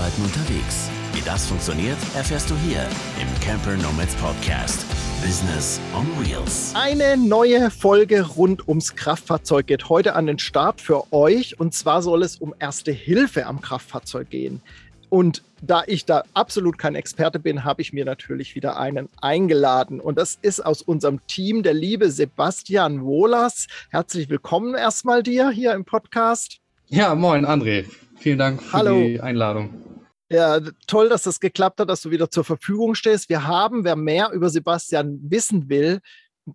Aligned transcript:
Arbeiten 0.00 0.22
unterwegs. 0.22 0.88
Wie 1.12 1.20
das 1.26 1.46
funktioniert, 1.46 1.98
erfährst 2.16 2.48
du 2.48 2.56
hier 2.56 2.80
im 3.20 3.40
Camper 3.44 3.76
Nomads 3.76 4.14
Podcast. 4.14 4.86
Business 5.22 5.78
on 5.94 6.06
Wheels. 6.18 6.72
Eine 6.74 7.18
neue 7.18 7.70
Folge 7.70 8.22
rund 8.26 8.66
ums 8.66 8.96
Kraftfahrzeug 8.96 9.66
geht 9.66 9.90
heute 9.90 10.14
an 10.14 10.26
den 10.26 10.38
Start 10.38 10.80
für 10.80 11.12
euch. 11.12 11.60
Und 11.60 11.74
zwar 11.74 12.00
soll 12.00 12.22
es 12.22 12.36
um 12.36 12.54
Erste 12.58 12.92
Hilfe 12.92 13.44
am 13.44 13.60
Kraftfahrzeug 13.60 14.30
gehen. 14.30 14.62
Und 15.10 15.42
da 15.60 15.82
ich 15.86 16.06
da 16.06 16.24
absolut 16.32 16.78
kein 16.78 16.94
Experte 16.94 17.38
bin, 17.38 17.64
habe 17.64 17.82
ich 17.82 17.92
mir 17.92 18.06
natürlich 18.06 18.54
wieder 18.54 18.78
einen 18.78 19.10
eingeladen. 19.20 20.00
Und 20.00 20.16
das 20.16 20.38
ist 20.40 20.64
aus 20.64 20.80
unserem 20.80 21.20
Team 21.26 21.62
der 21.62 21.74
liebe 21.74 22.10
Sebastian 22.10 23.04
Wohlers. 23.04 23.66
Herzlich 23.90 24.30
willkommen 24.30 24.74
erstmal 24.74 25.22
dir 25.22 25.50
hier 25.50 25.74
im 25.74 25.84
Podcast. 25.84 26.56
Ja, 26.86 27.14
moin 27.14 27.44
André. 27.44 27.84
Vielen 28.16 28.38
Dank 28.38 28.62
für 28.62 28.72
Hallo. 28.72 28.98
die 29.02 29.20
Einladung. 29.20 29.89
Ja, 30.32 30.60
toll, 30.86 31.08
dass 31.08 31.24
das 31.24 31.40
geklappt 31.40 31.80
hat, 31.80 31.90
dass 31.90 32.02
du 32.02 32.10
wieder 32.12 32.30
zur 32.30 32.44
Verfügung 32.44 32.94
stehst. 32.94 33.28
Wir 33.28 33.48
haben, 33.48 33.84
wer 33.84 33.96
mehr 33.96 34.30
über 34.30 34.48
Sebastian 34.48 35.18
wissen 35.22 35.68
will, 35.68 36.00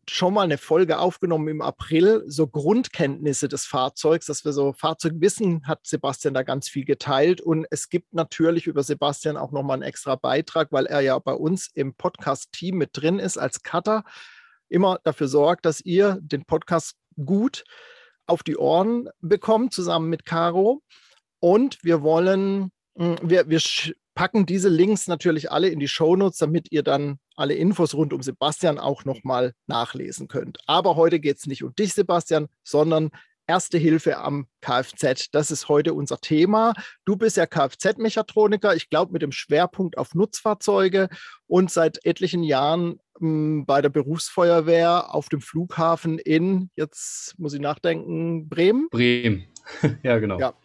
schon 0.10 0.34
mal 0.34 0.44
eine 0.44 0.58
Folge 0.58 0.98
aufgenommen 0.98 1.48
im 1.48 1.62
April, 1.62 2.24
so 2.26 2.48
Grundkenntnisse 2.48 3.48
des 3.48 3.66
Fahrzeugs, 3.66 4.26
dass 4.26 4.46
wir 4.46 4.54
so 4.54 4.74
Fahrzeugwissen 4.74 5.68
hat 5.68 5.86
Sebastian 5.86 6.34
da 6.34 6.44
ganz 6.44 6.70
viel 6.70 6.86
geteilt 6.86 7.42
und 7.42 7.66
es 7.70 7.90
gibt 7.90 8.14
natürlich 8.14 8.68
über 8.68 8.84
Sebastian 8.84 9.38
auch 9.38 9.52
nochmal 9.52 9.76
einen 9.76 9.84
extra 9.84 10.16
Beitrag, 10.16 10.72
weil 10.72 10.86
er 10.86 11.02
ja 11.02 11.20
bei 11.20 11.34
uns 11.34 11.70
im 11.74 11.94
Podcast-Team 11.96 12.78
mit 12.78 12.92
drin 12.94 13.20
ist 13.20 13.38
als 13.38 13.62
Cutter, 13.62 14.04
immer 14.70 15.00
dafür 15.04 15.28
sorgt, 15.28 15.66
dass 15.66 15.82
ihr 15.82 16.18
den 16.22 16.46
Podcast 16.46 16.96
gut 17.24 17.64
auf 18.26 18.42
die 18.42 18.58
Ohren 18.58 19.10
bekommt, 19.22 19.74
zusammen 19.74 20.10
mit 20.10 20.26
Caro. 20.26 20.82
Und 21.40 21.77
wir 21.84 22.02
wollen, 22.02 22.71
wir, 22.96 23.49
wir 23.49 23.62
packen 24.13 24.46
diese 24.46 24.70
Links 24.70 25.07
natürlich 25.07 25.51
alle 25.51 25.68
in 25.68 25.79
die 25.79 25.88
Shownotes, 25.88 26.38
damit 26.38 26.71
ihr 26.71 26.84
dann 26.84 27.20
alle 27.35 27.54
Infos 27.54 27.93
rund 27.93 28.13
um 28.13 28.21
Sebastian 28.21 28.79
auch 28.79 29.04
nochmal 29.05 29.54
nachlesen 29.68 30.27
könnt. 30.27 30.60
Aber 30.68 30.96
heute 30.96 31.20
geht 31.20 31.37
es 31.37 31.48
nicht 31.48 31.63
um 31.63 31.76
dich, 31.76 31.93
Sebastian, 31.93 32.48
sondern 32.63 33.12
Erste 33.48 33.77
Hilfe 33.77 34.18
am 34.18 34.48
Kfz. 34.62 35.29
Das 35.32 35.52
ist 35.52 35.70
heute 35.70 35.93
unser 35.93 36.18
Thema. 36.18 36.74
Du 37.05 37.15
bist 37.15 37.37
ja 37.37 37.46
Kfz-Mechatroniker, 37.46 38.76
ich 38.76 38.90
glaube 38.90 39.13
mit 39.13 39.21
dem 39.21 39.32
Schwerpunkt 39.32 39.99
auf 39.99 40.15
Nutzfahrzeuge 40.15 41.09
und 41.46 41.70
seit 41.70 42.04
etlichen 42.05 42.41
Jahren 42.41 42.99
mh, 43.20 43.20
hm, 43.20 43.65
bei 43.68 43.84
der 43.84 43.90
Berufsfeuerwehr 43.90 45.13
auf 45.13 45.30
dem 45.30 45.41
Flughafen 45.41 46.18
in, 46.18 46.71
jetzt 46.76 47.37
muss 47.37 47.54
ich 47.54 47.62
nachdenken, 47.62 48.49
Bremen? 48.49 48.87
Bremen, 48.90 49.46
ja 50.04 50.18
genau. 50.18 50.40
Ja, 50.40 50.55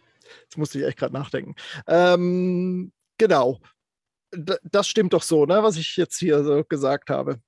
Jetzt 0.43 0.57
musste 0.57 0.79
ich 0.79 0.85
echt 0.85 0.97
gerade 0.97 1.13
nachdenken. 1.13 1.55
Ähm, 1.87 2.91
genau. 3.17 3.59
D 4.33 4.55
das 4.63 4.87
stimmt 4.87 5.13
doch 5.13 5.23
so, 5.23 5.45
ne, 5.45 5.61
was 5.63 5.77
ich 5.77 5.97
jetzt 5.97 6.17
hier 6.17 6.43
so 6.43 6.63
gesagt 6.63 7.09
habe. 7.09 7.41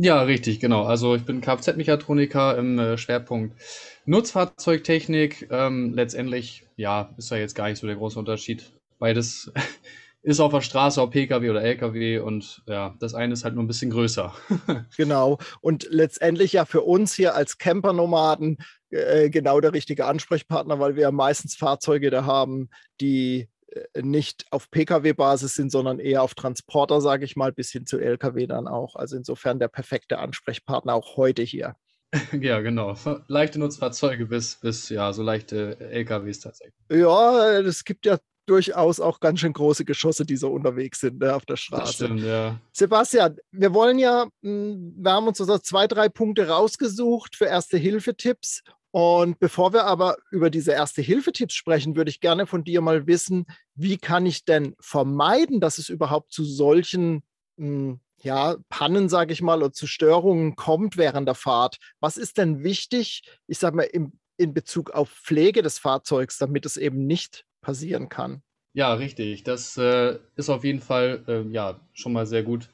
Ja, 0.00 0.22
richtig, 0.22 0.60
genau. 0.60 0.84
Also 0.84 1.16
ich 1.16 1.24
bin 1.24 1.40
Kfz-Mechatroniker 1.40 2.56
im 2.56 2.78
äh, 2.78 2.96
Schwerpunkt 2.96 3.60
Nutzfahrzeugtechnik. 4.06 5.48
Ähm, 5.50 5.92
letztendlich, 5.92 6.66
ja, 6.76 7.12
ist 7.18 7.30
ja 7.32 7.36
jetzt 7.36 7.56
gar 7.56 7.68
nicht 7.68 7.80
so 7.80 7.88
der 7.88 7.96
große 7.96 8.16
Unterschied. 8.16 8.70
Beides 9.00 9.52
ist 10.22 10.40
auf 10.40 10.52
der 10.52 10.60
Straße, 10.60 11.00
ob 11.00 11.12
Pkw 11.12 11.50
oder 11.50 11.62
Lkw 11.62 12.18
und 12.18 12.62
ja, 12.66 12.94
das 12.98 13.14
eine 13.14 13.32
ist 13.32 13.44
halt 13.44 13.54
nur 13.54 13.64
ein 13.64 13.68
bisschen 13.68 13.90
größer. 13.90 14.34
genau. 14.96 15.38
Und 15.60 15.86
letztendlich 15.90 16.52
ja 16.52 16.64
für 16.64 16.82
uns 16.82 17.14
hier 17.14 17.34
als 17.34 17.58
Campernomaden 17.58 18.58
äh, 18.90 19.30
genau 19.30 19.60
der 19.60 19.72
richtige 19.72 20.06
Ansprechpartner, 20.06 20.80
weil 20.80 20.96
wir 20.96 21.02
ja 21.02 21.10
meistens 21.12 21.54
Fahrzeuge 21.54 22.10
da 22.10 22.24
haben, 22.24 22.68
die 23.00 23.48
äh, 23.68 24.02
nicht 24.02 24.46
auf 24.50 24.70
Pkw-Basis 24.70 25.54
sind, 25.54 25.70
sondern 25.70 25.98
eher 25.98 26.22
auf 26.22 26.34
Transporter, 26.34 27.00
sage 27.00 27.24
ich 27.24 27.36
mal, 27.36 27.52
bis 27.52 27.70
hin 27.70 27.86
zu 27.86 27.98
Lkw 27.98 28.46
dann 28.46 28.66
auch. 28.66 28.96
Also 28.96 29.16
insofern 29.16 29.58
der 29.58 29.68
perfekte 29.68 30.18
Ansprechpartner 30.18 30.94
auch 30.94 31.16
heute 31.16 31.42
hier. 31.42 31.76
Ja, 32.40 32.60
genau. 32.60 32.96
Leichte 33.26 33.58
Nutzfahrzeuge 33.58 34.26
bis, 34.26 34.56
bis 34.56 34.88
ja, 34.88 35.12
so 35.12 35.22
leichte 35.22 35.78
LKWs 35.78 36.40
tatsächlich. 36.40 36.74
Ja, 36.90 37.58
es 37.60 37.84
gibt 37.84 38.06
ja 38.06 38.16
durchaus 38.48 39.00
auch 39.00 39.20
ganz 39.20 39.40
schön 39.40 39.52
große 39.52 39.84
Geschosse, 39.84 40.24
die 40.24 40.36
so 40.36 40.50
unterwegs 40.50 41.00
sind 41.00 41.20
ne, 41.20 41.34
auf 41.34 41.46
der 41.46 41.56
Straße. 41.56 42.06
Stimmt, 42.06 42.22
ja. 42.22 42.58
Sebastian, 42.72 43.36
wir 43.52 43.74
wollen 43.74 43.98
ja, 43.98 44.28
hm, 44.42 44.94
wir 44.96 45.12
haben 45.12 45.28
uns 45.28 45.38
so 45.38 45.58
zwei, 45.58 45.86
drei 45.86 46.08
Punkte 46.08 46.48
rausgesucht 46.48 47.36
für 47.36 47.46
Erste-Hilfe-Tipps 47.46 48.62
und 48.90 49.38
bevor 49.38 49.72
wir 49.72 49.84
aber 49.84 50.16
über 50.30 50.50
diese 50.50 50.72
Erste-Hilfe-Tipps 50.72 51.54
sprechen, 51.54 51.96
würde 51.96 52.10
ich 52.10 52.20
gerne 52.20 52.46
von 52.46 52.64
dir 52.64 52.80
mal 52.80 53.06
wissen, 53.06 53.46
wie 53.74 53.98
kann 53.98 54.24
ich 54.24 54.44
denn 54.44 54.74
vermeiden, 54.80 55.60
dass 55.60 55.78
es 55.78 55.88
überhaupt 55.88 56.32
zu 56.32 56.44
solchen 56.44 57.22
hm, 57.58 58.00
ja, 58.22 58.56
Pannen, 58.68 59.08
sage 59.08 59.32
ich 59.32 59.42
mal, 59.42 59.58
oder 59.58 59.72
zu 59.72 59.86
Störungen 59.86 60.56
kommt 60.56 60.96
während 60.96 61.28
der 61.28 61.34
Fahrt? 61.34 61.78
Was 62.00 62.16
ist 62.16 62.38
denn 62.38 62.64
wichtig, 62.64 63.22
ich 63.46 63.58
sage 63.58 63.76
mal, 63.76 63.82
im, 63.82 64.18
in 64.36 64.54
Bezug 64.54 64.90
auf 64.90 65.10
Pflege 65.10 65.62
des 65.62 65.78
Fahrzeugs, 65.78 66.38
damit 66.38 66.66
es 66.66 66.76
eben 66.76 67.06
nicht 67.06 67.44
passieren 67.68 68.08
kann? 68.08 68.40
Ja, 68.72 68.94
richtig. 68.94 69.44
Das 69.44 69.76
äh, 69.76 70.18
ist 70.36 70.48
auf 70.48 70.64
jeden 70.64 70.80
Fall 70.80 71.22
äh, 71.28 71.52
ja, 71.52 71.80
schon 71.92 72.12
mal 72.12 72.26
sehr 72.26 72.42
gut 72.42 72.68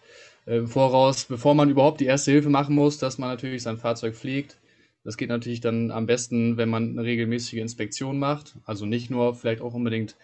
äh, 0.47 0.63
voraus, 0.67 1.25
bevor 1.25 1.55
man 1.55 1.69
überhaupt 1.71 2.01
die 2.01 2.07
erste 2.07 2.31
Hilfe 2.31 2.51
machen 2.51 2.75
muss, 2.75 2.99
dass 2.99 3.19
man 3.19 3.29
natürlich 3.31 3.63
sein 3.63 3.79
Fahrzeug 3.79 4.15
pflegt 4.15 4.59
das 5.05 5.19
geht 5.19 5.29
natürlich 5.29 5.61
dann 5.61 5.91
am 5.91 6.07
besten, 6.07 6.57
wenn 6.57 6.71
man 6.71 6.91
eine 6.91 7.05
regelmäßige 7.05 7.61
Inspektion 7.61 8.19
macht. 8.19 8.57
Also 8.65 8.87
nicht 8.87 9.11
nur 9.11 9.35
vielleicht 9.35 9.61
auch 9.61 9.75
unbedingt 9.75 10.17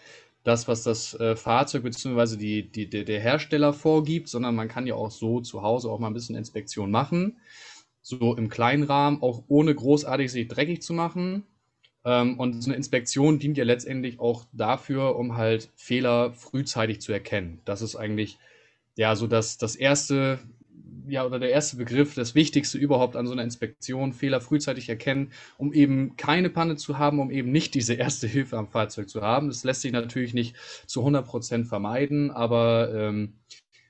das, 0.43 0.67
was 0.67 0.81
das 0.81 1.13
äh, 1.19 1.35
Fahrzeug 1.35 1.83
bzw. 1.83 2.35
Die, 2.35 2.63
die, 2.71 2.89
der 2.89 3.19
Hersteller 3.19 3.73
vorgibt, 3.73 4.27
sondern 4.27 4.55
man 4.55 4.67
kann 4.67 4.87
ja 4.87 4.95
auch 4.95 5.11
so 5.11 5.39
zu 5.39 5.61
Hause 5.61 5.89
auch 5.89 5.99
mal 5.99 6.07
ein 6.07 6.15
bisschen 6.15 6.35
Inspektion 6.35 6.89
machen. 6.89 7.37
So 8.01 8.35
im 8.35 8.49
kleinen 8.49 8.81
Rahmen, 8.81 9.21
auch 9.21 9.43
ohne 9.47 9.75
großartig 9.75 10.31
sich 10.31 10.47
dreckig 10.47 10.81
zu 10.81 10.93
machen. 10.93 11.43
Ähm, 12.05 12.39
und 12.39 12.61
so 12.61 12.69
eine 12.69 12.77
Inspektion 12.77 13.39
dient 13.39 13.57
ja 13.57 13.63
letztendlich 13.63 14.19
auch 14.19 14.45
dafür, 14.53 15.15
um 15.15 15.37
halt 15.37 15.69
Fehler 15.75 16.33
frühzeitig 16.33 17.01
zu 17.01 17.11
erkennen. 17.11 17.61
Das 17.65 17.81
ist 17.81 17.95
eigentlich 17.95 18.37
ja 18.95 19.15
so 19.15 19.27
das, 19.27 19.57
das 19.57 19.75
erste 19.75 20.39
ja, 21.07 21.25
oder 21.25 21.39
der 21.39 21.51
erste 21.51 21.77
Begriff, 21.77 22.15
das 22.15 22.35
Wichtigste 22.35 22.77
überhaupt 22.77 23.15
an 23.15 23.25
so 23.25 23.33
einer 23.33 23.43
Inspektion, 23.43 24.13
Fehler 24.13 24.39
frühzeitig 24.39 24.87
erkennen, 24.89 25.31
um 25.57 25.73
eben 25.73 26.15
keine 26.15 26.49
Panne 26.49 26.75
zu 26.75 26.97
haben, 26.97 27.19
um 27.19 27.31
eben 27.31 27.51
nicht 27.51 27.73
diese 27.73 27.93
erste 27.93 28.27
Hilfe 28.29 28.57
am 28.57 28.67
Fahrzeug 28.67 29.09
zu 29.09 29.21
haben. 29.21 29.47
Das 29.47 29.63
lässt 29.63 29.81
sich 29.81 29.91
natürlich 29.91 30.33
nicht 30.33 30.55
zu 30.85 31.01
100 31.01 31.25
Prozent 31.25 31.67
vermeiden, 31.67 32.31
aber 32.31 32.93
ähm, 32.93 33.33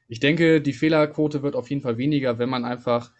ich 0.07 0.19
denke, 0.19 0.61
die 0.61 0.73
Fehlerquote 0.73 1.41
wird 1.41 1.55
auf 1.55 1.69
jeden 1.69 1.81
Fall 1.81 1.97
weniger, 1.97 2.37
wenn 2.37 2.49
man 2.49 2.65
einfach 2.65 3.11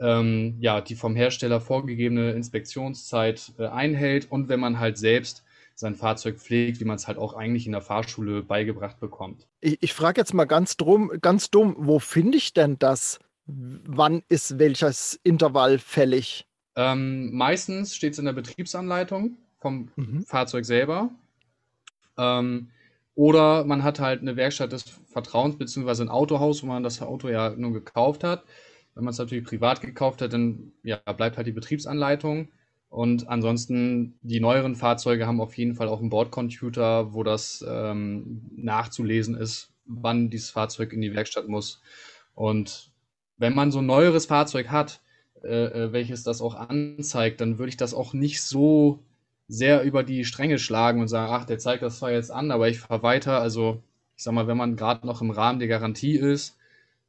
ähm, 0.00 0.56
ja, 0.60 0.80
die 0.80 0.94
vom 0.94 1.14
Hersteller 1.16 1.60
vorgegebene 1.60 2.32
Inspektionszeit 2.32 3.52
äh, 3.58 3.66
einhält 3.66 4.30
und 4.30 4.48
wenn 4.48 4.60
man 4.60 4.78
halt 4.78 4.98
selbst 4.98 5.44
sein 5.76 5.96
Fahrzeug 5.96 6.38
pflegt, 6.38 6.80
wie 6.80 6.84
man 6.84 6.96
es 6.96 7.08
halt 7.08 7.18
auch 7.18 7.34
eigentlich 7.34 7.66
in 7.66 7.72
der 7.72 7.80
Fahrschule 7.80 8.42
beigebracht 8.42 9.00
bekommt. 9.00 9.48
Ich, 9.60 9.78
ich 9.80 9.92
frage 9.92 10.20
jetzt 10.20 10.32
mal 10.32 10.44
ganz, 10.44 10.76
drum, 10.76 11.10
ganz 11.20 11.50
dumm, 11.50 11.74
wo 11.78 11.98
finde 11.98 12.38
ich 12.38 12.54
denn 12.54 12.78
das? 12.78 13.18
wann 13.46 14.22
ist 14.28 14.58
welches 14.58 15.18
Intervall 15.22 15.78
fällig? 15.78 16.46
Ähm, 16.76 17.32
meistens 17.32 17.94
steht 17.94 18.14
es 18.14 18.18
in 18.18 18.24
der 18.24 18.32
Betriebsanleitung 18.32 19.36
vom 19.58 19.90
mhm. 19.96 20.22
Fahrzeug 20.22 20.64
selber. 20.64 21.10
Ähm, 22.16 22.70
oder 23.14 23.64
man 23.64 23.84
hat 23.84 24.00
halt 24.00 24.22
eine 24.22 24.36
Werkstatt 24.36 24.72
des 24.72 24.84
Vertrauens, 25.06 25.56
beziehungsweise 25.56 26.02
ein 26.02 26.08
Autohaus, 26.08 26.62
wo 26.62 26.66
man 26.66 26.82
das 26.82 27.00
Auto 27.00 27.28
ja 27.28 27.50
nur 27.50 27.72
gekauft 27.72 28.24
hat. 28.24 28.44
Wenn 28.94 29.04
man 29.04 29.12
es 29.12 29.18
natürlich 29.18 29.44
privat 29.44 29.80
gekauft 29.80 30.22
hat, 30.22 30.32
dann 30.32 30.72
ja, 30.82 30.96
bleibt 31.16 31.36
halt 31.36 31.46
die 31.46 31.52
Betriebsanleitung. 31.52 32.48
Und 32.88 33.28
ansonsten, 33.28 34.18
die 34.22 34.38
neueren 34.38 34.76
Fahrzeuge 34.76 35.26
haben 35.26 35.40
auf 35.40 35.58
jeden 35.58 35.74
Fall 35.74 35.88
auch 35.88 36.00
einen 36.00 36.10
Bordcomputer, 36.10 37.12
wo 37.12 37.24
das 37.24 37.64
ähm, 37.68 38.50
nachzulesen 38.56 39.34
ist, 39.34 39.72
wann 39.84 40.30
dieses 40.30 40.50
Fahrzeug 40.50 40.92
in 40.92 41.00
die 41.00 41.12
Werkstatt 41.12 41.48
muss. 41.48 41.80
Und 42.34 42.92
wenn 43.36 43.54
man 43.54 43.72
so 43.72 43.80
ein 43.80 43.86
neueres 43.86 44.26
Fahrzeug 44.26 44.68
hat, 44.70 45.00
äh, 45.42 45.86
äh, 45.86 45.92
welches 45.92 46.22
das 46.22 46.40
auch 46.40 46.54
anzeigt, 46.54 47.40
dann 47.40 47.58
würde 47.58 47.70
ich 47.70 47.76
das 47.76 47.94
auch 47.94 48.14
nicht 48.14 48.42
so 48.42 49.00
sehr 49.48 49.82
über 49.82 50.02
die 50.02 50.24
Stränge 50.24 50.58
schlagen 50.58 51.00
und 51.00 51.08
sagen, 51.08 51.32
ach, 51.32 51.44
der 51.44 51.58
zeigt 51.58 51.82
das 51.82 51.98
zwar 51.98 52.12
jetzt 52.12 52.30
an, 52.30 52.50
aber 52.50 52.68
ich 52.68 52.80
fahre 52.80 53.02
weiter. 53.02 53.40
Also, 53.40 53.82
ich 54.16 54.22
sag 54.22 54.32
mal, 54.32 54.46
wenn 54.46 54.56
man 54.56 54.76
gerade 54.76 55.06
noch 55.06 55.20
im 55.20 55.30
Rahmen 55.30 55.58
der 55.58 55.68
Garantie 55.68 56.16
ist, 56.16 56.56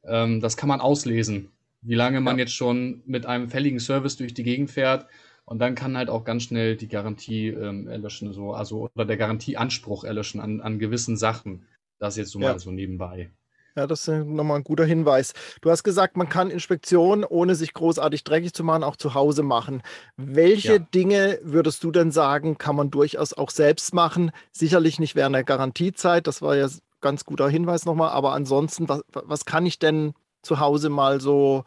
ähm, 0.04 0.40
das 0.40 0.56
kann 0.56 0.68
man 0.68 0.80
auslesen, 0.80 1.50
wie 1.86 1.94
lange 1.94 2.20
man 2.20 2.36
ja. 2.36 2.44
jetzt 2.44 2.54
schon 2.54 3.02
mit 3.06 3.26
einem 3.26 3.48
fälligen 3.48 3.80
Service 3.80 4.16
durch 4.16 4.34
die 4.34 4.42
Gegend 4.42 4.70
fährt. 4.70 5.06
Und 5.44 5.60
dann 5.60 5.76
kann 5.76 5.96
halt 5.96 6.10
auch 6.10 6.24
ganz 6.24 6.42
schnell 6.42 6.76
die 6.76 6.88
Garantie 6.88 7.48
ähm, 7.48 7.86
erlöschen, 7.86 8.32
so, 8.32 8.52
also 8.52 8.90
oder 8.94 9.04
der 9.04 9.16
Garantieanspruch 9.16 10.02
erlöschen 10.02 10.40
an, 10.40 10.60
an 10.60 10.80
gewissen 10.80 11.16
Sachen. 11.16 11.66
Das 11.98 12.16
jetzt 12.16 12.32
so 12.32 12.40
ja. 12.40 12.52
mal 12.52 12.58
so 12.58 12.72
nebenbei. 12.72 13.30
Ja, 13.76 13.86
das 13.86 14.08
ist 14.08 14.24
nochmal 14.24 14.56
ein 14.56 14.64
guter 14.64 14.86
Hinweis. 14.86 15.34
Du 15.60 15.70
hast 15.70 15.84
gesagt, 15.84 16.16
man 16.16 16.30
kann 16.30 16.50
Inspektionen, 16.50 17.24
ohne 17.24 17.54
sich 17.54 17.74
großartig 17.74 18.24
dreckig 18.24 18.54
zu 18.54 18.64
machen, 18.64 18.82
auch 18.82 18.96
zu 18.96 19.12
Hause 19.12 19.42
machen. 19.42 19.82
Welche 20.16 20.74
ja. 20.74 20.78
Dinge 20.78 21.38
würdest 21.42 21.84
du 21.84 21.92
denn 21.92 22.10
sagen, 22.10 22.56
kann 22.56 22.74
man 22.74 22.90
durchaus 22.90 23.34
auch 23.34 23.50
selbst 23.50 23.92
machen? 23.92 24.32
Sicherlich 24.50 24.98
nicht 24.98 25.14
während 25.14 25.34
der 25.34 25.44
Garantiezeit, 25.44 26.26
das 26.26 26.40
war 26.40 26.56
ja 26.56 26.68
ganz 27.02 27.26
guter 27.26 27.50
Hinweis 27.50 27.84
nochmal. 27.84 28.10
Aber 28.10 28.32
ansonsten, 28.32 28.88
was, 28.88 29.02
was 29.12 29.44
kann 29.44 29.66
ich 29.66 29.78
denn 29.78 30.14
zu 30.46 30.60
Hause 30.60 30.88
mal 30.88 31.20
so 31.20 31.64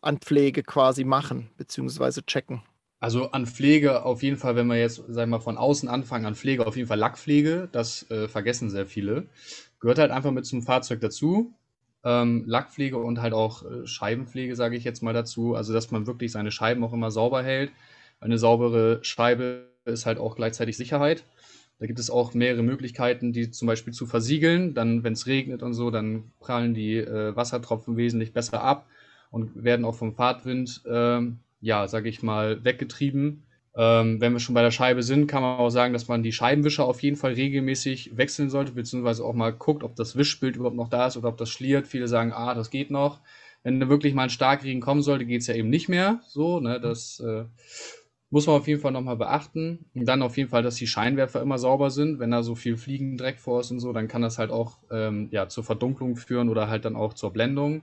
an 0.00 0.18
Pflege 0.18 0.62
quasi 0.62 1.04
machen, 1.04 1.50
beziehungsweise 1.56 2.24
checken? 2.24 2.62
Also 3.00 3.32
an 3.32 3.46
Pflege 3.46 4.04
auf 4.04 4.22
jeden 4.22 4.36
Fall, 4.36 4.54
wenn 4.54 4.68
wir 4.68 4.78
jetzt, 4.78 4.96
sagen 4.96 5.30
wir 5.30 5.38
mal, 5.38 5.40
von 5.40 5.58
außen 5.58 5.88
anfangen, 5.88 6.24
an 6.24 6.36
Pflege 6.36 6.66
auf 6.66 6.76
jeden 6.76 6.88
Fall 6.88 6.98
Lackpflege. 6.98 7.68
Das 7.72 8.08
äh, 8.10 8.28
vergessen 8.28 8.70
sehr 8.70 8.86
viele. 8.86 9.26
Gehört 9.80 9.98
halt 9.98 10.12
einfach 10.12 10.30
mit 10.30 10.46
zum 10.46 10.62
Fahrzeug 10.62 11.00
dazu. 11.00 11.52
Ähm, 12.04 12.44
Lackpflege 12.46 12.96
und 12.96 13.20
halt 13.20 13.32
auch 13.32 13.64
äh, 13.64 13.86
Scheibenpflege, 13.86 14.54
sage 14.54 14.76
ich 14.76 14.84
jetzt 14.84 15.02
mal 15.02 15.12
dazu. 15.12 15.56
Also, 15.56 15.72
dass 15.72 15.90
man 15.90 16.06
wirklich 16.06 16.30
seine 16.30 16.52
Scheiben 16.52 16.84
auch 16.84 16.92
immer 16.92 17.10
sauber 17.10 17.42
hält. 17.42 17.72
Eine 18.20 18.38
saubere 18.38 19.00
Scheibe 19.02 19.68
ist 19.84 20.06
halt 20.06 20.18
auch 20.18 20.36
gleichzeitig 20.36 20.76
Sicherheit. 20.76 21.24
Da 21.82 21.86
gibt 21.86 21.98
es 21.98 22.10
auch 22.10 22.32
mehrere 22.32 22.62
Möglichkeiten, 22.62 23.32
die 23.32 23.50
zum 23.50 23.66
Beispiel 23.66 23.92
zu 23.92 24.06
versiegeln. 24.06 24.72
Dann, 24.72 25.02
wenn 25.02 25.14
es 25.14 25.26
regnet 25.26 25.64
und 25.64 25.74
so, 25.74 25.90
dann 25.90 26.30
prallen 26.38 26.74
die 26.74 26.98
äh, 26.98 27.34
Wassertropfen 27.34 27.96
wesentlich 27.96 28.32
besser 28.32 28.62
ab 28.62 28.86
und 29.32 29.64
werden 29.64 29.84
auch 29.84 29.96
vom 29.96 30.14
Fahrtwind, 30.14 30.82
äh, 30.86 31.22
ja, 31.60 31.88
sage 31.88 32.08
ich 32.08 32.22
mal, 32.22 32.64
weggetrieben. 32.64 33.42
Ähm, 33.74 34.20
wenn 34.20 34.32
wir 34.32 34.38
schon 34.38 34.54
bei 34.54 34.62
der 34.62 34.70
Scheibe 34.70 35.02
sind, 35.02 35.26
kann 35.26 35.42
man 35.42 35.58
auch 35.58 35.70
sagen, 35.70 35.92
dass 35.92 36.06
man 36.06 36.22
die 36.22 36.30
Scheibenwischer 36.30 36.84
auf 36.84 37.02
jeden 37.02 37.16
Fall 37.16 37.32
regelmäßig 37.32 38.16
wechseln 38.16 38.48
sollte, 38.48 38.70
beziehungsweise 38.70 39.24
auch 39.24 39.34
mal 39.34 39.52
guckt, 39.52 39.82
ob 39.82 39.96
das 39.96 40.14
Wischbild 40.14 40.54
überhaupt 40.54 40.76
noch 40.76 40.88
da 40.88 41.08
ist 41.08 41.16
oder 41.16 41.30
ob 41.30 41.36
das 41.36 41.50
schliert. 41.50 41.88
Viele 41.88 42.06
sagen, 42.06 42.32
ah, 42.32 42.54
das 42.54 42.70
geht 42.70 42.92
noch. 42.92 43.18
Wenn 43.64 43.80
da 43.80 43.88
wirklich 43.88 44.14
mal 44.14 44.22
ein 44.22 44.30
Starkregen 44.30 44.80
kommen 44.80 45.02
sollte, 45.02 45.26
geht 45.26 45.40
es 45.40 45.48
ja 45.48 45.56
eben 45.56 45.68
nicht 45.68 45.88
mehr. 45.88 46.20
So, 46.28 46.60
ne, 46.60 46.78
das 46.80 47.18
äh, 47.18 47.46
muss 48.32 48.46
man 48.46 48.56
auf 48.56 48.66
jeden 48.66 48.80
Fall 48.80 48.92
nochmal 48.92 49.16
beachten. 49.16 49.84
Und 49.94 50.06
dann 50.06 50.22
auf 50.22 50.38
jeden 50.38 50.50
Fall, 50.50 50.62
dass 50.62 50.76
die 50.76 50.86
Scheinwerfer 50.86 51.42
immer 51.42 51.58
sauber 51.58 51.90
sind. 51.90 52.18
Wenn 52.18 52.30
da 52.30 52.42
so 52.42 52.54
viel 52.54 52.78
Fliegendreck 52.78 53.38
vor 53.38 53.60
ist 53.60 53.70
und 53.70 53.80
so, 53.80 53.92
dann 53.92 54.08
kann 54.08 54.22
das 54.22 54.38
halt 54.38 54.50
auch 54.50 54.78
ähm, 54.90 55.28
ja, 55.32 55.48
zur 55.48 55.64
Verdunklung 55.64 56.16
führen 56.16 56.48
oder 56.48 56.68
halt 56.68 56.86
dann 56.86 56.96
auch 56.96 57.14
zur 57.14 57.32
Blendung. 57.32 57.82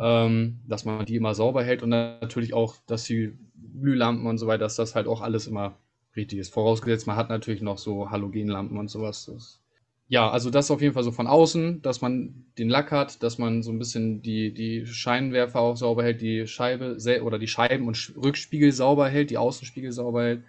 Ähm, 0.00 0.60
dass 0.68 0.84
man 0.84 1.06
die 1.06 1.16
immer 1.16 1.34
sauber 1.34 1.62
hält 1.64 1.82
und 1.82 1.90
natürlich 1.90 2.54
auch, 2.54 2.76
dass 2.86 3.04
die 3.04 3.34
Glühlampen 3.80 4.26
und 4.26 4.38
so 4.38 4.46
weiter, 4.46 4.60
dass 4.64 4.76
das 4.76 4.94
halt 4.94 5.06
auch 5.06 5.22
alles 5.22 5.46
immer 5.46 5.76
richtig 6.16 6.40
ist. 6.40 6.52
Vorausgesetzt, 6.52 7.06
man 7.06 7.16
hat 7.16 7.30
natürlich 7.30 7.62
noch 7.62 7.78
so 7.78 8.10
Halogenlampen 8.10 8.78
und 8.78 8.88
sowas. 8.90 9.26
Das, 9.26 9.60
ja, 10.08 10.30
also 10.30 10.50
das 10.50 10.70
auf 10.70 10.80
jeden 10.80 10.94
Fall 10.94 11.02
so 11.02 11.10
von 11.10 11.26
außen, 11.26 11.82
dass 11.82 12.00
man 12.00 12.44
den 12.58 12.68
Lack 12.68 12.92
hat, 12.92 13.22
dass 13.22 13.38
man 13.38 13.62
so 13.62 13.72
ein 13.72 13.78
bisschen 13.78 14.22
die, 14.22 14.52
die 14.52 14.86
Scheinwerfer 14.86 15.60
auch 15.60 15.76
sauber 15.76 16.04
hält, 16.04 16.20
die 16.20 16.46
Scheibe 16.46 16.96
oder 17.22 17.38
die 17.38 17.48
Scheiben 17.48 17.88
und 17.88 18.12
Rückspiegel 18.16 18.70
sauber 18.70 19.08
hält, 19.08 19.30
die 19.30 19.38
Außenspiegel 19.38 19.90
sauber 19.90 20.22
hält. 20.22 20.42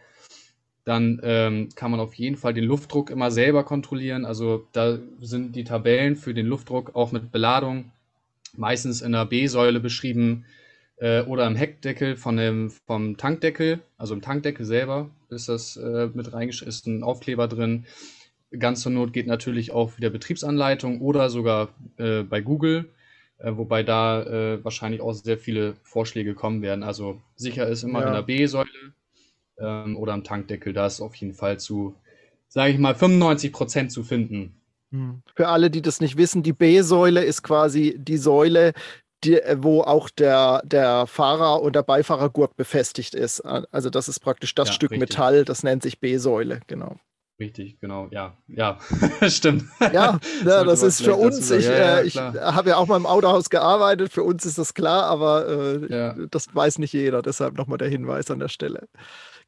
Dann 0.86 1.20
ähm, 1.24 1.70
kann 1.76 1.92
man 1.92 2.00
auf 2.00 2.14
jeden 2.14 2.38
Fall 2.38 2.54
den 2.54 2.64
Luftdruck 2.64 3.10
immer 3.10 3.32
selber 3.32 3.64
kontrollieren. 3.64 4.26
Also 4.26 4.68
da 4.74 5.00
sind 5.20 5.56
die 5.56 5.64
Tabellen 5.64 6.16
für 6.16 6.34
den 6.34 6.46
Luftdruck 6.46 6.96
auch 6.96 7.12
mit 7.12 7.32
Beladung 7.32 7.92
meistens 8.56 9.02
in 9.02 9.12
der 9.12 9.26
B-Säule 9.26 9.80
beschrieben 9.80 10.46
äh, 10.98 11.22
oder 11.24 11.48
im 11.48 11.56
Heckdeckel 11.56 12.16
von 12.16 12.38
dem, 12.38 12.70
vom 12.70 13.18
Tankdeckel, 13.18 13.80
also 13.98 14.14
im 14.14 14.22
Tankdeckel 14.22 14.66
selber 14.66 15.10
ist 15.30 15.50
das 15.50 15.78
äh, 15.78 16.10
mit 16.14 16.32
reingeschrieben, 16.32 16.70
ist 16.70 16.88
ein 16.88 17.04
Aufkleber 17.04 17.48
drin. 17.48 17.86
Ganz 18.60 18.82
zur 18.82 18.92
Not 18.92 19.14
geht 19.14 19.28
natürlich 19.28 19.72
auch 19.72 19.98
wieder 19.98 20.10
Betriebsanleitung 20.10 21.02
oder 21.02 21.30
sogar 21.30 21.70
äh, 21.98 22.24
bei 22.24 22.42
Google, 22.42 22.90
äh, 23.40 23.52
wobei 23.56 23.84
da 23.84 24.24
äh, 24.24 24.64
wahrscheinlich 24.64 25.02
auch 25.02 25.14
sehr 25.14 25.38
viele 25.38 25.76
Vorschläge 25.84 26.34
kommen 26.34 26.62
werden. 26.62 26.84
Also 26.84 27.22
sicher 27.36 27.68
ist 27.68 27.84
immer 27.84 28.02
ja. 28.02 28.08
in 28.08 28.14
der 28.14 28.22
B-Säule 28.24 28.70
ähm, 29.60 29.98
oder 29.98 30.14
am 30.14 30.24
Tankdeckel, 30.24 30.74
da 30.74 30.88
ist 30.88 31.02
auf 31.02 31.16
jeden 31.16 31.34
Fall 31.34 31.60
zu, 31.60 31.96
sage 32.48 32.74
ich 32.74 32.80
mal, 32.80 32.96
95 32.96 33.52
Prozent 33.52 33.92
zu 33.92 34.04
finden. 34.04 34.56
Hm. 34.92 35.22
Für 35.36 35.50
alle, 35.50 35.70
die 35.70 35.82
das 35.82 36.00
nicht 36.00 36.18
wissen, 36.18 36.44
die 36.44 36.54
B-Säule 36.54 37.24
ist 37.24 37.44
quasi 37.44 37.96
die 37.98 38.18
Säule, 38.18 38.74
die, 39.24 39.42
äh, 39.42 39.58
wo 39.60 39.82
auch 39.82 40.10
der, 40.10 40.62
der 40.66 41.08
Fahrer 41.08 41.62
und 41.62 41.76
der 41.76 41.84
Beifahrergurt 41.84 42.56
befestigt 42.56 43.16
ist. 43.16 43.42
Also 43.42 43.90
das 43.90 44.08
ist 44.08 44.20
praktisch 44.20 44.56
das 44.56 44.70
ja, 44.70 44.74
Stück 44.74 44.92
richtig. 44.92 45.10
Metall, 45.10 45.46
das 45.46 45.64
nennt 45.64 45.84
sich 45.84 46.00
B-Säule, 46.00 46.62
genau. 46.68 46.98
Richtig, 47.40 47.80
genau, 47.80 48.08
ja, 48.10 48.36
ja, 48.48 48.80
stimmt. 49.28 49.66
Ja, 49.80 50.20
ja 50.44 50.64
das 50.64 50.82
ist 50.82 51.04
für 51.04 51.16
uns, 51.16 51.52
ich, 51.52 51.66
ja, 51.66 52.00
äh, 52.00 52.04
ich 52.06 52.18
habe 52.18 52.70
ja 52.70 52.78
auch 52.78 52.88
mal 52.88 52.98
im 52.98 53.06
Autohaus 53.06 53.52
gearbeitet, 53.52 54.12
für 54.12 54.24
uns 54.24 54.44
ist 54.46 54.58
das 54.58 54.74
klar, 54.74 55.04
aber 55.04 55.48
äh, 55.48 56.28
das 56.32 56.48
weiß 56.56 56.80
nicht 56.80 56.94
jeder, 56.94 57.22
deshalb 57.22 57.56
nochmal 57.56 57.78
der 57.78 57.90
Hinweis 57.90 58.32
an 58.32 58.40
der 58.40 58.48
Stelle. 58.48 58.88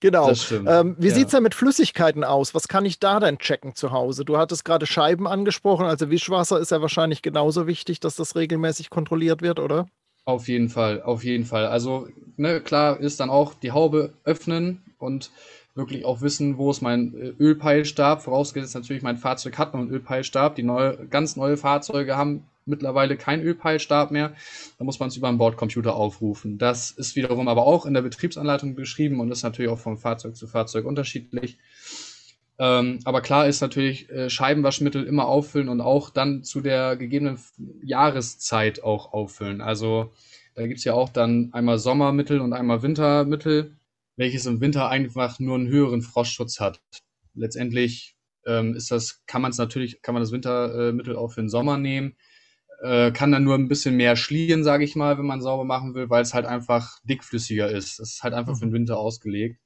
Genau. 0.02 0.32
Ähm, 0.66 0.96
wie 0.98 1.10
ja. 1.10 1.14
sieht 1.14 1.26
es 1.26 1.32
denn 1.32 1.44
mit 1.44 1.56
Flüssigkeiten 1.56 2.24
aus? 2.24 2.56
Was 2.56 2.68
kann 2.68 2.86
ich 2.86 3.00
da 3.00 3.20
denn 3.20 3.38
checken 3.38 3.76
zu 3.76 3.92
Hause? 3.92 4.24
Du 4.24 4.38
hattest 4.38 4.64
gerade 4.64 4.86
Scheiben 4.86 5.28
angesprochen, 5.28 5.86
also 5.86 6.10
Wischwasser 6.10 6.60
ist 6.60 6.72
ja 6.72 6.82
wahrscheinlich 6.82 7.22
genauso 7.22 7.68
wichtig, 7.68 8.00
dass 8.00 8.16
das 8.16 8.36
regelmäßig 8.36 8.92
kontrolliert 8.92 9.42
wird, 9.42 9.60
oder? 9.60 9.88
Auf 10.26 10.48
jeden 10.48 10.70
Fall, 10.70 11.02
auf 11.02 11.24
jeden 11.24 11.44
Fall. 11.44 11.66
Also, 11.66 12.08
ne, 12.38 12.62
klar 12.62 13.00
ist 13.00 13.20
dann 13.20 13.32
auch 13.32 13.56
die 13.56 13.72
Haube 13.72 14.14
öffnen 14.24 14.84
und 15.00 15.32
wirklich 15.80 16.06
auch 16.06 16.22
wissen, 16.22 16.60
wo 16.60 16.70
ist 16.70 16.82
mein 16.82 17.16
äh, 17.16 17.34
Ölpeilstab. 17.40 18.22
Vorausgesetzt 18.22 18.76
natürlich, 18.76 19.02
mein 19.02 19.18
Fahrzeug 19.18 19.58
hat 19.58 19.74
noch 19.74 19.82
einen 19.82 19.90
Ölpeilstab. 19.90 20.56
Die 20.56 20.64
neue, 20.64 21.08
ganz 21.08 21.36
neue 21.36 21.58
Fahrzeuge 21.58 22.16
haben 22.16 22.44
mittlerweile 22.66 23.18
keinen 23.18 23.42
Ölpeilstab 23.44 24.12
mehr. 24.12 24.34
Da 24.78 24.86
muss 24.86 25.00
man 25.00 25.10
es 25.10 25.18
über 25.18 25.28
einen 25.28 25.40
Bordcomputer 25.40 25.96
aufrufen. 25.96 26.60
Das 26.60 26.92
ist 26.92 27.16
wiederum 27.16 27.48
aber 27.48 27.66
auch 27.66 27.88
in 27.88 27.96
der 27.96 28.04
Betriebsanleitung 28.04 28.76
beschrieben 28.76 29.20
und 29.20 29.32
ist 29.32 29.42
natürlich 29.44 29.72
auch 29.72 29.80
von 29.80 29.98
Fahrzeug 29.98 30.36
zu 30.36 30.46
Fahrzeug 30.46 30.86
unterschiedlich. 30.86 31.58
Ähm, 32.60 33.00
aber 33.06 33.22
klar 33.22 33.48
ist 33.48 33.62
natürlich, 33.62 34.10
äh, 34.10 34.30
Scheibenwaschmittel 34.30 35.06
immer 35.06 35.28
auffüllen 35.28 35.70
und 35.70 35.82
auch 35.82 36.10
dann 36.10 36.44
zu 36.44 36.62
der 36.62 36.98
gegebenen 36.98 37.40
Jahreszeit 37.82 38.84
auch 38.84 39.14
auffüllen. 39.14 39.62
Also 39.62 40.12
da 40.56 40.68
gibt 40.68 40.80
es 40.80 40.84
ja 40.84 40.94
auch 40.94 41.08
dann 41.08 41.50
einmal 41.54 41.80
Sommermittel 41.80 42.42
und 42.42 42.52
einmal 42.52 42.84
Wintermittel, 42.84 43.78
welches 44.20 44.46
im 44.46 44.62
Winter 44.62 44.90
einfach 44.90 45.40
nur 45.40 45.56
einen 45.56 45.68
höheren 45.68 46.02
Frostschutz 46.02 46.60
hat. 46.60 46.82
Letztendlich 47.34 48.16
ähm, 48.46 48.76
ist 48.76 48.92
das, 48.92 49.24
kann 49.26 49.42
man 49.42 49.52
es 49.52 49.58
natürlich, 49.58 50.02
kann 50.02 50.14
man 50.14 50.22
das 50.22 50.32
Wintermittel 50.32 51.16
auch 51.16 51.30
für 51.30 51.42
den 51.42 51.50
Sommer 51.50 51.78
nehmen 51.78 52.16
äh, 52.82 53.12
kann 53.12 53.32
dann 53.32 53.44
nur 53.44 53.56
ein 53.56 53.68
bisschen 53.68 53.98
mehr 53.98 54.16
schlieren, 54.16 54.64
sage 54.64 54.84
ich 54.84 54.96
mal, 54.96 55.18
wenn 55.18 55.26
man 55.26 55.42
sauber 55.42 55.66
machen 55.66 55.94
will, 55.96 56.10
weil 56.10 56.22
es 56.22 56.34
halt 56.34 56.46
einfach 56.46 57.00
dickflüssiger 57.04 57.70
ist. 57.70 58.00
Es 58.00 58.14
ist 58.14 58.24
halt 58.24 58.34
einfach 58.34 58.54
mhm. 58.54 58.58
für 58.58 58.66
den 58.68 58.74
Winter 58.74 58.98
ausgelegt. 58.98 59.60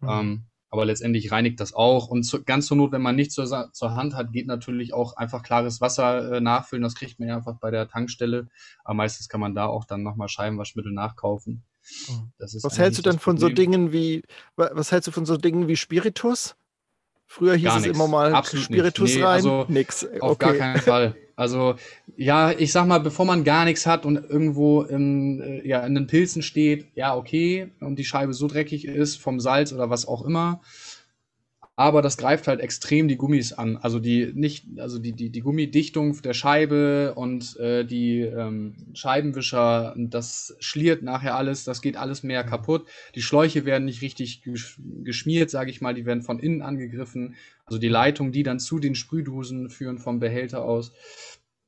Mhm. 0.00 0.08
Ähm, 0.08 0.44
aber 0.70 0.86
letztendlich 0.86 1.30
reinigt 1.30 1.60
das 1.60 1.72
auch. 1.72 2.08
Und 2.08 2.24
zu, 2.24 2.42
ganz 2.42 2.66
zur 2.66 2.76
Not, 2.76 2.90
wenn 2.92 3.02
man 3.02 3.14
nichts 3.14 3.34
zur, 3.34 3.70
zur 3.72 3.94
Hand 3.94 4.14
hat, 4.14 4.32
geht 4.32 4.46
natürlich 4.46 4.92
auch 4.92 5.16
einfach 5.16 5.42
klares 5.42 5.80
Wasser 5.80 6.32
äh, 6.32 6.40
nachfüllen. 6.40 6.82
Das 6.82 6.96
kriegt 6.96 7.20
man 7.20 7.28
ja 7.28 7.36
einfach 7.36 7.58
bei 7.60 7.70
der 7.70 7.86
Tankstelle. 7.86 8.48
Aber 8.82 8.94
meistens 8.94 9.28
kann 9.28 9.40
man 9.40 9.54
da 9.54 9.66
auch 9.66 9.84
dann 9.84 10.02
nochmal 10.02 10.28
Scheibenwaschmittel 10.28 10.92
nachkaufen. 10.92 11.64
Mhm. 12.08 12.32
was 12.38 12.78
hältst 12.78 12.98
du 12.98 13.02
denn 13.02 13.18
von 13.18 13.38
so 13.38 13.48
Dingen 13.48 13.92
wie, 13.92 14.22
was 14.56 14.92
hältst 14.92 15.08
du 15.08 15.12
von 15.12 15.26
so 15.26 15.36
Dingen 15.36 15.68
wie 15.68 15.76
Spiritus? 15.76 16.56
Früher 17.26 17.56
hieß 17.56 17.72
es 17.78 17.86
immer 17.86 18.06
mal 18.06 18.32
Absolut 18.32 18.66
Spiritus 18.66 19.16
nee, 19.16 19.22
rein. 19.22 19.34
Also 19.36 19.66
nix. 19.68 20.06
Auf 20.20 20.32
okay. 20.32 20.46
gar 20.46 20.54
keinen 20.54 20.80
Fall. 20.80 21.16
Also 21.36 21.74
ja, 22.16 22.52
ich 22.52 22.70
sag 22.70 22.86
mal, 22.86 23.00
bevor 23.00 23.24
man 23.24 23.42
gar 23.42 23.64
nichts 23.64 23.86
hat 23.86 24.06
und 24.06 24.16
irgendwo 24.16 24.82
in, 24.82 25.40
äh, 25.40 25.66
ja, 25.66 25.84
in 25.84 25.94
den 25.94 26.06
Pilzen 26.06 26.42
steht, 26.42 26.86
ja, 26.94 27.16
okay, 27.16 27.72
und 27.80 27.96
die 27.98 28.04
Scheibe 28.04 28.34
so 28.34 28.46
dreckig 28.46 28.84
ist 28.84 29.16
vom 29.16 29.40
Salz 29.40 29.72
oder 29.72 29.90
was 29.90 30.06
auch 30.06 30.24
immer, 30.24 30.60
aber 31.76 32.02
das 32.02 32.16
greift 32.16 32.46
halt 32.46 32.60
extrem 32.60 33.08
die 33.08 33.16
Gummis 33.16 33.52
an. 33.52 33.76
Also 33.76 33.98
die 33.98 34.32
nicht, 34.32 34.66
also 34.78 35.00
die, 35.00 35.12
die, 35.12 35.30
die 35.30 35.40
Gummidichtung 35.40 36.20
der 36.22 36.32
Scheibe 36.32 37.14
und 37.16 37.56
äh, 37.58 37.84
die 37.84 38.20
ähm, 38.20 38.76
Scheibenwischer, 38.94 39.94
das 39.96 40.56
schliert 40.60 41.02
nachher 41.02 41.34
alles, 41.34 41.64
das 41.64 41.82
geht 41.82 41.96
alles 41.96 42.22
mehr 42.22 42.44
kaputt. 42.44 42.86
Die 43.16 43.22
Schläuche 43.22 43.64
werden 43.64 43.86
nicht 43.86 44.02
richtig 44.02 44.42
geschmiert, 45.02 45.50
sage 45.50 45.70
ich 45.70 45.80
mal, 45.80 45.94
die 45.94 46.06
werden 46.06 46.22
von 46.22 46.38
innen 46.38 46.62
angegriffen. 46.62 47.34
Also 47.66 47.78
die 47.78 47.88
Leitungen, 47.88 48.30
die 48.30 48.44
dann 48.44 48.60
zu 48.60 48.78
den 48.78 48.94
Sprühdosen 48.94 49.68
führen 49.68 49.98
vom 49.98 50.20
Behälter 50.20 50.64
aus. 50.64 50.92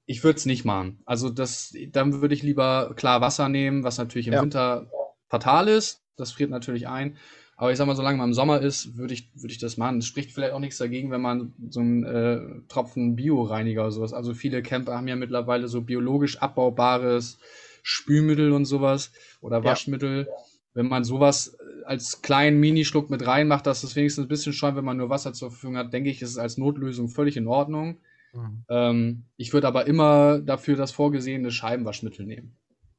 Ich 0.05 0.23
würde 0.23 0.37
es 0.37 0.47
nicht 0.47 0.65
machen. 0.65 1.01
Also 1.05 1.31
das, 1.31 1.75
dann 1.91 2.21
würde 2.21 2.35
ich 2.35 2.45
lieber 2.45 2.95
klar 2.95 3.21
Wasser 3.21 3.49
nehmen, 3.49 3.83
was 3.83 3.99
natürlich 3.99 4.29
im 4.29 4.35
ja. 4.35 4.43
Winter 4.43 4.89
fatal 5.29 5.67
ist. 5.67 6.05
Das 6.17 6.31
friert 6.31 6.51
natürlich 6.51 6.87
ein. 6.87 7.17
Aber 7.57 7.73
ich 7.73 7.79
sag 7.79 7.87
mal, 7.87 7.97
solange 7.97 8.19
man 8.19 8.29
im 8.31 8.35
Sommer 8.35 8.61
ist, 8.61 8.99
würde 8.99 9.15
ich, 9.15 9.31
würde 9.35 9.53
ich 9.53 9.59
das 9.59 9.79
machen. 9.79 9.99
Es 9.99 10.07
spricht 10.07 10.31
vielleicht 10.31 10.53
auch 10.53 10.61
nichts 10.61 10.77
dagegen, 10.77 11.11
wenn 11.11 11.23
man 11.23 11.55
so 11.71 11.81
einen 11.81 12.05
äh, 12.05 12.41
Tropfen 12.69 13.17
Bioreiniger 13.17 13.83
oder 13.83 13.91
sowas. 13.91 14.13
Also 14.13 14.35
viele 14.35 14.63
Camper 14.63 14.95
haben 14.95 15.09
ja 15.09 15.17
mittlerweile 15.17 15.67
so 15.69 15.81
biologisch 15.81 16.39
abbaubares 16.39 17.39
Spülmittel 17.83 18.53
und 18.53 18.67
sowas 18.67 19.11
oder 19.41 19.65
Waschmittel. 19.65 20.27
Ja. 20.29 20.35
Wenn 20.75 20.89
man 20.89 21.05
sowas 21.05 21.57
als 21.87 22.21
kleinen 22.21 22.61
Minischluck 22.61 23.09
mit 23.09 23.27
reinmacht, 23.27 23.67
dass 23.67 23.85
es 23.85 23.97
wenigstens 23.97 24.27
ein 24.27 24.29
bisschen 24.29 24.53
scheint, 24.53 24.77
wenn 24.77 24.85
man 24.85 24.99
nur 24.99 25.09
Wasser 25.09 25.33
zur 25.33 25.51
Verfügung 25.51 25.79
hat, 25.79 25.95
denke 25.95 26.11
ich, 26.11 26.21
ist 26.21 26.31
es 26.31 26.39
als 26.39 26.59
Notlösung 26.59 27.09
völlig 27.09 27.39
in 27.39 27.47
Ordnung. 27.47 27.97
Mhm. 28.35 28.65
Ähm, 28.69 29.23
ich 29.39 29.55
würde 29.55 29.67
aber 29.67 29.87
immer 29.87 30.41
dafür 30.41 30.77
das 30.77 30.93
vorgesehene 30.93 31.51
Scheibenwaschmittel 31.51 32.27
nehmen. 32.27 32.55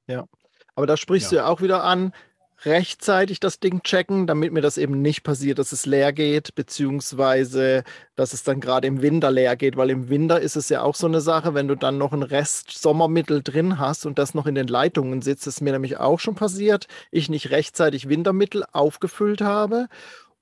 Ja, 0.07 0.25
aber 0.73 0.87
da 0.87 0.97
sprichst 0.97 1.31
ja. 1.31 1.37
du 1.37 1.43
ja 1.43 1.47
auch 1.51 1.61
wieder 1.61 1.83
an, 1.83 2.13
rechtzeitig 2.65 3.39
das 3.39 3.59
Ding 3.59 3.83
checken, 3.83 4.27
damit 4.27 4.51
mir 4.51 4.61
das 4.61 4.77
eben 4.77 5.01
nicht 5.01 5.23
passiert, 5.23 5.59
dass 5.59 5.71
es 5.71 5.85
leer 5.85 6.11
geht, 6.13 6.55
beziehungsweise 6.55 7.83
dass 8.15 8.33
es 8.33 8.43
dann 8.43 8.59
gerade 8.59 8.87
im 8.87 9.01
Winter 9.01 9.31
leer 9.31 9.55
geht, 9.55 9.77
weil 9.77 9.89
im 9.89 10.09
Winter 10.09 10.39
ist 10.41 10.55
es 10.55 10.69
ja 10.69 10.81
auch 10.81 10.95
so 10.95 11.07
eine 11.07 11.21
Sache, 11.21 11.53
wenn 11.53 11.67
du 11.67 11.75
dann 11.75 11.97
noch 11.97 12.13
ein 12.13 12.23
Rest 12.23 12.71
Sommermittel 12.71 13.43
drin 13.43 13.77
hast 13.77 14.05
und 14.05 14.17
das 14.17 14.33
noch 14.33 14.47
in 14.47 14.55
den 14.55 14.67
Leitungen 14.67 15.21
sitzt, 15.21 15.45
ist 15.47 15.61
mir 15.61 15.73
nämlich 15.73 15.97
auch 15.97 16.19
schon 16.19 16.35
passiert, 16.35 16.87
ich 17.11 17.29
nicht 17.29 17.51
rechtzeitig 17.51 18.09
Wintermittel 18.09 18.63
aufgefüllt 18.71 19.41
habe 19.41 19.87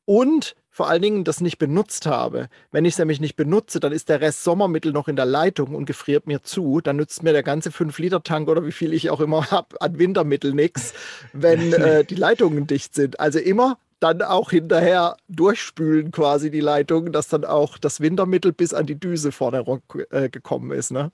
und 0.06 0.56
vor 0.76 0.90
allen 0.90 1.02
Dingen 1.02 1.24
das 1.24 1.40
nicht 1.40 1.58
benutzt 1.58 2.06
habe. 2.06 2.50
Wenn 2.70 2.84
ich 2.84 2.96
es 2.96 3.00
nämlich 3.00 3.22
nicht 3.22 3.38
benutze, 3.38 3.80
dann 3.80 3.94
ist 3.94 4.10
der 4.10 4.20
Rest 4.20 4.44
Sommermittel 4.44 4.92
noch 4.92 5.08
in 5.08 5.16
der 5.16 5.26
Leitung 5.26 5.74
und 5.74 5.86
gefriert 5.86 6.28
mir 6.28 6.44
zu. 6.44 6.82
Dann 6.82 6.98
nützt 6.98 7.24
mir 7.24 7.32
der 7.32 7.44
ganze 7.44 7.70
5-Liter-Tank 7.70 8.50
oder 8.50 8.66
wie 8.66 8.74
viel 8.74 8.94
ich 8.94 9.10
auch 9.10 9.22
immer 9.22 9.50
habe 9.52 9.80
an 9.80 9.98
Wintermittel 9.98 10.54
nichts, 10.54 10.94
wenn 11.32 11.72
äh, 11.74 12.04
die 12.04 12.16
Leitungen 12.16 12.68
dicht 12.68 12.94
sind. 12.94 13.22
Also 13.22 13.40
immer 13.40 13.78
dann 14.02 14.22
auch 14.22 14.50
hinterher 14.50 15.16
durchspülen 15.30 16.12
quasi 16.12 16.52
die 16.52 16.60
Leitungen, 16.60 17.14
dass 17.14 17.30
dann 17.30 17.46
auch 17.46 17.78
das 17.78 18.02
Wintermittel 18.02 18.52
bis 18.52 18.74
an 18.74 18.86
die 18.86 19.00
Düse 19.00 19.32
vorne 19.32 19.64
äh, 20.10 20.28
gekommen 20.28 20.72
ist. 20.72 20.92
Ne? 20.92 21.14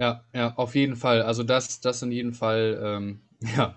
Ja, 0.00 0.24
ja, 0.34 0.54
auf 0.56 0.74
jeden 0.74 0.96
Fall. 0.96 1.22
Also 1.22 1.44
das, 1.44 1.80
das 1.80 2.02
in 2.02 2.10
jedem 2.10 2.34
Fall, 2.34 2.80
ähm, 2.82 3.20
ja. 3.56 3.76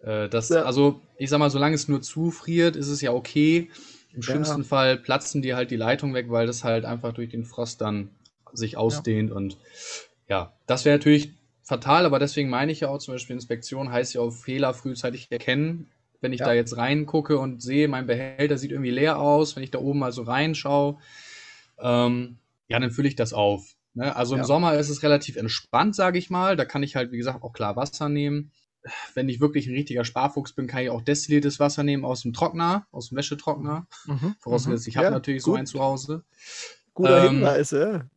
Äh, 0.00 0.28
das, 0.28 0.48
ja. 0.48 0.64
Also 0.64 1.00
ich 1.16 1.30
sag 1.30 1.38
mal, 1.38 1.50
solange 1.50 1.76
es 1.76 1.86
nur 1.86 2.02
zufriert, 2.02 2.74
ist 2.74 2.88
es 2.88 3.00
ja 3.02 3.12
okay. 3.12 3.70
Im 4.14 4.22
schlimmsten 4.22 4.62
ja. 4.62 4.68
Fall 4.68 4.96
platzen 4.96 5.42
die 5.42 5.54
halt 5.54 5.70
die 5.70 5.76
Leitung 5.76 6.14
weg, 6.14 6.26
weil 6.28 6.46
das 6.46 6.64
halt 6.64 6.84
einfach 6.84 7.12
durch 7.12 7.30
den 7.30 7.44
Frost 7.44 7.80
dann 7.80 8.10
sich 8.52 8.76
ausdehnt. 8.76 9.30
Ja. 9.30 9.36
Und 9.36 9.58
ja, 10.28 10.52
das 10.66 10.84
wäre 10.84 10.96
natürlich 10.96 11.32
fatal, 11.62 12.06
aber 12.06 12.18
deswegen 12.18 12.48
meine 12.48 12.70
ich 12.70 12.80
ja 12.80 12.88
auch 12.88 12.98
zum 12.98 13.14
Beispiel 13.14 13.34
Inspektion 13.34 13.90
heißt 13.90 14.14
ja 14.14 14.20
auch 14.20 14.30
Fehler 14.30 14.74
frühzeitig 14.74 15.28
erkennen. 15.30 15.88
Wenn 16.20 16.32
ich 16.32 16.40
ja. 16.40 16.46
da 16.46 16.52
jetzt 16.52 16.76
reingucke 16.76 17.38
und 17.38 17.60
sehe, 17.60 17.88
mein 17.88 18.06
Behälter 18.06 18.56
sieht 18.56 18.70
irgendwie 18.70 18.90
leer 18.90 19.18
aus, 19.18 19.56
wenn 19.56 19.62
ich 19.62 19.70
da 19.70 19.78
oben 19.78 19.98
mal 19.98 20.12
so 20.12 20.22
reinschaue, 20.22 20.98
ähm, 21.80 22.38
ja, 22.68 22.78
dann 22.78 22.90
fülle 22.90 23.08
ich 23.08 23.16
das 23.16 23.32
auf. 23.34 23.74
Ne? 23.92 24.14
Also 24.14 24.36
im 24.36 24.44
Sommer 24.44 24.74
ist 24.74 24.88
es 24.88 25.02
relativ 25.02 25.36
entspannt, 25.36 25.94
sage 25.94 26.18
ich 26.18 26.30
mal. 26.30 26.56
Da 26.56 26.64
kann 26.64 26.82
ich 26.82 26.96
halt, 26.96 27.12
wie 27.12 27.18
gesagt, 27.18 27.42
auch 27.42 27.52
klar 27.52 27.76
Wasser 27.76 28.08
nehmen 28.08 28.52
wenn 29.14 29.28
ich 29.28 29.40
wirklich 29.40 29.66
ein 29.66 29.74
richtiger 29.74 30.04
Sparfuchs 30.04 30.52
bin, 30.52 30.66
kann 30.66 30.82
ich 30.82 30.90
auch 30.90 31.02
destilliertes 31.02 31.60
Wasser 31.60 31.82
nehmen 31.82 32.04
aus 32.04 32.22
dem 32.22 32.32
Trockner, 32.32 32.86
aus 32.90 33.08
dem 33.08 33.18
Wäschetrockner. 33.18 33.86
Mhm, 34.06 34.34
Vorausgesetzt, 34.40 34.88
ich 34.88 34.96
habe 34.96 35.06
ja, 35.06 35.10
natürlich 35.10 35.42
gut. 35.42 35.54
so 35.54 35.56
einen 35.56 35.66
zu 35.66 35.80
Hause. 35.80 36.24
Guter 36.92 37.24
ähm, 37.24 37.36
Hinweis, 37.36 37.70
ja. 37.70 38.08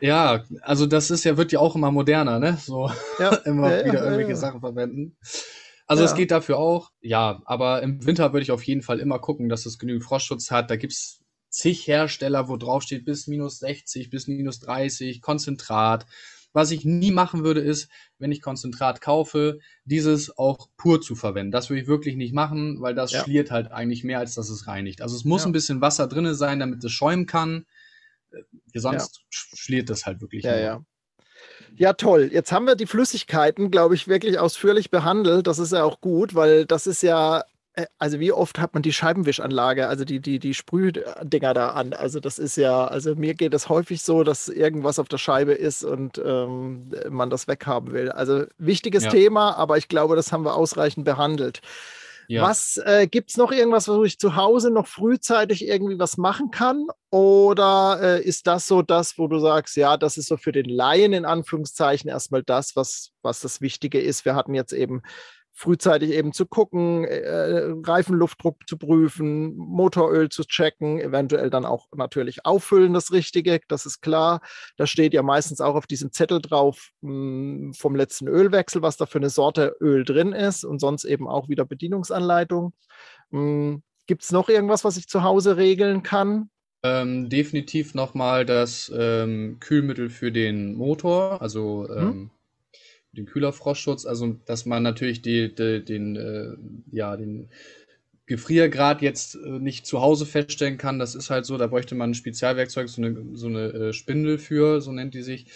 Ja, 0.00 0.44
also 0.60 0.86
das 0.86 1.10
ist 1.10 1.24
ja, 1.24 1.36
wird 1.36 1.52
ja 1.52 1.60
auch 1.60 1.74
immer 1.74 1.90
moderner, 1.90 2.38
ne? 2.38 2.58
So 2.60 2.90
ja, 3.18 3.34
immer 3.44 3.74
ja, 3.74 3.84
wieder 3.84 4.04
irgendwelche 4.04 4.36
Sachen 4.36 4.60
verwenden. 4.60 5.16
Also 5.86 6.02
es 6.02 6.14
geht 6.16 6.32
dafür 6.32 6.58
auch, 6.58 6.90
ja, 7.00 7.40
aber 7.44 7.82
im 7.82 8.04
Winter 8.04 8.32
würde 8.32 8.42
ich 8.42 8.50
auf 8.50 8.64
jeden 8.64 8.82
Fall 8.82 8.98
immer 8.98 9.20
gucken, 9.20 9.48
dass 9.48 9.66
es 9.66 9.78
genügend 9.78 10.02
Frostschutz 10.02 10.50
hat. 10.50 10.68
Da 10.68 10.76
gibt 10.76 10.92
es 10.92 11.20
zig 11.48 11.86
Hersteller, 11.86 12.48
wo 12.48 12.56
drauf 12.56 12.82
steht 12.82 13.04
bis 13.04 13.28
minus 13.28 13.60
60, 13.60 14.10
bis 14.10 14.26
minus 14.26 14.58
30, 14.60 15.22
Konzentrat. 15.22 16.06
Was 16.56 16.70
ich 16.70 16.86
nie 16.86 17.10
machen 17.10 17.44
würde, 17.44 17.60
ist, 17.60 17.90
wenn 18.18 18.32
ich 18.32 18.40
Konzentrat 18.40 19.02
kaufe, 19.02 19.58
dieses 19.84 20.38
auch 20.38 20.70
pur 20.78 21.02
zu 21.02 21.14
verwenden. 21.14 21.52
Das 21.52 21.68
würde 21.68 21.82
ich 21.82 21.86
wirklich 21.86 22.16
nicht 22.16 22.32
machen, 22.32 22.80
weil 22.80 22.94
das 22.94 23.12
ja. 23.12 23.22
schliert 23.22 23.50
halt 23.50 23.72
eigentlich 23.72 24.04
mehr, 24.04 24.20
als 24.20 24.36
dass 24.36 24.48
es 24.48 24.66
reinigt. 24.66 25.02
Also 25.02 25.16
es 25.16 25.26
muss 25.26 25.42
ja. 25.42 25.50
ein 25.50 25.52
bisschen 25.52 25.82
Wasser 25.82 26.06
drin 26.06 26.32
sein, 26.32 26.58
damit 26.58 26.82
es 26.82 26.92
schäumen 26.92 27.26
kann. 27.26 27.66
Äh, 28.32 28.38
sonst 28.78 29.18
ja. 29.18 29.22
schliert 29.30 29.90
das 29.90 30.06
halt 30.06 30.22
wirklich. 30.22 30.44
Ja, 30.44 30.52
mehr. 30.52 30.60
ja. 30.62 30.84
Ja, 31.76 31.92
toll. 31.92 32.30
Jetzt 32.32 32.52
haben 32.52 32.66
wir 32.66 32.74
die 32.74 32.86
Flüssigkeiten, 32.86 33.70
glaube 33.70 33.94
ich, 33.94 34.08
wirklich 34.08 34.38
ausführlich 34.38 34.90
behandelt. 34.90 35.46
Das 35.46 35.58
ist 35.58 35.72
ja 35.72 35.84
auch 35.84 36.00
gut, 36.00 36.34
weil 36.34 36.64
das 36.64 36.86
ist 36.86 37.02
ja 37.02 37.44
also 37.98 38.20
wie 38.20 38.32
oft 38.32 38.58
hat 38.58 38.74
man 38.74 38.82
die 38.82 38.92
Scheibenwischanlage, 38.92 39.88
also 39.88 40.04
die, 40.04 40.20
die, 40.20 40.38
die 40.38 40.54
Sprühdinger 40.54 41.54
da 41.54 41.70
an? 41.70 41.92
Also 41.92 42.20
das 42.20 42.38
ist 42.38 42.56
ja, 42.56 42.86
also 42.86 43.14
mir 43.14 43.34
geht 43.34 43.52
es 43.52 43.68
häufig 43.68 44.02
so, 44.02 44.24
dass 44.24 44.48
irgendwas 44.48 44.98
auf 44.98 45.08
der 45.08 45.18
Scheibe 45.18 45.52
ist 45.52 45.84
und 45.84 46.18
ähm, 46.18 46.90
man 47.10 47.30
das 47.30 47.48
weghaben 47.48 47.92
will. 47.92 48.10
Also 48.10 48.44
wichtiges 48.58 49.04
ja. 49.04 49.10
Thema, 49.10 49.56
aber 49.56 49.76
ich 49.76 49.88
glaube, 49.88 50.16
das 50.16 50.32
haben 50.32 50.44
wir 50.44 50.54
ausreichend 50.54 51.04
behandelt. 51.04 51.60
Ja. 52.28 52.42
Was 52.42 52.76
äh, 52.78 53.06
gibt 53.06 53.30
es 53.30 53.36
noch 53.36 53.52
irgendwas, 53.52 53.88
wo 53.88 54.02
ich 54.02 54.18
zu 54.18 54.34
Hause 54.34 54.70
noch 54.70 54.86
frühzeitig 54.86 55.66
irgendwie 55.66 55.98
was 55.98 56.16
machen 56.16 56.50
kann? 56.50 56.86
Oder 57.10 58.00
äh, 58.02 58.22
ist 58.22 58.46
das 58.46 58.66
so 58.66 58.82
das, 58.82 59.16
wo 59.16 59.28
du 59.28 59.38
sagst, 59.38 59.76
ja, 59.76 59.96
das 59.96 60.18
ist 60.18 60.26
so 60.26 60.36
für 60.36 60.52
den 60.52 60.68
Laien 60.68 61.12
in 61.12 61.24
Anführungszeichen 61.24 62.10
erstmal 62.10 62.42
das, 62.42 62.74
was, 62.74 63.10
was 63.22 63.40
das 63.40 63.60
Wichtige 63.60 64.00
ist? 64.00 64.24
Wir 64.24 64.34
hatten 64.34 64.54
jetzt 64.54 64.72
eben 64.72 65.02
frühzeitig 65.56 66.10
eben 66.10 66.34
zu 66.34 66.44
gucken, 66.44 67.04
äh, 67.04 67.72
Reifenluftdruck 67.82 68.68
zu 68.68 68.76
prüfen, 68.76 69.56
Motoröl 69.56 70.28
zu 70.28 70.44
checken, 70.44 71.00
eventuell 71.00 71.48
dann 71.48 71.64
auch 71.64 71.86
natürlich 71.96 72.44
auffüllen, 72.44 72.92
das 72.92 73.10
Richtige, 73.10 73.58
das 73.66 73.86
ist 73.86 74.02
klar. 74.02 74.42
Da 74.76 74.86
steht 74.86 75.14
ja 75.14 75.22
meistens 75.22 75.62
auch 75.62 75.74
auf 75.74 75.86
diesem 75.86 76.12
Zettel 76.12 76.42
drauf 76.42 76.90
mh, 77.00 77.10
hm, 77.10 77.74
vom 77.74 77.96
letzten 77.96 78.28
Ölwechsel, 78.28 78.82
was 78.82 78.98
da 78.98 79.06
für 79.06 79.18
eine 79.18 79.30
Sorte 79.30 79.74
Öl 79.80 80.04
drin 80.04 80.32
ist 80.32 80.62
und 80.62 80.78
sonst 80.78 81.04
eben 81.04 81.26
auch 81.26 81.48
wieder 81.48 81.64
Bedienungsanleitung. 81.64 82.74
Hm, 83.30 83.82
Gibt 84.06 84.24
es 84.24 84.32
noch 84.32 84.50
irgendwas, 84.50 84.84
was 84.84 84.98
ich 84.98 85.08
zu 85.08 85.22
Hause 85.22 85.56
regeln 85.56 86.02
kann? 86.02 86.50
Ähm, 86.82 87.30
definitiv 87.30 87.94
nochmal 87.94 88.44
das 88.44 88.92
ähm, 88.94 89.56
Kühlmittel 89.58 90.10
für 90.10 90.30
den 90.30 90.74
Motor, 90.74 91.40
also 91.40 91.88
hm? 91.88 92.30
Den 93.16 93.26
Kühlerfrostschutz, 93.26 94.06
also 94.06 94.36
dass 94.44 94.66
man 94.66 94.82
natürlich 94.82 95.22
die, 95.22 95.54
die, 95.54 95.84
den, 95.84 96.16
äh, 96.16 96.56
ja, 96.90 97.16
den 97.16 97.48
Gefriergrad 98.26 99.02
jetzt 99.02 99.36
äh, 99.36 99.58
nicht 99.58 99.86
zu 99.86 100.00
Hause 100.00 100.26
feststellen 100.26 100.78
kann. 100.78 100.98
Das 100.98 101.14
ist 101.14 101.30
halt 101.30 101.46
so, 101.46 101.56
da 101.56 101.68
bräuchte 101.68 101.94
man 101.94 102.10
ein 102.10 102.14
Spezialwerkzeug, 102.14 102.88
so 102.88 103.00
eine, 103.00 103.24
so 103.34 103.46
eine 103.46 103.66
äh, 103.66 103.92
Spindel 103.92 104.38
für, 104.38 104.80
so 104.80 104.92
nennt 104.92 105.14
die 105.14 105.22
sich. 105.22 105.46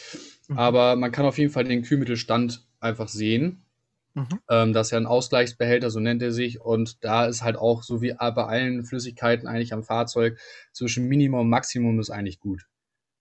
Mhm. 0.49 0.59
Aber 0.59 0.97
man 0.97 1.11
kann 1.11 1.27
auf 1.27 1.39
jeden 1.39 1.53
Fall 1.53 1.65
den 1.65 1.83
Kühlmittelstand 1.83 2.67
einfach 2.79 3.09
sehen. 3.09 3.65
Mhm. 4.15 4.41
Ähm, 4.49 4.73
das 4.73 4.89
ist 4.89 4.91
ja 4.93 4.99
ein 4.99 5.07
Ausgleichsbehälter, 5.07 5.91
so 5.91 5.99
nennt 5.99 6.23
er 6.23 6.33
sich. 6.33 6.61
Und 6.61 7.05
da 7.05 7.27
ist 7.27 7.43
halt 7.43 7.57
auch, 7.57 7.83
so 7.83 8.03
wie 8.03 8.13
bei 8.13 8.45
allen 8.45 8.85
Flüssigkeiten 8.85 9.49
eigentlich 9.49 9.73
am 9.73 9.83
Fahrzeug, 9.83 10.39
zwischen 10.73 11.09
Minimum 11.09 11.41
und 11.41 11.49
Maximum 11.49 11.99
ist 11.99 12.11
eigentlich 12.11 12.39
gut. 12.39 12.67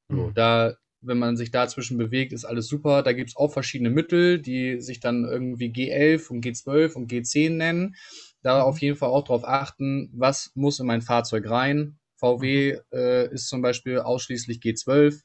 So, 0.09 0.27
mhm. 0.27 0.33
da 0.35 0.75
wenn 1.01 1.17
man 1.17 1.37
sich 1.37 1.51
dazwischen 1.51 1.97
bewegt, 1.97 2.33
ist 2.33 2.45
alles 2.45 2.67
super. 2.67 3.03
Da 3.03 3.13
gibt 3.13 3.29
es 3.29 3.35
auch 3.35 3.51
verschiedene 3.51 3.89
Mittel, 3.89 4.41
die 4.41 4.81
sich 4.81 4.99
dann 4.99 5.25
irgendwie 5.25 5.71
G11 5.71 6.29
und 6.29 6.45
G12 6.45 6.93
und 6.93 7.11
G10 7.11 7.51
nennen. 7.51 7.95
Da 8.41 8.57
mhm. 8.57 8.63
auf 8.63 8.79
jeden 8.79 8.97
Fall 8.97 9.09
auch 9.09 9.23
darauf 9.23 9.47
achten, 9.47 10.09
was 10.13 10.51
muss 10.55 10.79
in 10.79 10.87
mein 10.87 11.01
Fahrzeug 11.01 11.49
rein. 11.49 11.99
VW 12.17 12.73
mhm. 12.73 12.79
äh, 12.91 13.33
ist 13.33 13.47
zum 13.47 13.61
Beispiel 13.61 13.99
ausschließlich 13.99 14.59
G12, 14.59 15.21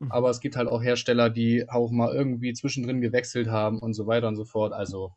mhm. 0.00 0.10
aber 0.10 0.30
es 0.30 0.40
gibt 0.40 0.56
halt 0.56 0.68
auch 0.68 0.82
Hersteller, 0.82 1.30
die 1.30 1.68
auch 1.68 1.90
mal 1.90 2.14
irgendwie 2.14 2.52
zwischendrin 2.52 3.00
gewechselt 3.00 3.48
haben 3.48 3.78
und 3.78 3.94
so 3.94 4.06
weiter 4.06 4.28
und 4.28 4.36
so 4.36 4.44
fort. 4.44 4.72
Also 4.72 5.12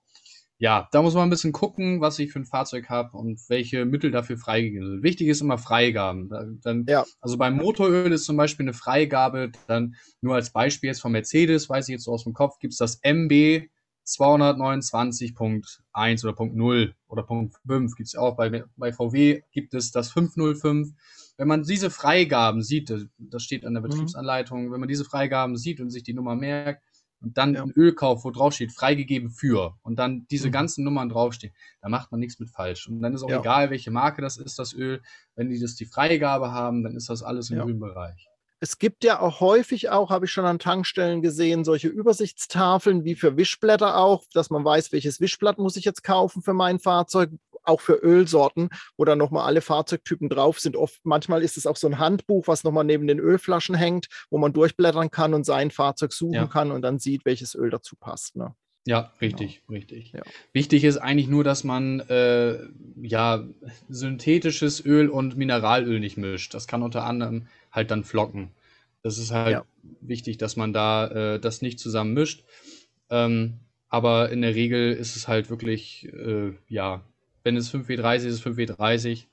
ja, 0.60 0.88
da 0.92 1.04
muss 1.04 1.14
man 1.14 1.24
ein 1.24 1.30
bisschen 1.30 1.52
gucken, 1.52 2.02
was 2.02 2.18
ich 2.18 2.32
für 2.32 2.40
ein 2.40 2.46
Fahrzeug 2.46 2.90
habe 2.90 3.16
und 3.16 3.40
welche 3.48 3.86
Mittel 3.86 4.10
dafür 4.10 4.38
freigegeben 4.38 4.90
sind. 4.90 5.04
Wichtig 5.04 5.28
ist 5.28 5.42
immer 5.42 5.60
Freigaben. 5.60 6.30
Dann, 6.64 6.86
ja. 6.88 7.06
Also 7.22 7.38
beim 7.38 7.58
Motoröl 7.58 8.12
ist 8.12 8.26
zum 8.26 8.38
Beispiel 8.38 8.64
eine 8.64 8.74
Freigabe, 8.74 9.52
dann 9.68 9.96
nur 10.22 10.34
als 10.36 10.52
Beispiel 10.52 10.88
jetzt 10.88 11.02
von 11.02 11.12
Mercedes, 11.12 11.70
weiß 11.70 11.88
ich 11.88 11.94
jetzt 11.94 12.06
so 12.06 12.12
aus 12.12 12.24
dem 12.24 12.34
Kopf, 12.34 12.58
gibt 12.60 12.74
es 12.74 12.78
das 12.78 13.00
MB 13.04 13.68
229.1 14.08 16.24
oder 16.24 16.34
Punkt 16.34 16.56
0 16.56 16.96
oder 17.08 17.22
Punkt 17.24 17.56
5 17.68 17.96
gibt 17.96 18.08
es 18.08 18.16
auch. 18.16 18.36
Bei, 18.36 18.64
bei 18.78 18.92
VW 18.94 19.44
gibt 19.52 19.76
es 19.76 19.92
das 19.92 20.12
505. 20.12 20.90
Wenn 21.38 21.48
man 21.48 21.62
diese 21.64 21.90
Freigaben 21.92 22.64
sieht, 22.64 22.92
das 23.20 23.44
steht 23.44 23.66
an 23.66 23.74
der 23.74 23.84
mhm. 23.84 23.90
Betriebsanleitung, 23.90 24.72
wenn 24.72 24.80
man 24.80 24.90
diese 24.90 25.06
Freigaben 25.06 25.56
sieht 25.58 25.80
und 25.82 25.92
sich 25.92 26.02
die 26.04 26.14
Nummer 26.14 26.36
merkt, 26.36 26.84
und 27.22 27.38
dann 27.38 27.56
ja. 27.56 27.64
ein 27.64 27.72
Ölkauf, 27.72 28.24
wo 28.24 28.32
drauf 28.32 28.54
steht, 28.54 28.72
freigegeben 28.72 29.30
für 29.30 29.76
und 29.84 29.98
dann 29.98 30.28
diese 30.30 30.48
mhm. 30.48 30.54
ganzen 30.54 30.84
Nummern 30.84 31.10
draufstehen, 31.10 31.54
da 31.82 31.90
macht 31.90 32.12
man 32.12 32.20
nichts 32.20 32.40
mit 32.40 32.50
falsch. 32.50 32.88
Und 32.88 33.02
dann 33.02 33.14
ist 33.14 33.24
auch 33.24 33.30
ja. 33.30 33.40
egal, 33.40 33.70
welche 33.70 33.92
Marke 33.92 34.22
das 34.22 34.38
ist, 34.38 34.60
das 34.60 34.74
Öl. 34.74 35.02
Wenn 35.36 35.50
die 35.50 35.60
das 35.60 35.76
die 35.76 35.86
Freigabe 35.86 36.52
haben, 36.52 36.84
dann 36.84 36.96
ist 36.96 37.10
das 37.10 37.24
alles 37.24 37.50
im 37.50 37.58
ja. 37.58 37.64
grünen 37.64 37.80
Bereich. 37.80 38.28
Es 38.60 38.80
gibt 38.80 39.04
ja 39.04 39.20
auch 39.20 39.40
häufig 39.40 39.90
auch, 39.90 40.10
habe 40.10 40.26
ich 40.26 40.32
schon 40.32 40.46
an 40.46 40.58
Tankstellen 40.58 41.22
gesehen, 41.22 41.64
solche 41.64 41.90
Übersichtstafeln 41.90 43.04
wie 43.04 43.14
für 43.14 43.38
Wischblätter 43.38 43.98
auch, 43.98 44.24
dass 44.34 44.50
man 44.50 44.66
weiß, 44.66 44.92
welches 44.92 45.22
Wischblatt 45.22 45.60
muss 45.60 45.76
ich 45.76 45.86
jetzt 45.86 46.04
kaufen 46.04 46.42
für 46.42 46.56
mein 46.56 46.80
Fahrzeug, 46.80 47.30
auch 47.68 47.82
für 47.82 47.94
Ölsorten, 47.94 48.70
wo 48.98 49.06
dann 49.06 49.18
nochmal 49.18 49.46
alle 49.46 49.62
Fahrzeugtypen 49.62 50.30
drauf 50.30 50.60
sind. 50.60 50.76
Oft, 50.76 51.00
manchmal 51.04 51.44
ist 51.44 51.58
es 51.58 51.68
auch 51.68 51.78
so 51.78 51.88
ein 51.88 52.00
Handbuch, 52.00 52.48
was 52.48 52.64
nochmal 52.64 52.84
neben 52.84 53.08
den 53.08 53.20
Ölflaschen 53.20 53.76
hängt, 53.76 54.08
wo 54.30 54.38
man 54.38 54.54
durchblättern 54.54 55.12
kann 55.12 55.34
und 55.34 55.46
sein 55.46 55.72
Fahrzeug 55.72 56.14
suchen 56.14 56.34
ja. 56.34 56.48
kann 56.48 56.72
und 56.72 56.82
dann 56.82 57.00
sieht, 57.00 57.26
welches 57.26 57.56
Öl 57.56 57.70
dazu 57.70 57.96
passt. 57.96 58.36
Ne? 58.36 58.56
Ja, 58.88 59.12
richtig, 59.20 59.64
genau. 59.68 59.78
richtig. 59.78 60.14
Ja. 60.14 60.22
Wichtig 60.54 60.86
ist 60.86 60.98
eigentlich 60.98 61.28
nur, 61.28 61.44
dass 61.44 61.66
man 61.66 62.00
äh, 62.00 62.58
ja 63.02 63.46
synthetisches 63.90 64.84
Öl 64.86 65.10
und 65.10 65.36
Mineralöl 65.36 66.00
nicht 66.00 66.16
mischt. 66.16 66.54
Das 66.54 66.68
kann 66.68 66.84
unter 66.84 67.04
anderem 67.04 67.48
halt 67.72 67.92
dann 67.92 68.06
flocken. 68.06 68.52
Das 69.04 69.18
ist 69.18 69.32
halt 69.32 69.52
ja. 69.52 69.66
wichtig, 70.00 70.38
dass 70.38 70.56
man 70.56 70.72
da 70.72 71.08
äh, 71.08 71.40
das 71.40 71.62
nicht 71.62 71.80
zusammen 71.80 72.14
mischt. 72.14 72.46
Ähm, 73.10 73.60
aber 73.90 74.30
in 74.30 74.42
der 74.42 74.56
Regel 74.56 74.94
ist 74.94 75.18
es 75.18 75.28
halt 75.28 75.50
wirklich, 75.50 76.08
äh, 76.14 76.54
ja, 76.70 77.02
wenn 77.48 77.56
es 77.56 77.74
5W30 77.74 78.16
ist, 78.16 78.24
ist 78.26 78.34
es 78.34 78.46
5W30 78.46 79.24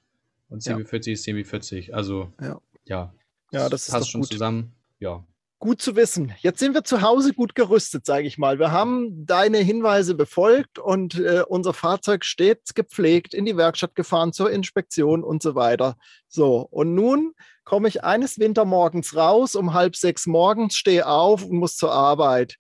und 0.49 0.63
10W40 0.63 1.07
ja. 1.07 1.13
ist 1.15 1.27
10W40. 1.27 1.93
Also 1.93 2.33
ja, 2.41 2.61
ja, 2.85 3.15
ja 3.51 3.69
das, 3.69 3.87
das 3.87 3.91
passt 3.91 4.11
schon 4.11 4.21
gut. 4.21 4.31
zusammen. 4.31 4.73
Ja. 5.01 5.25
Gut 5.59 5.83
zu 5.83 5.97
wissen. 5.97 6.33
Jetzt 6.39 6.61
sind 6.61 6.75
wir 6.75 6.85
zu 6.85 7.03
Hause 7.03 7.33
gut 7.33 7.57
gerüstet, 7.57 8.07
sage 8.07 8.29
ich 8.29 8.39
mal. 8.39 8.61
Wir 8.61 8.71
haben 8.71 9.27
deine 9.27 9.59
Hinweise 9.59 10.15
befolgt 10.15 10.79
und 10.79 11.17
äh, 11.17 11.43
unser 11.49 11.73
Fahrzeug 11.73 12.25
steht 12.25 12.77
gepflegt 12.77 13.35
in 13.35 13.47
die 13.47 13.57
Werkstatt 13.57 13.97
gefahren 13.97 14.33
zur 14.33 14.49
Inspektion 14.49 15.25
und 15.25 15.43
so 15.43 15.57
weiter. 15.57 15.97
So, 16.29 16.69
und 16.71 16.95
nun 16.95 17.35
komme 17.65 17.89
ich 17.89 18.05
eines 18.05 18.39
Wintermorgens 18.39 19.17
raus, 19.17 19.57
um 19.57 19.75
halb 19.75 19.97
sechs 19.97 20.27
morgens, 20.27 20.77
stehe 20.77 21.09
auf 21.09 21.45
und 21.45 21.57
muss 21.57 21.77
zur 21.77 21.91
Arbeit 21.91 22.59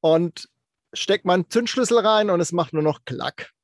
und 0.00 0.48
stecke 0.92 1.26
meinen 1.26 1.50
Zündschlüssel 1.50 1.98
rein 1.98 2.30
und 2.30 2.38
es 2.38 2.52
macht 2.52 2.72
nur 2.72 2.84
noch 2.84 3.00
Klack. 3.04 3.55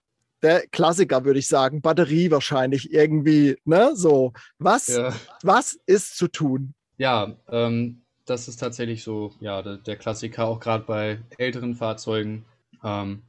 Der 0.43 0.67
Klassiker, 0.69 1.25
würde 1.25 1.39
ich 1.39 1.49
sagen, 1.49 1.83
Batterie 1.83 2.31
wahrscheinlich 2.31 2.93
irgendwie, 2.93 3.57
ne? 3.65 3.93
So, 3.95 4.33
was, 4.59 4.89
ja. 4.89 5.13
was 5.43 5.79
ist 5.87 6.17
zu 6.17 6.29
tun? 6.29 6.75
Ja, 6.97 7.37
ähm, 7.49 8.03
das 8.25 8.49
ist 8.49 8.57
tatsächlich 8.57 9.03
so, 9.03 9.33
ja, 9.41 9.63
der, 9.63 9.77
der 9.77 9.97
Klassiker, 9.97 10.47
auch 10.47 10.61
gerade 10.61 10.85
bei 10.85 11.19
älteren 11.39 11.75
Fahrzeugen. 11.75 12.45
Ähm, 12.85 13.23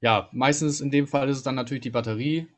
ja, 0.00 0.28
meistens 0.32 0.80
in 0.80 0.90
dem 0.90 1.06
Fall 1.06 1.28
ist 1.28 1.38
es 1.38 1.42
dann 1.42 1.54
natürlich 1.54 1.82
die 1.82 1.90
Batterie. 1.90 2.48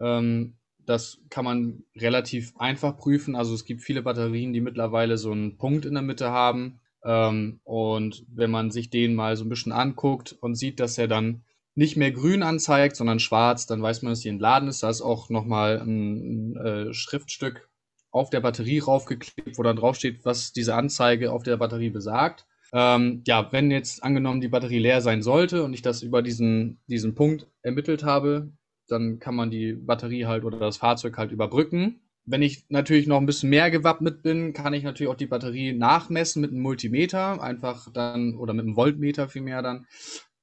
Ähm, 0.00 0.54
das 0.86 1.18
kann 1.30 1.44
man 1.44 1.82
relativ 1.96 2.52
einfach 2.58 2.96
prüfen. 2.96 3.36
Also 3.36 3.54
es 3.54 3.64
gibt 3.64 3.82
viele 3.82 4.02
Batterien, 4.02 4.52
die 4.52 4.60
mittlerweile 4.60 5.16
so 5.16 5.32
einen 5.32 5.56
Punkt 5.56 5.86
in 5.86 5.94
der 5.94 6.02
Mitte 6.02 6.30
haben. 6.30 6.80
Ähm, 7.04 7.60
und 7.64 8.24
wenn 8.28 8.50
man 8.50 8.70
sich 8.70 8.90
den 8.90 9.14
mal 9.14 9.36
so 9.36 9.44
ein 9.44 9.48
bisschen 9.48 9.72
anguckt 9.72 10.36
und 10.40 10.54
sieht, 10.56 10.80
dass 10.80 10.98
er 10.98 11.08
dann 11.08 11.42
nicht 11.74 11.96
mehr 11.96 12.12
grün 12.12 12.42
anzeigt, 12.42 12.96
sondern 12.96 13.18
schwarz, 13.18 13.66
dann 13.66 13.82
weiß 13.82 14.02
man, 14.02 14.12
dass 14.12 14.20
die 14.20 14.28
entladen 14.28 14.68
ist. 14.68 14.82
Da 14.82 14.90
ist 14.90 15.02
auch 15.02 15.28
nochmal 15.28 15.80
ein, 15.80 16.54
ein 16.54 16.56
äh, 16.56 16.94
Schriftstück 16.94 17.68
auf 18.10 18.30
der 18.30 18.40
Batterie 18.40 18.78
raufgeklebt, 18.78 19.58
wo 19.58 19.62
dann 19.62 19.76
draufsteht, 19.76 20.24
was 20.24 20.52
diese 20.52 20.74
Anzeige 20.74 21.32
auf 21.32 21.42
der 21.42 21.56
Batterie 21.56 21.90
besagt. 21.90 22.46
Ähm, 22.72 23.22
ja, 23.26 23.52
wenn 23.52 23.70
jetzt 23.70 24.02
angenommen 24.04 24.40
die 24.40 24.48
Batterie 24.48 24.78
leer 24.78 25.00
sein 25.00 25.22
sollte 25.22 25.64
und 25.64 25.74
ich 25.74 25.82
das 25.82 26.02
über 26.02 26.22
diesen, 26.22 26.80
diesen 26.86 27.14
Punkt 27.14 27.48
ermittelt 27.62 28.04
habe, 28.04 28.52
dann 28.88 29.18
kann 29.18 29.34
man 29.34 29.50
die 29.50 29.72
Batterie 29.72 30.26
halt 30.26 30.44
oder 30.44 30.58
das 30.58 30.76
Fahrzeug 30.76 31.16
halt 31.16 31.32
überbrücken. 31.32 32.00
Wenn 32.24 32.42
ich 32.42 32.66
natürlich 32.68 33.06
noch 33.06 33.18
ein 33.18 33.26
bisschen 33.26 33.50
mehr 33.50 33.70
gewappnet 33.70 34.22
bin, 34.22 34.52
kann 34.52 34.74
ich 34.74 34.82
natürlich 34.82 35.10
auch 35.12 35.16
die 35.16 35.26
Batterie 35.26 35.72
nachmessen 35.72 36.40
mit 36.40 36.52
einem 36.52 36.62
Multimeter, 36.62 37.42
einfach 37.42 37.92
dann, 37.92 38.36
oder 38.36 38.54
mit 38.54 38.64
einem 38.64 38.76
Voltmeter 38.76 39.28
vielmehr 39.28 39.60
dann. 39.62 39.86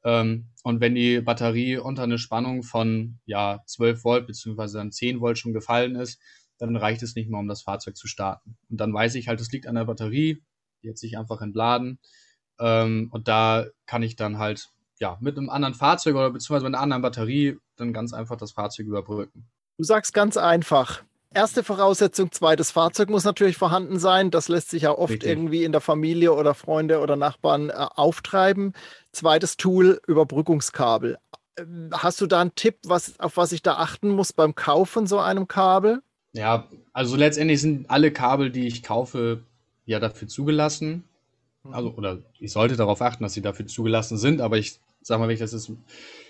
Ähm, 0.04 0.50
und 0.64 0.82
wenn 0.82 0.96
die 0.96 1.22
Batterie 1.22 1.78
unter 1.78 2.04
eine 2.04 2.18
Spannung 2.18 2.64
von 2.64 3.20
ja, 3.26 3.60
12 3.66 4.04
Volt 4.04 4.28
beziehungsweise 4.28 4.78
dann 4.78 4.92
10 4.92 5.22
Volt 5.22 5.38
schon 5.38 5.54
gefallen 5.54 5.96
ist, 5.96 6.20
dann 6.58 6.76
reicht 6.76 7.02
es 7.02 7.16
nicht 7.16 7.30
mehr, 7.30 7.40
um 7.40 7.48
das 7.48 7.64
Fahrzeug 7.64 7.96
zu 7.96 8.08
starten. 8.08 8.58
Und 8.70 8.78
dann 8.80 8.94
weiß 8.94 9.16
ich 9.16 9.28
halt, 9.28 9.42
es 9.42 9.52
liegt 9.52 9.68
an 9.68 9.76
der 9.76 9.86
Batterie, 9.86 10.44
die 10.84 10.90
hat 10.90 10.98
sich 10.98 11.18
einfach 11.18 11.42
entladen. 11.42 12.00
Ähm, 12.60 13.10
und 13.12 13.28
da 13.28 13.66
kann 13.86 14.04
ich 14.04 14.16
dann 14.16 14.38
halt 14.38 14.70
ja 15.00 15.18
mit 15.20 15.38
einem 15.38 15.50
anderen 15.50 15.74
Fahrzeug 15.74 16.16
oder 16.16 16.30
beziehungsweise 16.30 16.66
mit 16.66 16.76
einer 16.76 16.84
anderen 16.84 17.02
Batterie 17.02 17.58
dann 17.76 17.94
ganz 17.94 18.14
einfach 18.14 18.38
das 18.38 18.52
Fahrzeug 18.52 18.86
überbrücken. 18.86 19.50
Du 19.78 19.84
sagst 19.84 20.14
ganz 20.14 20.38
einfach. 20.38 21.04
Erste 21.34 21.64
Voraussetzung, 21.64 22.32
zweites 22.32 22.72
Fahrzeug 22.72 23.10
muss 23.10 23.24
natürlich 23.24 23.56
vorhanden 23.56 24.00
sein. 24.00 24.32
Das 24.32 24.50
lässt 24.50 24.70
sich 24.70 24.84
ja 24.84 24.92
oft 24.92 25.14
Richtig. 25.14 25.30
irgendwie 25.30 25.64
in 25.64 25.72
der 25.72 25.80
Familie 25.80 26.34
oder 26.34 26.54
Freunde 26.54 27.00
oder 27.00 27.16
Nachbarn 27.16 27.70
äh, 27.70 27.74
auftreiben. 27.74 28.74
Zweites 29.14 29.56
Tool, 29.56 30.02
Überbrückungskabel. 30.08 31.18
Ähm, 31.58 31.90
hast 31.94 32.20
du 32.20 32.28
da 32.28 32.42
einen 32.42 32.56
Tipp, 32.56 32.80
was, 32.84 33.18
auf 33.20 33.38
was 33.38 33.54
ich 33.54 33.62
da 33.62 33.76
achten 33.76 34.10
muss 34.10 34.34
beim 34.34 34.56
Kauf 34.56 34.90
von 34.90 35.08
so 35.08 35.20
einem 35.20 35.48
Kabel? 35.48 36.02
Ja, 36.34 36.68
also 36.92 37.16
letztendlich 37.16 37.62
sind 37.62 37.90
alle 37.90 38.12
Kabel, 38.12 38.52
die 38.52 38.68
ich 38.68 38.84
kaufe, 38.84 39.42
ja 39.86 40.00
dafür 40.00 40.28
zugelassen. 40.28 41.06
Mhm. 41.64 41.74
Also, 41.74 41.92
oder 41.92 42.18
ich 42.40 42.52
sollte 42.52 42.76
darauf 42.76 43.02
achten, 43.02 43.24
dass 43.24 43.34
sie 43.34 43.42
dafür 43.42 43.68
zugelassen 43.68 44.18
sind, 44.18 44.42
aber 44.42 44.58
ich 44.58 44.80
sag 45.02 45.20
mal, 45.20 45.30
wenn 45.30 45.34
ich 45.34 45.40
das 45.40 45.72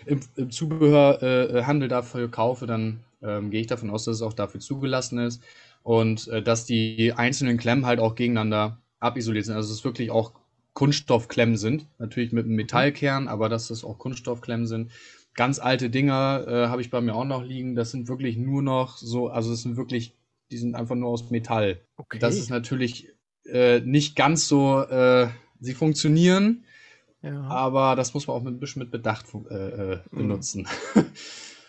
im, 0.06 0.20
im 0.36 0.52
Zubehörhandel 0.52 1.88
äh, 1.88 1.90
dafür 1.90 2.30
kaufe, 2.30 2.68
dann 2.68 3.00
ähm, 3.22 3.52
gehe 3.52 3.62
ich 3.62 3.68
davon 3.68 3.90
aus, 3.90 4.06
dass 4.06 4.18
es 4.18 4.22
auch 4.22 4.34
dafür 4.34 4.60
zugelassen 4.60 5.20
ist 5.20 5.42
und 5.84 6.28
äh, 6.28 6.42
dass 6.42 6.66
die 6.66 7.14
einzelnen 7.14 7.58
Klemmen 7.58 7.86
halt 7.86 8.00
auch 8.00 8.16
gegeneinander 8.16 8.80
abisoliert 9.00 9.46
sind. 9.46 9.56
Also 9.56 9.70
dass 9.70 9.80
es 9.80 9.86
wirklich 9.86 10.12
auch 10.12 10.34
Kunststoffklemmen 10.74 11.58
sind, 11.58 11.88
natürlich 12.00 12.32
mit 12.32 12.46
einem 12.46 12.56
Metallkern, 12.56 13.28
aber 13.28 13.50
dass 13.50 13.70
es 13.70 13.84
auch 13.84 13.98
Kunststoffklemmen 13.98 14.68
sind 14.68 14.92
ganz 15.34 15.60
alte 15.60 15.90
Dinger 15.90 16.46
äh, 16.48 16.68
habe 16.68 16.82
ich 16.82 16.90
bei 16.90 17.02
mir 17.02 17.16
auch 17.16 17.26
noch 17.26 17.44
liegen. 17.44 17.76
Das 17.76 17.92
sind 17.92 18.08
wirklich 18.08 18.38
nur 18.38 18.62
noch 18.62 18.98
so, 18.98 19.30
also 19.30 19.54
es 19.54 19.62
sind 19.62 19.78
wirklich, 19.78 20.16
die 20.52 20.58
sind 20.58 20.76
einfach 20.76 20.96
nur 20.96 21.10
aus 21.10 21.30
Metall. 21.30 21.82
Okay. 21.98 22.20
Das 22.20 22.38
ist 22.38 22.50
natürlich 22.50 23.10
äh, 23.46 23.80
nicht 23.82 24.16
ganz 24.16 24.48
so, 24.48 24.82
äh, 24.82 25.30
sie 25.60 25.74
funktionieren, 25.74 26.66
ja. 27.22 27.42
aber 27.44 27.96
das 27.96 28.14
muss 28.14 28.28
man 28.28 28.38
auch 28.38 28.44
mit, 28.44 28.54
ein 28.54 28.60
bisschen 28.60 28.82
mit 28.82 28.92
Bedacht 28.92 29.26
äh, 29.50 29.54
äh, 29.54 30.00
mhm. 30.12 30.18
benutzen. 30.18 30.68
Mhm. 30.96 31.06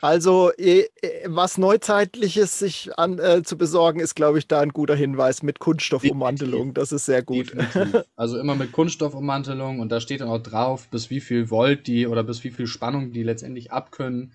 Also 0.03 0.51
eh, 0.59 0.87
eh, 1.01 1.27
was 1.29 1.59
Neuzeitliches 1.59 2.59
sich 2.59 2.91
an, 2.99 3.21
äh, 3.21 3.45
zu 3.45 3.57
besorgen, 3.57 4.01
ist, 4.01 4.17
glaube 4.17 4.41
ich, 4.41 4.49
da 4.49 4.59
ein 4.59 4.71
guter 4.71 4.97
Hinweis 4.97 5.45
mit 5.45 5.61
Kunststoffummantelung. 5.61 6.75
Das 6.75 6.91
ist 6.91 7.07
sehr 7.07 7.23
gut. 7.23 7.53
Definitiv. 7.53 8.03
Also 8.17 8.39
immer 8.39 8.57
mit 8.57 8.73
Kunststoffummantelung 8.73 9.79
und 9.79 9.91
da 9.91 10.01
steht 10.01 10.21
dann 10.21 10.29
auch 10.29 10.43
drauf, 10.43 10.89
bis 10.89 11.09
wie 11.11 11.21
viel 11.21 11.51
Volt 11.51 11.87
die 11.87 12.09
oder 12.09 12.25
bis 12.25 12.43
wie 12.43 12.51
viel 12.51 12.67
Spannung 12.67 13.13
die 13.13 13.23
letztendlich 13.23 13.71
abkönnen. 13.71 14.33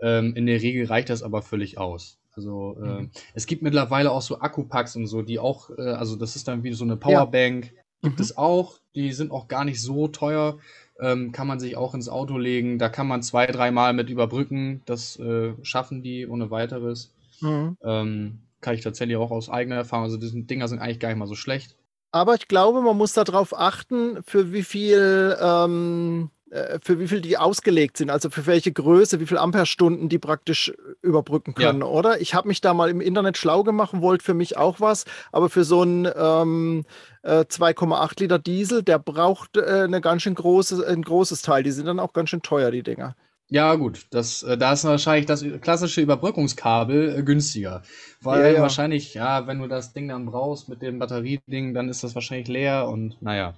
Ähm, 0.00 0.34
in 0.34 0.46
der 0.46 0.60
Regel 0.60 0.86
reicht 0.86 1.10
das 1.10 1.22
aber 1.22 1.42
völlig 1.42 1.78
aus. 1.78 2.18
Also 2.34 2.76
äh, 2.82 3.02
mhm. 3.02 3.10
es 3.34 3.46
gibt 3.46 3.62
mittlerweile 3.62 4.10
auch 4.10 4.22
so 4.22 4.40
Akkupacks 4.40 4.96
und 4.96 5.06
so, 5.06 5.22
die 5.22 5.38
auch, 5.38 5.70
äh, 5.78 5.82
also 5.82 6.16
das 6.16 6.34
ist 6.34 6.48
dann 6.48 6.64
wie 6.64 6.72
so 6.72 6.84
eine 6.84 6.96
Powerbank. 6.96 7.66
Ja. 7.66 7.82
Gibt 8.02 8.18
mhm. 8.18 8.24
es 8.24 8.36
auch. 8.36 8.78
Die 8.96 9.12
sind 9.12 9.30
auch 9.30 9.46
gar 9.46 9.64
nicht 9.64 9.80
so 9.80 10.08
teuer 10.08 10.58
ähm, 11.00 11.32
kann 11.32 11.46
man 11.46 11.60
sich 11.60 11.76
auch 11.76 11.94
ins 11.94 12.08
Auto 12.08 12.38
legen. 12.38 12.78
Da 12.78 12.88
kann 12.88 13.06
man 13.06 13.22
zwei, 13.22 13.46
dreimal 13.46 13.92
mit 13.92 14.10
überbrücken. 14.10 14.82
Das 14.86 15.18
äh, 15.18 15.54
schaffen 15.62 16.02
die 16.02 16.26
ohne 16.26 16.50
weiteres. 16.50 17.12
Mhm. 17.40 17.76
Ähm, 17.82 18.38
kann 18.60 18.74
ich 18.74 18.80
tatsächlich 18.80 19.16
auch 19.16 19.30
aus 19.30 19.50
eigener 19.50 19.76
Erfahrung. 19.76 20.04
Also 20.04 20.16
diese 20.16 20.40
Dinger 20.40 20.68
sind 20.68 20.78
eigentlich 20.78 21.00
gar 21.00 21.08
nicht 21.08 21.18
mal 21.18 21.26
so 21.26 21.34
schlecht. 21.34 21.76
Aber 22.12 22.34
ich 22.34 22.46
glaube, 22.46 22.80
man 22.80 22.96
muss 22.96 23.12
darauf 23.12 23.58
achten, 23.58 24.22
für 24.22 24.52
wie 24.52 24.62
viel 24.62 25.36
ähm, 25.40 26.30
äh, 26.30 26.33
für 26.82 27.00
wie 27.00 27.08
viel 27.08 27.20
die 27.20 27.36
ausgelegt 27.36 27.96
sind, 27.96 28.10
also 28.10 28.30
für 28.30 28.46
welche 28.46 28.72
Größe, 28.72 29.18
wie 29.18 29.26
viel 29.26 29.38
Amperestunden 29.38 30.08
die 30.08 30.18
praktisch 30.18 30.72
überbrücken 31.02 31.54
können, 31.54 31.80
ja. 31.80 31.86
oder? 31.86 32.20
Ich 32.20 32.34
habe 32.34 32.48
mich 32.48 32.60
da 32.60 32.74
mal 32.74 32.90
im 32.90 33.00
Internet 33.00 33.36
schlau 33.38 33.62
gemacht 33.64 33.92
wollte 33.92 34.24
für 34.24 34.34
mich 34.34 34.56
auch 34.56 34.80
was, 34.80 35.04
aber 35.32 35.48
für 35.48 35.64
so 35.64 35.82
einen 35.82 36.08
ähm, 36.16 36.84
äh, 37.22 37.40
2,8 37.40 38.20
Liter 38.20 38.38
Diesel, 38.38 38.82
der 38.82 38.98
braucht 38.98 39.56
äh, 39.56 39.82
eine 39.84 40.00
ganz 40.00 40.22
schön 40.22 40.34
große, 40.34 40.86
ein 40.86 41.02
großes 41.02 41.42
Teil. 41.42 41.62
Die 41.62 41.72
sind 41.72 41.86
dann 41.86 42.00
auch 42.00 42.12
ganz 42.12 42.30
schön 42.30 42.42
teuer, 42.42 42.70
die 42.70 42.82
Dinger. 42.82 43.16
Ja, 43.48 43.74
gut, 43.74 44.06
das, 44.10 44.42
äh, 44.42 44.56
da 44.56 44.72
ist 44.72 44.84
wahrscheinlich 44.84 45.26
das 45.26 45.44
klassische 45.60 46.00
Überbrückungskabel 46.00 47.18
äh, 47.18 47.22
günstiger. 47.22 47.82
Weil 48.20 48.42
ja, 48.42 48.56
ja. 48.56 48.62
wahrscheinlich, 48.62 49.14
ja, 49.14 49.46
wenn 49.46 49.58
du 49.58 49.68
das 49.68 49.92
Ding 49.92 50.08
dann 50.08 50.26
brauchst 50.26 50.68
mit 50.68 50.82
dem 50.82 50.98
Batterieding, 50.98 51.74
dann 51.74 51.88
ist 51.88 52.02
das 52.04 52.14
wahrscheinlich 52.14 52.48
leer 52.48 52.88
und 52.88 53.20
naja. 53.20 53.54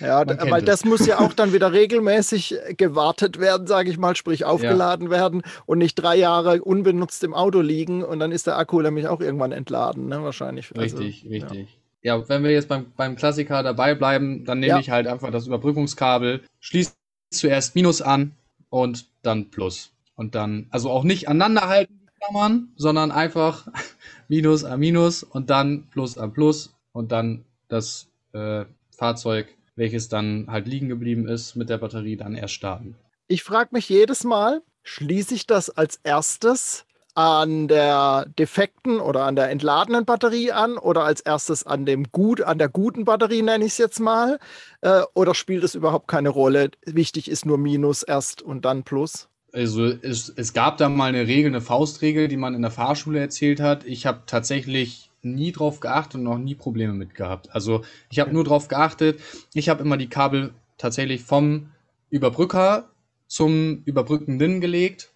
Ja, 0.00 0.26
weil 0.26 0.62
es. 0.62 0.64
das 0.64 0.84
muss 0.84 1.06
ja 1.06 1.20
auch 1.20 1.32
dann 1.32 1.52
wieder 1.52 1.72
regelmäßig 1.72 2.56
gewartet 2.76 3.38
werden, 3.38 3.66
sage 3.66 3.90
ich 3.90 3.98
mal, 3.98 4.16
sprich 4.16 4.44
aufgeladen 4.44 5.06
ja. 5.06 5.12
werden 5.12 5.42
und 5.66 5.78
nicht 5.78 5.94
drei 5.94 6.16
Jahre 6.16 6.62
unbenutzt 6.62 7.22
im 7.24 7.34
Auto 7.34 7.60
liegen 7.60 8.02
und 8.02 8.18
dann 8.18 8.32
ist 8.32 8.46
der 8.46 8.58
Akku 8.58 8.80
nämlich 8.80 9.06
auch 9.06 9.20
irgendwann 9.20 9.52
entladen, 9.52 10.08
ne? 10.08 10.22
wahrscheinlich. 10.22 10.70
Richtig, 10.76 11.22
also, 11.22 11.34
richtig. 11.34 11.78
Ja. 12.02 12.16
ja. 12.16 12.28
wenn 12.28 12.42
wir 12.42 12.50
jetzt 12.50 12.68
beim, 12.68 12.86
beim 12.96 13.16
Klassiker 13.16 13.62
dabei 13.62 13.94
bleiben, 13.94 14.44
dann 14.44 14.58
nehme 14.58 14.74
ja. 14.74 14.78
ich 14.80 14.90
halt 14.90 15.06
einfach 15.06 15.30
das 15.30 15.46
Überbrückungskabel, 15.46 16.42
schließe 16.60 16.92
zuerst 17.30 17.74
Minus 17.74 18.02
an 18.02 18.32
und 18.70 19.06
dann 19.22 19.50
Plus. 19.50 19.92
Und 20.16 20.34
dann, 20.34 20.66
also 20.70 20.90
auch 20.90 21.04
nicht 21.04 21.28
aneinander 21.28 21.68
halten, 21.68 22.04
Klammern, 22.24 22.68
sondern 22.76 23.10
einfach 23.10 23.66
Minus 24.28 24.64
an 24.64 24.80
Minus 24.80 25.22
und 25.22 25.50
dann 25.50 25.86
Plus 25.90 26.18
an 26.18 26.32
Plus 26.32 26.74
und 26.92 27.12
dann 27.12 27.44
das 27.68 28.08
äh, 28.32 28.64
Fahrzeug, 29.04 29.48
welches 29.76 30.08
dann 30.08 30.46
halt 30.48 30.66
liegen 30.66 30.88
geblieben 30.88 31.28
ist, 31.28 31.56
mit 31.56 31.68
der 31.68 31.76
Batterie 31.76 32.16
dann 32.16 32.34
erst 32.34 32.54
starten. 32.54 32.94
Ich 33.28 33.42
frage 33.42 33.70
mich 33.72 33.90
jedes 33.90 34.24
Mal, 34.24 34.62
schließe 34.82 35.34
ich 35.34 35.46
das 35.46 35.68
als 35.68 36.00
erstes 36.04 36.86
an 37.14 37.68
der 37.68 38.26
defekten 38.38 39.00
oder 39.00 39.24
an 39.24 39.36
der 39.36 39.50
entladenen 39.50 40.06
Batterie 40.06 40.52
an 40.52 40.78
oder 40.78 41.04
als 41.04 41.20
erstes 41.20 41.64
an 41.64 41.84
dem 41.84 42.10
gut 42.12 42.40
an 42.40 42.56
der 42.56 42.70
guten 42.70 43.04
Batterie 43.04 43.42
nenne 43.42 43.66
ich 43.66 43.72
es 43.72 43.78
jetzt 43.78 44.00
mal 44.00 44.38
äh, 44.80 45.02
oder 45.12 45.34
spielt 45.34 45.64
es 45.64 45.74
überhaupt 45.74 46.08
keine 46.08 46.30
Rolle? 46.30 46.70
Wichtig 46.86 47.30
ist 47.30 47.44
nur 47.44 47.58
Minus 47.58 48.02
erst 48.02 48.40
und 48.40 48.64
dann 48.64 48.84
Plus. 48.84 49.28
Also 49.52 49.84
es, 49.84 50.32
es 50.34 50.54
gab 50.54 50.78
da 50.78 50.88
mal 50.88 51.10
eine 51.10 51.26
Regel, 51.26 51.50
eine 51.50 51.60
Faustregel, 51.60 52.26
die 52.26 52.38
man 52.38 52.54
in 52.54 52.62
der 52.62 52.72
Fahrschule 52.72 53.20
erzählt 53.20 53.60
hat. 53.60 53.84
Ich 53.84 54.06
habe 54.06 54.22
tatsächlich 54.26 55.10
nie 55.24 55.52
drauf 55.52 55.80
geachtet 55.80 56.16
und 56.16 56.24
noch 56.24 56.38
nie 56.38 56.54
Probleme 56.54 56.92
mit 56.92 57.14
gehabt. 57.14 57.54
Also 57.54 57.82
ich 58.10 58.20
habe 58.20 58.32
nur 58.32 58.44
drauf 58.44 58.68
geachtet, 58.68 59.20
ich 59.54 59.68
habe 59.68 59.82
immer 59.82 59.96
die 59.96 60.08
Kabel 60.08 60.54
tatsächlich 60.78 61.22
vom 61.22 61.70
Überbrücker 62.10 62.90
zum 63.26 63.82
Überbrückenden 63.84 64.60
gelegt 64.60 65.14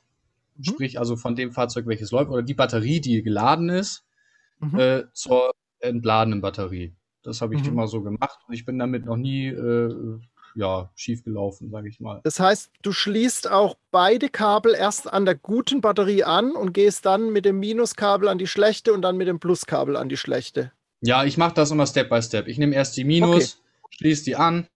mhm. 0.59 0.65
sprich 0.65 0.99
also 0.99 1.17
von 1.17 1.37
dem 1.37 1.53
Fahrzeug, 1.53 1.87
welches 1.87 2.11
läuft, 2.11 2.31
oder 2.31 2.43
die 2.43 2.55
Batterie, 2.55 3.01
die 3.01 3.23
geladen 3.23 3.69
ist, 3.69 4.05
mhm. 4.61 4.79
äh, 4.79 5.05
zur 5.13 5.53
entladenen 5.81 6.41
Batterie. 6.41 6.95
Das 7.23 7.41
habe 7.41 7.55
ich 7.55 7.63
mhm. 7.63 7.69
immer 7.69 7.89
so 7.89 8.03
gemacht 8.03 8.39
und 8.47 8.55
ich 8.55 8.65
bin 8.65 8.79
damit 8.79 9.05
noch 9.07 9.17
nie 9.17 9.47
äh, 9.47 10.19
ja, 10.55 10.91
schief 10.95 11.25
gelaufen, 11.25 11.71
sage 11.71 11.89
ich 11.89 12.01
mal. 12.01 12.21
Das 12.25 12.41
heißt, 12.41 12.71
du 12.83 12.93
schließt 12.93 13.51
auch 13.51 13.77
beide 13.91 14.29
Kabel 14.29 14.75
erst 14.75 15.13
an 15.13 15.25
der 15.25 15.35
guten 15.35 15.81
Batterie 15.81 16.25
an 16.25 16.53
und 16.53 16.73
gehst 16.73 17.07
dann 17.07 17.33
mit 17.33 17.45
dem 17.45 17.59
Minuskabel 17.61 18.29
an 18.29 18.39
die 18.39 18.47
schlechte 18.47 18.93
und 18.93 19.03
dann 19.03 19.17
mit 19.17 19.29
dem 19.29 19.41
Pluskabel 19.41 19.97
an 19.97 20.09
die 20.09 20.17
schlechte. 20.17 20.73
Ja, 21.01 21.25
ich 21.25 21.37
mache 21.37 21.55
das 21.55 21.71
immer 21.71 21.87
Step 21.87 22.09
by 22.09 22.21
Step. 22.23 22.49
Ich 22.49 22.59
nehme 22.59 22.75
erst 22.75 22.97
die 22.97 23.05
Minus, 23.05 23.61
okay. 23.83 23.97
schließe 23.97 24.25
die 24.25 24.37
an 24.37 24.67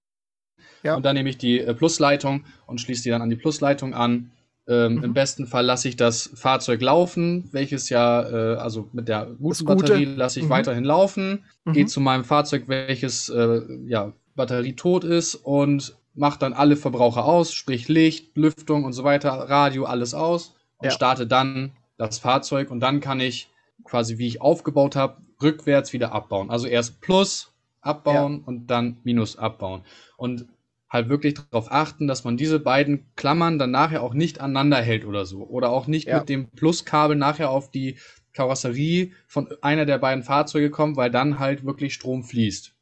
ja. 0.83 0.95
und 0.97 1.05
dann 1.05 1.15
nehme 1.15 1.29
ich 1.29 1.39
die 1.39 1.61
äh, 1.61 1.75
Plusleitung 1.75 2.45
und 2.67 2.81
schließe 2.81 3.03
die 3.05 3.11
dann 3.11 3.23
an 3.23 3.31
die 3.31 3.37
Plusleitung 3.37 3.95
an. 3.95 4.31
Ähm, 4.69 4.97
mhm. 4.97 5.05
Im 5.05 5.13
besten 5.15 5.47
Fall 5.47 5.67
lasse 5.67 5.89
ich 5.89 5.97
das 5.97 6.31
Fahrzeug 6.35 6.81
laufen, 6.83 7.49
welches 7.51 7.89
ja, 7.89 8.23
äh, 8.23 8.57
also 8.57 8.89
mit 8.93 9.09
der 9.09 9.27
guten 9.41 9.65
Batterie 9.65 10.05
lasse 10.05 10.39
ich 10.39 10.47
mhm. 10.47 10.51
weiterhin 10.51 10.85
laufen, 10.85 11.45
mhm. 11.65 11.73
gehe 11.73 11.87
zu 11.87 12.01
meinem 12.01 12.23
Fahrzeug, 12.23 12.69
welches 12.69 13.29
äh, 13.29 13.61
ja, 13.87 14.13
Batterie 14.35 14.75
tot 14.75 15.05
ist 15.05 15.35
und 15.35 15.97
mache 16.15 16.39
dann 16.39 16.53
alle 16.53 16.77
Verbraucher 16.77 17.25
aus, 17.25 17.53
sprich 17.53 17.89
Licht, 17.89 18.37
Lüftung 18.37 18.85
und 18.85 18.93
so 18.93 19.05
weiter, 19.05 19.31
Radio, 19.31 19.85
alles 19.85 20.15
aus 20.15 20.55
und 20.79 20.87
ja. 20.87 20.91
starte 20.91 21.27
dann 21.27 21.73
das 21.97 22.19
Fahrzeug 22.19 22.71
und 22.71 22.81
dann 22.81 23.01
kann 23.01 23.21
ich 23.21 23.49
quasi, 23.85 24.19
wie 24.19 24.27
ich 24.27 24.41
aufgebaut 24.41 24.97
habe, 24.97 25.19
rückwärts 25.43 25.93
wieder 25.93 26.13
abbauen. 26.13 26.51
Also 26.51 26.67
erst 26.67 27.01
Plus 27.01 27.53
abbauen 27.81 28.39
ja. 28.39 28.43
und 28.47 28.67
dann 28.69 28.99
Minus 29.05 29.37
abbauen. 29.37 29.83
Und 30.17 30.47
halt 30.89 31.09
wirklich 31.09 31.35
darauf 31.35 31.73
achten, 31.73 32.07
dass 32.07 32.25
man 32.25 32.37
diese 32.37 32.61
beiden 32.61 33.07
Klammern 33.17 33.59
dann 33.59 33.71
nachher 33.71 34.03
auch 34.03 34.15
nicht 34.15 34.41
aneinander 34.41 34.77
hält 34.83 35.05
oder 35.07 35.25
so. 35.25 35.45
Oder 35.45 35.71
auch 35.71 35.87
nicht 35.87 36.09
ja. 36.09 36.19
mit 36.19 36.29
dem 36.29 36.51
Pluskabel 36.51 37.17
nachher 37.17 37.51
auf 37.51 37.71
die 37.71 37.97
Karosserie 38.35 39.13
von 39.27 39.49
einer 39.63 39.87
der 39.87 39.99
beiden 39.99 40.23
Fahrzeuge 40.23 40.71
kommt, 40.71 40.97
weil 40.97 41.11
dann 41.11 41.39
halt 41.39 41.65
wirklich 41.65 41.95
Strom 41.95 42.25
fließt. 42.25 42.75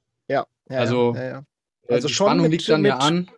Ja. 0.71 0.77
ja 0.77 0.81
also, 0.81 1.15
ja, 1.15 1.39
äh, 1.89 1.95
also 1.95 2.09
die 2.09 2.15
Spannung 2.15 2.43
mit, 2.45 2.53
liegt 2.53 2.69
dann 2.69 2.83
mit, 2.83 2.91
ja 2.91 2.99
an 2.99 3.31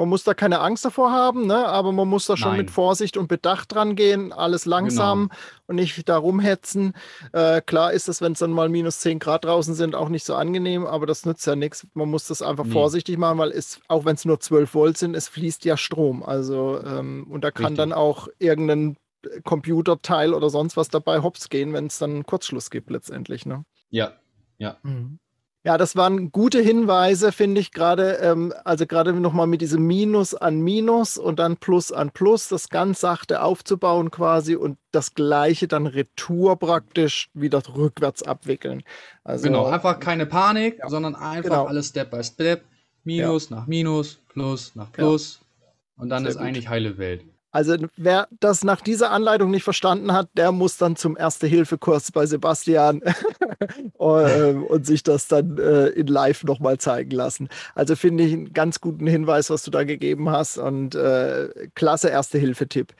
man 0.00 0.08
muss 0.08 0.24
da 0.24 0.32
keine 0.32 0.60
Angst 0.60 0.84
davor 0.84 1.12
haben, 1.12 1.46
ne? 1.46 1.66
aber 1.66 1.92
man 1.92 2.08
muss 2.08 2.24
da 2.24 2.34
schon 2.34 2.52
Nein. 2.52 2.60
mit 2.60 2.70
Vorsicht 2.70 3.18
und 3.18 3.28
Bedacht 3.28 3.74
dran 3.74 3.96
gehen, 3.96 4.32
alles 4.32 4.64
langsam 4.64 5.28
genau. 5.28 5.40
und 5.66 5.76
nicht 5.76 6.08
da 6.08 6.16
rumhetzen. 6.16 6.94
Äh, 7.32 7.60
klar 7.60 7.92
ist 7.92 8.08
es, 8.08 8.22
wenn 8.22 8.32
es 8.32 8.38
dann 8.38 8.50
mal 8.50 8.70
minus 8.70 9.00
10 9.00 9.18
Grad 9.18 9.44
draußen 9.44 9.74
sind, 9.74 9.94
auch 9.94 10.08
nicht 10.08 10.24
so 10.24 10.34
angenehm, 10.34 10.86
aber 10.86 11.04
das 11.04 11.26
nützt 11.26 11.46
ja 11.46 11.54
nichts. 11.54 11.86
Man 11.92 12.08
muss 12.08 12.26
das 12.26 12.40
einfach 12.40 12.64
nee. 12.64 12.72
vorsichtig 12.72 13.18
machen, 13.18 13.38
weil 13.38 13.50
es, 13.50 13.80
auch 13.88 14.06
wenn 14.06 14.14
es 14.14 14.24
nur 14.24 14.40
12 14.40 14.74
Volt 14.74 14.96
sind, 14.96 15.14
es 15.14 15.28
fließt 15.28 15.66
ja 15.66 15.76
Strom. 15.76 16.22
Also, 16.22 16.80
ähm, 16.82 17.26
und 17.28 17.44
da 17.44 17.50
kann 17.50 17.66
Richtig. 17.66 17.78
dann 17.78 17.92
auch 17.92 18.28
irgendein 18.38 18.96
Computerteil 19.44 20.32
oder 20.32 20.48
sonst 20.48 20.78
was 20.78 20.88
dabei 20.88 21.20
hops 21.22 21.50
gehen, 21.50 21.74
wenn 21.74 21.88
es 21.88 21.98
dann 21.98 22.10
einen 22.10 22.26
Kurzschluss 22.26 22.70
gibt 22.70 22.88
letztendlich. 22.88 23.44
Ne? 23.44 23.64
Ja, 23.90 24.12
ja. 24.56 24.78
Mhm. 24.82 25.18
Ja, 25.62 25.76
das 25.76 25.94
waren 25.94 26.32
gute 26.32 26.58
Hinweise, 26.60 27.32
finde 27.32 27.60
ich 27.60 27.70
gerade. 27.70 28.14
Ähm, 28.22 28.54
also 28.64 28.86
gerade 28.86 29.12
nochmal 29.12 29.46
mit 29.46 29.60
diesem 29.60 29.86
Minus 29.86 30.34
an 30.34 30.60
Minus 30.60 31.18
und 31.18 31.38
dann 31.38 31.58
Plus 31.58 31.92
an 31.92 32.10
Plus, 32.12 32.48
das 32.48 32.70
ganz 32.70 33.00
sachte 33.00 33.42
aufzubauen 33.42 34.10
quasi 34.10 34.56
und 34.56 34.78
das 34.90 35.14
Gleiche 35.14 35.68
dann 35.68 35.86
retour 35.86 36.58
praktisch 36.58 37.28
wieder 37.34 37.62
rückwärts 37.76 38.22
abwickeln. 38.22 38.82
Also, 39.22 39.44
genau, 39.48 39.66
einfach 39.66 40.00
keine 40.00 40.24
Panik, 40.24 40.78
ja, 40.78 40.88
sondern 40.88 41.14
einfach 41.14 41.50
genau. 41.50 41.66
alles 41.66 41.88
Step 41.88 42.10
by 42.10 42.24
Step. 42.24 42.64
Minus 43.04 43.50
ja. 43.50 43.56
nach 43.56 43.66
Minus, 43.66 44.18
Plus 44.28 44.74
nach 44.76 44.90
Plus. 44.92 45.40
Ja. 45.60 45.66
Und 45.96 46.08
dann 46.08 46.22
Sehr 46.22 46.30
ist 46.30 46.38
gut. 46.38 46.46
eigentlich 46.46 46.68
heile 46.68 46.96
Welt. 46.96 47.24
Also 47.52 47.76
wer 47.96 48.28
das 48.38 48.62
nach 48.62 48.80
dieser 48.80 49.10
Anleitung 49.10 49.50
nicht 49.50 49.64
verstanden 49.64 50.12
hat, 50.12 50.28
der 50.34 50.52
muss 50.52 50.76
dann 50.76 50.94
zum 50.94 51.16
Erste-Hilfe-Kurs 51.16 52.12
bei 52.12 52.24
Sebastian 52.26 53.02
ähm, 54.00 54.64
und 54.64 54.86
sich 54.86 55.02
das 55.02 55.26
dann 55.26 55.58
äh, 55.58 55.88
in 55.88 56.06
Live 56.06 56.44
nochmal 56.44 56.78
zeigen 56.78 57.10
lassen. 57.10 57.48
Also 57.74 57.96
finde 57.96 58.24
ich 58.24 58.32
einen 58.32 58.52
ganz 58.52 58.80
guten 58.80 59.06
Hinweis, 59.06 59.50
was 59.50 59.64
du 59.64 59.72
da 59.72 59.82
gegeben 59.82 60.30
hast 60.30 60.58
und 60.58 60.94
äh, 60.94 61.48
klasse 61.74 62.08
Erste-Hilfe-Tipp. 62.08 62.94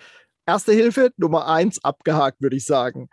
Erste 0.47 0.73
Hilfe 0.73 1.13
Nummer 1.17 1.47
eins 1.47 1.85
abgehakt, 1.85 2.41
würde 2.41 2.57
ich 2.57 2.65
sagen. 2.65 3.09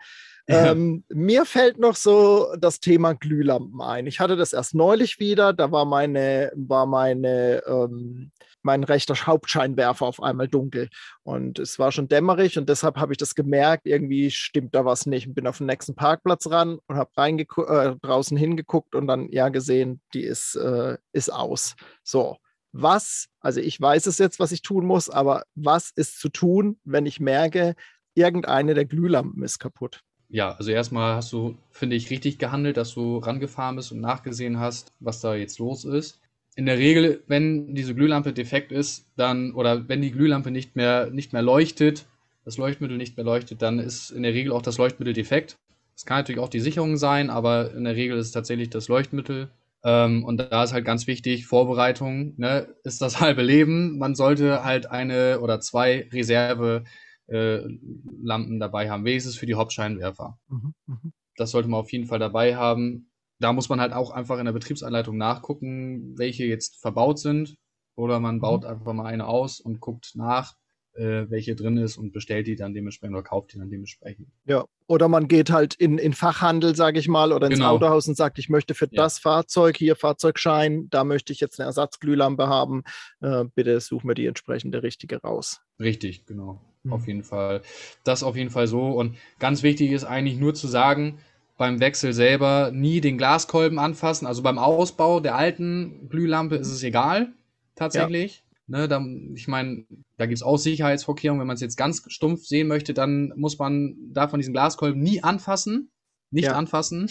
Ja. 0.48 0.72
Ähm, 0.72 1.04
mir 1.08 1.44
fällt 1.44 1.78
noch 1.78 1.94
so 1.94 2.48
das 2.58 2.80
Thema 2.80 3.12
Glühlampen 3.12 3.80
ein. 3.82 4.06
Ich 4.06 4.18
hatte 4.18 4.34
das 4.34 4.54
erst 4.54 4.74
neulich 4.74 5.20
wieder. 5.20 5.52
Da 5.52 5.70
war 5.70 5.84
meine, 5.84 6.50
war 6.56 6.86
meine 6.86 7.62
ähm, 7.66 8.32
mein 8.62 8.84
rechter 8.84 9.14
Hauptscheinwerfer 9.14 10.06
auf 10.06 10.22
einmal 10.22 10.48
dunkel. 10.48 10.88
Und 11.22 11.58
es 11.58 11.78
war 11.78 11.92
schon 11.92 12.08
dämmerig 12.08 12.58
und 12.58 12.68
deshalb 12.68 12.96
habe 12.96 13.12
ich 13.12 13.18
das 13.18 13.34
gemerkt, 13.34 13.86
irgendwie 13.86 14.30
stimmt 14.30 14.74
da 14.74 14.84
was 14.84 15.06
nicht. 15.06 15.26
Und 15.26 15.34
bin 15.34 15.46
auf 15.46 15.58
den 15.58 15.66
nächsten 15.66 15.94
Parkplatz 15.94 16.50
ran 16.50 16.78
und 16.86 16.96
habe 16.96 17.10
äh, 17.16 17.96
draußen 18.02 18.36
hingeguckt 18.36 18.94
und 18.94 19.06
dann 19.06 19.28
ja 19.30 19.48
gesehen, 19.48 20.00
die 20.14 20.22
ist, 20.22 20.56
äh, 20.56 20.96
ist 21.12 21.32
aus. 21.32 21.76
So, 22.02 22.36
was, 22.72 23.28
also 23.40 23.60
ich 23.60 23.80
weiß 23.80 24.06
es 24.06 24.18
jetzt, 24.18 24.40
was 24.40 24.52
ich 24.52 24.62
tun 24.62 24.86
muss, 24.86 25.08
aber 25.08 25.44
was 25.54 25.90
ist 25.94 26.20
zu 26.20 26.28
tun, 26.28 26.78
wenn 26.84 27.06
ich 27.06 27.20
merke, 27.20 27.74
irgendeine 28.14 28.74
der 28.74 28.84
Glühlampen 28.84 29.42
ist 29.42 29.58
kaputt? 29.58 30.02
Ja, 30.30 30.52
also 30.52 30.70
erstmal 30.70 31.14
hast 31.14 31.32
du, 31.32 31.56
finde 31.70 31.96
ich, 31.96 32.10
richtig 32.10 32.38
gehandelt, 32.38 32.76
dass 32.76 32.92
du 32.92 33.16
rangefahren 33.16 33.76
bist 33.76 33.92
und 33.92 34.00
nachgesehen 34.00 34.58
hast, 34.58 34.92
was 35.00 35.20
da 35.22 35.34
jetzt 35.34 35.58
los 35.58 35.84
ist 35.84 36.20
in 36.58 36.66
der 36.66 36.76
Regel, 36.76 37.22
wenn 37.28 37.76
diese 37.76 37.94
Glühlampe 37.94 38.32
defekt 38.32 38.72
ist, 38.72 39.06
dann 39.16 39.52
oder 39.52 39.88
wenn 39.88 40.02
die 40.02 40.10
Glühlampe 40.10 40.50
nicht 40.50 40.74
mehr, 40.74 41.08
nicht 41.08 41.32
mehr 41.32 41.40
leuchtet, 41.40 42.08
das 42.44 42.58
Leuchtmittel 42.58 42.96
nicht 42.96 43.16
mehr 43.16 43.24
leuchtet, 43.24 43.62
dann 43.62 43.78
ist 43.78 44.10
in 44.10 44.24
der 44.24 44.34
Regel 44.34 44.50
auch 44.50 44.60
das 44.60 44.76
Leuchtmittel 44.76 45.14
defekt. 45.14 45.54
Es 45.94 46.04
kann 46.04 46.18
natürlich 46.18 46.40
auch 46.40 46.48
die 46.48 46.58
Sicherung 46.58 46.96
sein, 46.96 47.30
aber 47.30 47.72
in 47.74 47.84
der 47.84 47.94
Regel 47.94 48.18
ist 48.18 48.26
es 48.26 48.32
tatsächlich 48.32 48.70
das 48.70 48.88
Leuchtmittel. 48.88 49.52
Ähm, 49.84 50.24
und 50.24 50.38
da 50.38 50.64
ist 50.64 50.72
halt 50.72 50.84
ganz 50.84 51.06
wichtig, 51.06 51.46
Vorbereitung 51.46 52.34
ne, 52.38 52.66
ist 52.82 53.00
das 53.02 53.20
halbe 53.20 53.42
Leben. 53.42 53.96
Man 53.96 54.16
sollte 54.16 54.64
halt 54.64 54.90
eine 54.90 55.38
oder 55.38 55.60
zwei 55.60 56.08
Reservelampen 56.12 56.86
äh, 57.28 58.58
dabei 58.58 58.90
haben, 58.90 59.04
wenigstens 59.04 59.36
für 59.36 59.46
die 59.46 59.54
Hauptscheinwerfer. 59.54 60.40
Mhm, 60.48 60.74
mh. 60.86 60.98
Das 61.36 61.52
sollte 61.52 61.68
man 61.68 61.78
auf 61.78 61.92
jeden 61.92 62.06
Fall 62.06 62.18
dabei 62.18 62.56
haben 62.56 63.07
da 63.40 63.52
muss 63.52 63.68
man 63.68 63.80
halt 63.80 63.92
auch 63.92 64.10
einfach 64.10 64.38
in 64.38 64.44
der 64.44 64.52
Betriebsanleitung 64.52 65.16
nachgucken, 65.16 66.18
welche 66.18 66.44
jetzt 66.44 66.80
verbaut 66.80 67.18
sind. 67.18 67.56
Oder 67.94 68.20
man 68.20 68.36
mhm. 68.36 68.40
baut 68.40 68.62
mhm. 68.62 68.68
einfach 68.68 68.92
mal 68.92 69.06
eine 69.06 69.26
aus 69.26 69.60
und 69.60 69.80
guckt 69.80 70.12
nach, 70.14 70.54
äh, 70.94 71.28
welche 71.30 71.54
drin 71.54 71.76
ist 71.76 71.96
und 71.96 72.12
bestellt 72.12 72.46
die 72.46 72.56
dann 72.56 72.74
dementsprechend 72.74 73.16
oder 73.16 73.24
kauft 73.24 73.52
die 73.52 73.58
dann 73.58 73.70
dementsprechend. 73.70 74.28
Ja, 74.44 74.64
oder 74.86 75.08
man 75.08 75.28
geht 75.28 75.50
halt 75.50 75.74
in, 75.74 75.98
in 75.98 76.12
Fachhandel, 76.12 76.74
sage 76.74 76.98
ich 76.98 77.08
mal, 77.08 77.32
oder 77.32 77.46
ins 77.46 77.56
genau. 77.58 77.70
Autohaus 77.70 78.08
und 78.08 78.16
sagt, 78.16 78.38
ich 78.38 78.48
möchte 78.48 78.74
für 78.74 78.88
ja. 78.90 79.02
das 79.02 79.18
Fahrzeug 79.18 79.76
hier 79.76 79.96
Fahrzeugschein, 79.96 80.88
da 80.90 81.04
möchte 81.04 81.32
ich 81.32 81.40
jetzt 81.40 81.58
eine 81.58 81.66
Ersatzglühlampe 81.66 82.48
haben. 82.48 82.82
Äh, 83.20 83.44
bitte 83.54 83.80
suchen 83.80 84.08
wir 84.08 84.14
die 84.14 84.26
entsprechende 84.26 84.82
richtige 84.82 85.20
raus. 85.22 85.60
Richtig, 85.80 86.26
genau. 86.26 86.60
Mhm. 86.82 86.92
Auf 86.92 87.06
jeden 87.06 87.22
Fall. 87.22 87.62
Das 88.04 88.22
auf 88.22 88.36
jeden 88.36 88.50
Fall 88.50 88.66
so. 88.66 88.90
Und 88.90 89.16
ganz 89.38 89.62
wichtig 89.62 89.92
ist 89.92 90.04
eigentlich 90.04 90.38
nur 90.38 90.54
zu 90.54 90.66
sagen, 90.68 91.18
beim 91.58 91.80
Wechsel 91.80 92.14
selber 92.14 92.70
nie 92.72 93.02
den 93.02 93.18
Glaskolben 93.18 93.78
anfassen. 93.78 94.26
Also 94.26 94.42
beim 94.42 94.58
Ausbau 94.58 95.20
der 95.20 95.34
alten 95.34 96.08
Glühlampe 96.08 96.54
ist 96.54 96.70
es 96.70 96.82
egal, 96.82 97.34
tatsächlich. 97.74 98.44
Ja. 98.68 98.78
Ne, 98.78 98.88
da, 98.88 99.04
ich 99.34 99.48
meine, 99.48 99.84
da 100.16 100.26
gibt 100.26 100.36
es 100.36 100.42
auch 100.42 100.56
Sicherheitsvorkehrungen. 100.56 101.40
Wenn 101.40 101.46
man 101.46 101.56
es 101.56 101.60
jetzt 101.60 101.76
ganz 101.76 102.02
stumpf 102.08 102.44
sehen 102.44 102.68
möchte, 102.68 102.94
dann 102.94 103.32
muss 103.36 103.58
man 103.58 103.96
da 104.12 104.28
von 104.28 104.38
diesen 104.38 104.52
Glaskolben 104.52 105.02
nie 105.02 105.22
anfassen. 105.22 105.90
Nicht 106.30 106.44
ja. 106.44 106.52
anfassen. 106.52 107.10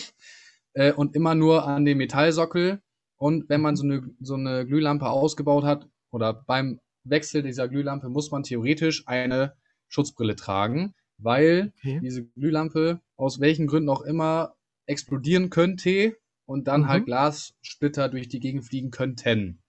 Äh, 0.74 0.94
und 0.94 1.16
immer 1.16 1.36
nur 1.36 1.68
an 1.68 1.84
den 1.84 1.98
Metallsockel. 1.98 2.82
Und 3.18 3.50
wenn 3.50 3.62
man 3.62 3.76
so 3.76 3.84
eine, 3.84 4.04
so 4.22 4.36
eine 4.36 4.66
Glühlampe 4.66 5.10
ausgebaut 5.10 5.64
hat 5.64 5.90
oder 6.12 6.34
beim 6.34 6.80
Wechsel 7.04 7.42
dieser 7.42 7.68
Glühlampe 7.68 8.10
muss 8.10 8.32
man 8.32 8.44
theoretisch 8.44 9.08
eine 9.08 9.54
Schutzbrille 9.88 10.36
tragen, 10.36 10.94
weil 11.18 11.74
okay. 11.80 12.00
diese 12.02 12.26
Glühlampe 12.26 13.02
aus 13.16 13.40
welchen 13.40 13.68
Gründen 13.68 13.90
auch 13.90 14.02
immer 14.02 14.56
explodieren 14.86 15.50
könnte 15.50 16.16
und 16.46 16.68
dann 16.68 16.88
halt 16.88 16.88
mhm. 16.88 16.90
halt 16.90 17.06
Glassplitter 17.06 18.10
durch 18.10 18.30
die 18.30 18.40
Gegend 18.40 18.66
fliegen 18.66 18.92
könnten. 18.92 19.60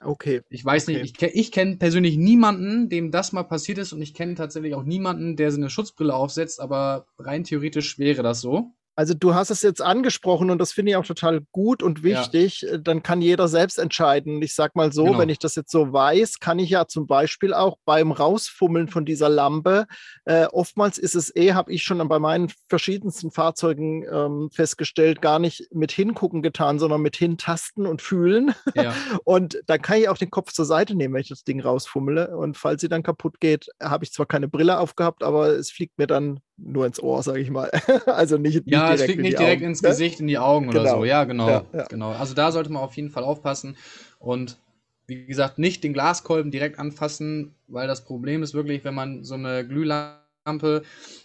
Okay. 0.00 0.42
Ich 0.48 0.64
weiß 0.64 0.88
okay. 0.88 1.02
nicht, 1.02 1.22
ich, 1.22 1.34
ich 1.34 1.52
kenne 1.52 1.76
persönlich 1.76 2.16
niemanden, 2.16 2.88
dem 2.88 3.10
das 3.10 3.32
mal 3.32 3.44
passiert 3.44 3.78
ist 3.78 3.92
und 3.92 4.02
ich 4.02 4.14
kenne 4.14 4.34
tatsächlich 4.34 4.74
auch 4.74 4.82
niemanden, 4.82 5.36
der 5.36 5.50
so 5.52 5.58
eine 5.58 5.70
Schutzbrille 5.70 6.14
aufsetzt, 6.14 6.60
aber 6.60 7.06
rein 7.18 7.44
theoretisch 7.44 7.98
wäre 7.98 8.22
das 8.22 8.40
so. 8.40 8.72
Also 8.94 9.14
du 9.14 9.34
hast 9.34 9.50
es 9.50 9.62
jetzt 9.62 9.80
angesprochen 9.80 10.50
und 10.50 10.58
das 10.58 10.72
finde 10.72 10.92
ich 10.92 10.96
auch 10.96 11.06
total 11.06 11.40
gut 11.50 11.82
und 11.82 12.02
wichtig. 12.02 12.62
Ja. 12.62 12.76
Dann 12.76 13.02
kann 13.02 13.22
jeder 13.22 13.48
selbst 13.48 13.78
entscheiden. 13.78 14.42
Ich 14.42 14.54
sage 14.54 14.72
mal 14.74 14.92
so, 14.92 15.04
genau. 15.04 15.18
wenn 15.18 15.28
ich 15.30 15.38
das 15.38 15.54
jetzt 15.54 15.70
so 15.70 15.92
weiß, 15.92 16.40
kann 16.40 16.58
ich 16.58 16.70
ja 16.70 16.86
zum 16.86 17.06
Beispiel 17.06 17.54
auch 17.54 17.78
beim 17.86 18.12
Rausfummeln 18.12 18.88
von 18.88 19.04
dieser 19.04 19.28
Lampe, 19.28 19.86
äh, 20.24 20.44
oftmals 20.46 20.98
ist 20.98 21.14
es 21.14 21.34
eh, 21.34 21.54
habe 21.54 21.72
ich 21.72 21.82
schon 21.82 22.06
bei 22.08 22.18
meinen 22.18 22.52
verschiedensten 22.68 23.30
Fahrzeugen 23.30 24.04
ähm, 24.10 24.50
festgestellt, 24.52 25.22
gar 25.22 25.38
nicht 25.38 25.68
mit 25.72 25.92
hingucken 25.92 26.42
getan, 26.42 26.78
sondern 26.78 27.00
mit 27.00 27.16
hintasten 27.16 27.86
und 27.86 28.02
fühlen. 28.02 28.54
Ja. 28.74 28.94
und 29.24 29.60
dann 29.66 29.80
kann 29.80 29.98
ich 29.98 30.08
auch 30.08 30.18
den 30.18 30.30
Kopf 30.30 30.52
zur 30.52 30.64
Seite 30.64 30.94
nehmen, 30.94 31.14
wenn 31.14 31.22
ich 31.22 31.28
das 31.28 31.44
Ding 31.44 31.60
rausfummele. 31.60 32.36
Und 32.36 32.56
falls 32.56 32.80
sie 32.80 32.88
dann 32.88 33.02
kaputt 33.02 33.40
geht, 33.40 33.68
habe 33.82 34.04
ich 34.04 34.12
zwar 34.12 34.26
keine 34.26 34.48
Brille 34.48 34.78
aufgehabt, 34.78 35.22
aber 35.22 35.48
es 35.48 35.70
fliegt 35.70 35.98
mir 35.98 36.06
dann 36.06 36.40
nur 36.56 36.86
ins 36.86 37.00
Ohr, 37.00 37.22
sage 37.22 37.40
ich 37.40 37.50
mal. 37.50 37.70
also 38.06 38.38
nicht, 38.38 38.62
ja, 38.66 38.90
nicht 38.90 39.00
es 39.00 39.04
fliegt 39.04 39.22
nicht 39.22 39.38
direkt 39.38 39.62
Augen. 39.62 39.70
ins 39.70 39.82
Gesicht, 39.82 40.20
in 40.20 40.26
die 40.26 40.38
Augen 40.38 40.68
genau. 40.68 40.80
oder 40.80 40.90
so. 40.90 41.04
Ja, 41.04 41.24
genau, 41.24 41.48
ja, 41.48 41.64
ja. 41.72 41.84
genau. 41.84 42.12
Also 42.12 42.34
da 42.34 42.52
sollte 42.52 42.70
man 42.70 42.82
auf 42.82 42.94
jeden 42.96 43.10
Fall 43.10 43.24
aufpassen 43.24 43.76
und 44.18 44.58
wie 45.06 45.26
gesagt, 45.26 45.58
nicht 45.58 45.84
den 45.84 45.92
Glaskolben 45.92 46.50
direkt 46.50 46.78
anfassen, 46.78 47.54
weil 47.66 47.88
das 47.88 48.04
Problem 48.04 48.42
ist 48.42 48.54
wirklich, 48.54 48.84
wenn 48.84 48.94
man 48.94 49.24
so 49.24 49.34
eine 49.34 49.66
Glühlampe 49.66 50.82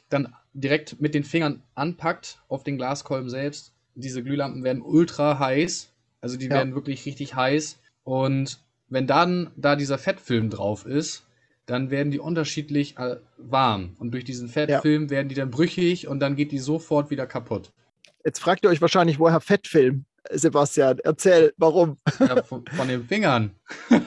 dann 0.09 0.33
direkt 0.53 0.99
mit 0.99 1.13
den 1.13 1.23
Fingern 1.23 1.61
anpackt 1.75 2.39
auf 2.47 2.63
den 2.63 2.77
Glaskolben 2.77 3.29
selbst. 3.29 3.73
Diese 3.95 4.23
Glühlampen 4.23 4.63
werden 4.63 4.81
ultra 4.81 5.39
heiß, 5.39 5.89
also 6.21 6.37
die 6.37 6.45
ja. 6.45 6.51
werden 6.51 6.75
wirklich 6.75 7.05
richtig 7.05 7.35
heiß 7.35 7.79
und 8.03 8.59
wenn 8.89 9.07
dann 9.07 9.51
da 9.55 9.75
dieser 9.75 9.97
Fettfilm 9.97 10.49
drauf 10.49 10.85
ist, 10.85 11.26
dann 11.67 11.91
werden 11.91 12.11
die 12.11 12.19
unterschiedlich 12.19 12.97
äh, 12.97 13.17
warm. 13.37 13.95
Und 13.99 14.11
durch 14.11 14.23
diesen 14.23 14.47
Fettfilm 14.47 15.03
ja. 15.03 15.09
werden 15.11 15.29
die 15.29 15.35
dann 15.35 15.51
brüchig 15.51 16.07
und 16.07 16.19
dann 16.19 16.35
geht 16.35 16.51
die 16.51 16.59
sofort 16.59 17.11
wieder 17.11 17.27
kaputt. 17.27 17.71
Jetzt 18.25 18.39
fragt 18.39 18.63
ihr 18.63 18.69
euch 18.69 18.81
wahrscheinlich, 18.81 19.19
woher 19.19 19.39
Fettfilm? 19.41 20.05
Sebastian, 20.31 20.99
erzähl, 21.03 21.53
warum? 21.57 21.97
Ja, 22.19 22.41
von, 22.43 22.65
von, 22.65 22.87
den 22.87 23.05
Fingern. 23.05 23.51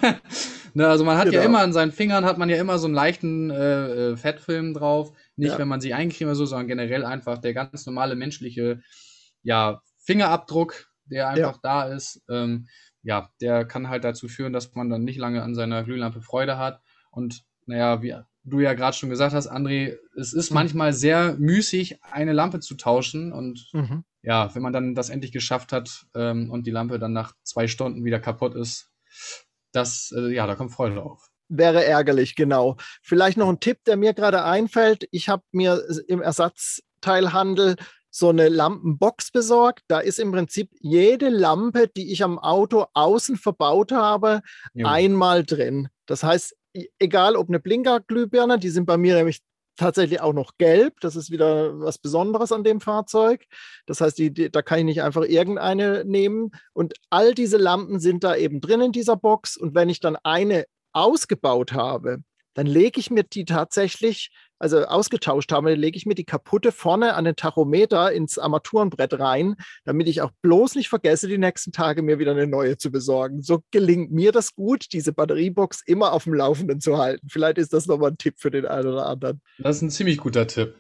ne, 0.75 0.87
also 0.87 1.05
man 1.05 1.17
hat 1.17 1.27
genau. 1.27 1.39
ja 1.39 1.45
immer 1.45 1.61
an 1.61 1.73
seinen 1.73 1.93
Fingern 1.93 2.25
hat 2.25 2.37
man 2.37 2.51
ja 2.51 2.57
immer 2.57 2.79
so 2.79 2.87
einen 2.87 2.95
leichten 2.95 3.51
äh, 3.51 4.11
äh 4.11 4.17
Fettfilm 4.17 4.75
drauf. 4.75 5.13
Nicht, 5.37 5.53
ja. 5.53 5.59
wenn 5.59 5.69
man 5.69 5.81
sie 5.81 5.95
eincremt 5.95 6.29
oder 6.29 6.35
so, 6.35 6.45
sondern 6.45 6.69
generell 6.69 7.05
einfach 7.05 7.39
der 7.39 7.55
ganz 7.55 7.87
normale 7.87 8.17
menschliche 8.17 8.83
ja, 9.43 9.81
Fingerabdruck, 10.05 10.89
der 11.07 11.29
einfach 11.29 11.59
da 11.63 11.85
ist. 11.85 12.23
Ähm, 12.29 12.69
ja, 13.03 13.31
der 13.41 13.65
kann 13.65 13.89
halt 13.89 14.05
dazu 14.05 14.29
führen, 14.29 14.53
dass 14.53 14.75
man 14.75 14.91
dann 14.91 15.05
nicht 15.05 15.19
lange 15.19 15.43
an 15.43 15.55
seiner 15.55 15.85
Glühlampe 15.85 16.21
Freude 16.21 16.59
hat. 16.59 16.83
Und 17.11 17.45
naja, 17.71 18.03
wie 18.03 18.15
du 18.45 18.61
ja 18.61 18.75
gerade 18.75 18.97
schon 18.97 19.11
gesagt 19.11 19.35
hast, 19.35 19.51
André, 19.51 19.97
es 20.17 20.33
ist 20.33 20.51
manchmal 20.51 20.93
sehr 20.93 21.37
müßig, 21.39 22.03
eine 22.03 22.33
Lampe 22.33 22.61
zu 22.61 22.75
tauschen. 22.75 23.33
Und 23.33 23.69
mhm. 23.73 24.05
ja, 24.23 24.55
wenn 24.55 24.63
man 24.63 24.73
dann 24.73 24.95
das 24.95 25.09
endlich 25.09 25.33
geschafft 25.33 25.73
hat 25.73 26.07
ähm, 26.15 26.51
und 26.51 26.67
die 26.67 26.71
Lampe 26.71 26.99
dann 26.99 27.13
nach 27.13 27.33
zwei 27.43 27.69
Stunden 27.69 28.05
wieder 28.05 28.19
kaputt 28.19 28.55
ist, 28.55 28.91
das, 29.73 30.13
äh, 30.17 30.35
ja, 30.35 30.47
da 30.47 30.57
kommt 30.57 30.73
Freude 30.73 31.03
auf. 31.03 31.31
Wäre 31.49 31.85
ärgerlich, 31.85 32.37
genau. 32.37 32.77
Vielleicht 33.03 33.37
noch 33.37 33.49
ein 33.49 33.61
Tipp, 33.61 33.79
der 33.87 33.97
mir 33.97 34.15
gerade 34.15 34.45
einfällt. 34.45 35.07
Ich 35.11 35.29
habe 35.29 35.43
mir 35.53 35.83
im 36.09 36.23
Ersatzteilhandel 36.23 37.77
so 38.11 38.29
eine 38.29 38.49
Lampenbox 38.49 39.31
besorgt. 39.31 39.83
Da 39.89 40.01
ist 40.01 40.19
im 40.19 40.33
Prinzip 40.33 40.71
jede 40.81 41.29
Lampe, 41.29 41.89
die 41.89 42.13
ich 42.13 42.23
am 42.23 42.39
Auto 42.39 42.87
außen 42.95 43.37
verbaut 43.37 43.93
habe, 43.93 44.43
ja. 44.75 44.87
einmal 44.87 45.45
drin. 45.45 45.89
Das 46.07 46.23
heißt, 46.23 46.57
egal 46.99 47.37
ob 47.37 47.49
eine 47.49 47.61
Blinkerglühbirne, 47.61 48.59
die 48.59 48.71
sind 48.71 48.87
bei 48.87 48.97
mir 48.97 49.15
nämlich 49.15 49.41
tatsächlich 49.77 50.21
auch 50.21 50.35
noch 50.35 50.59
gelb. 50.59 51.01
Das 51.01 51.17
ist 51.17 51.31
wieder 51.31 51.81
was 51.81 51.99
Besonderes 51.99 52.53
an 52.53 52.65
dem 52.65 52.81
Fahrzeug. 52.81 53.47
Das 53.87 54.01
heißt, 54.01 54.19
die, 54.19 54.33
die, 54.33 54.51
da 54.51 54.63
kann 54.63 54.81
ich 54.81 54.85
nicht 54.85 55.03
einfach 55.03 55.23
irgendeine 55.23 56.05
nehmen. 56.05 56.51
Und 56.73 56.95
all 57.09 57.35
diese 57.35 57.57
Lampen 57.57 57.99
sind 57.99 58.23
da 58.23 58.37
eben 58.37 58.61
drin 58.61 58.83
in 58.83 58.93
dieser 58.93 59.17
Box. 59.17 59.57
Und 59.57 59.75
wenn 59.75 59.89
ich 59.89 60.01
dann 60.01 60.17
eine 60.23 60.67
ausgebaut 60.93 61.73
habe, 61.73 62.23
dann 62.61 62.67
lege 62.67 63.01
ich 63.01 63.11
mir 63.11 63.23
die 63.23 63.47
tatsächlich 63.47 64.31
also 64.59 64.85
ausgetauscht 64.85 65.51
habe, 65.51 65.73
lege 65.73 65.97
ich 65.97 66.05
mir 66.05 66.15
die 66.15 66.27
kaputte 66.27 66.73
vorne 66.73 67.15
an 67.15 67.25
den 67.25 67.35
Tachometer 67.35 68.13
ins 68.13 68.37
Armaturenbrett 68.37 69.19
rein, 69.19 69.55
damit 69.87 70.09
ich 70.09 70.21
auch 70.21 70.31
bloß 70.43 70.75
nicht 70.75 70.91
vergesse, 70.91 71.27
die 71.27 71.39
nächsten 71.39 71.73
Tage 71.73 72.03
mir 72.03 72.19
wieder 72.19 72.33
eine 72.33 72.47
neue 72.47 72.77
zu 72.77 72.91
besorgen. 72.91 73.41
So 73.41 73.63
gelingt 73.71 74.13
mir 74.13 74.31
das 74.31 74.55
gut, 74.55 74.93
diese 74.93 75.15
Batteriebox 75.15 75.81
immer 75.87 76.13
auf 76.13 76.25
dem 76.25 76.35
Laufenden 76.35 76.83
zu 76.83 76.99
halten. 76.99 77.29
Vielleicht 77.31 77.57
ist 77.57 77.73
das 77.73 77.87
nochmal 77.87 78.11
ein 78.11 78.19
Tipp 78.19 78.35
für 78.37 78.51
den 78.51 78.67
einen 78.67 78.89
oder 78.89 79.07
anderen. 79.07 79.41
Das 79.57 79.77
ist 79.77 79.83
ein 79.83 79.91
ziemlich 79.91 80.19
guter 80.19 80.47
Tipp. 80.47 80.75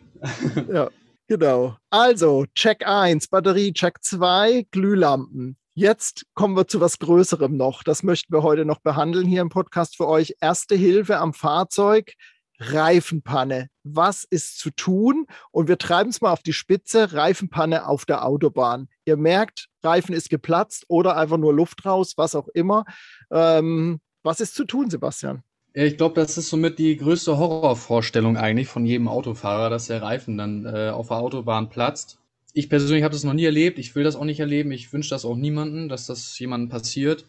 ja. 0.70 0.90
Genau. 1.28 1.76
Also, 1.88 2.44
Check 2.54 2.86
1, 2.86 3.28
Batterie, 3.28 3.72
Check 3.72 4.02
2, 4.02 4.66
Glühlampen. 4.70 5.56
Jetzt 5.80 6.26
kommen 6.34 6.58
wir 6.58 6.68
zu 6.68 6.78
was 6.82 6.98
Größerem 6.98 7.56
noch. 7.56 7.82
Das 7.82 8.02
möchten 8.02 8.34
wir 8.34 8.42
heute 8.42 8.66
noch 8.66 8.80
behandeln 8.80 9.26
hier 9.26 9.40
im 9.40 9.48
Podcast 9.48 9.96
für 9.96 10.06
euch. 10.06 10.34
Erste 10.38 10.74
Hilfe 10.74 11.16
am 11.16 11.32
Fahrzeug. 11.32 12.12
Reifenpanne. 12.58 13.68
Was 13.82 14.24
ist 14.24 14.58
zu 14.58 14.72
tun? 14.72 15.24
Und 15.52 15.68
wir 15.68 15.78
treiben 15.78 16.10
es 16.10 16.20
mal 16.20 16.32
auf 16.32 16.42
die 16.42 16.52
Spitze. 16.52 17.14
Reifenpanne 17.14 17.88
auf 17.88 18.04
der 18.04 18.26
Autobahn. 18.26 18.88
Ihr 19.06 19.16
merkt, 19.16 19.68
Reifen 19.82 20.14
ist 20.14 20.28
geplatzt 20.28 20.84
oder 20.88 21.16
einfach 21.16 21.38
nur 21.38 21.54
Luft 21.54 21.86
raus, 21.86 22.12
was 22.18 22.34
auch 22.34 22.48
immer. 22.48 22.84
Ähm, 23.30 24.00
was 24.22 24.40
ist 24.40 24.56
zu 24.56 24.66
tun, 24.66 24.90
Sebastian? 24.90 25.42
Ich 25.72 25.96
glaube, 25.96 26.16
das 26.16 26.36
ist 26.36 26.50
somit 26.50 26.78
die 26.78 26.98
größte 26.98 27.38
Horrorvorstellung 27.38 28.36
eigentlich 28.36 28.68
von 28.68 28.84
jedem 28.84 29.08
Autofahrer, 29.08 29.70
dass 29.70 29.86
der 29.86 30.02
Reifen 30.02 30.36
dann 30.36 30.66
äh, 30.66 30.90
auf 30.90 31.08
der 31.08 31.16
Autobahn 31.16 31.70
platzt. 31.70 32.19
Ich 32.52 32.68
persönlich 32.68 33.04
habe 33.04 33.12
das 33.12 33.24
noch 33.24 33.32
nie 33.32 33.44
erlebt. 33.44 33.78
Ich 33.78 33.94
will 33.94 34.04
das 34.04 34.16
auch 34.16 34.24
nicht 34.24 34.40
erleben. 34.40 34.72
Ich 34.72 34.92
wünsche 34.92 35.10
das 35.10 35.24
auch 35.24 35.36
niemandem, 35.36 35.88
dass 35.88 36.06
das 36.06 36.38
jemandem 36.38 36.68
passiert. 36.68 37.26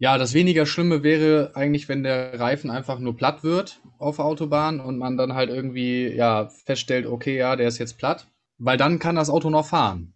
Ja, 0.00 0.16
das 0.16 0.32
weniger 0.32 0.64
Schlimme 0.64 1.02
wäre 1.02 1.52
eigentlich, 1.54 1.88
wenn 1.88 2.04
der 2.04 2.38
Reifen 2.38 2.70
einfach 2.70 3.00
nur 3.00 3.16
platt 3.16 3.42
wird 3.42 3.80
auf 3.98 4.16
der 4.16 4.26
Autobahn 4.26 4.78
und 4.78 4.96
man 4.96 5.16
dann 5.16 5.34
halt 5.34 5.50
irgendwie 5.50 6.06
ja 6.08 6.48
feststellt, 6.48 7.06
okay, 7.06 7.36
ja, 7.36 7.56
der 7.56 7.66
ist 7.66 7.78
jetzt 7.78 7.98
platt, 7.98 8.28
weil 8.58 8.76
dann 8.76 9.00
kann 9.00 9.16
das 9.16 9.28
Auto 9.28 9.50
noch 9.50 9.66
fahren. 9.66 10.14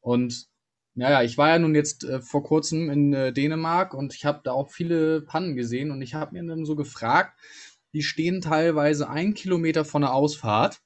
Und 0.00 0.46
naja, 0.94 1.22
ich 1.22 1.36
war 1.36 1.48
ja 1.48 1.58
nun 1.58 1.74
jetzt 1.74 2.04
äh, 2.04 2.20
vor 2.20 2.44
kurzem 2.44 2.88
in 2.88 3.12
äh, 3.12 3.32
Dänemark 3.32 3.94
und 3.94 4.14
ich 4.14 4.24
habe 4.24 4.40
da 4.44 4.52
auch 4.52 4.70
viele 4.70 5.22
Pannen 5.22 5.56
gesehen 5.56 5.90
und 5.90 6.00
ich 6.02 6.14
habe 6.14 6.32
mir 6.34 6.44
dann 6.48 6.64
so 6.64 6.76
gefragt, 6.76 7.36
die 7.92 8.02
stehen 8.02 8.40
teilweise 8.40 9.10
ein 9.10 9.34
Kilometer 9.34 9.84
von 9.84 10.02
der 10.02 10.14
Ausfahrt 10.14 10.80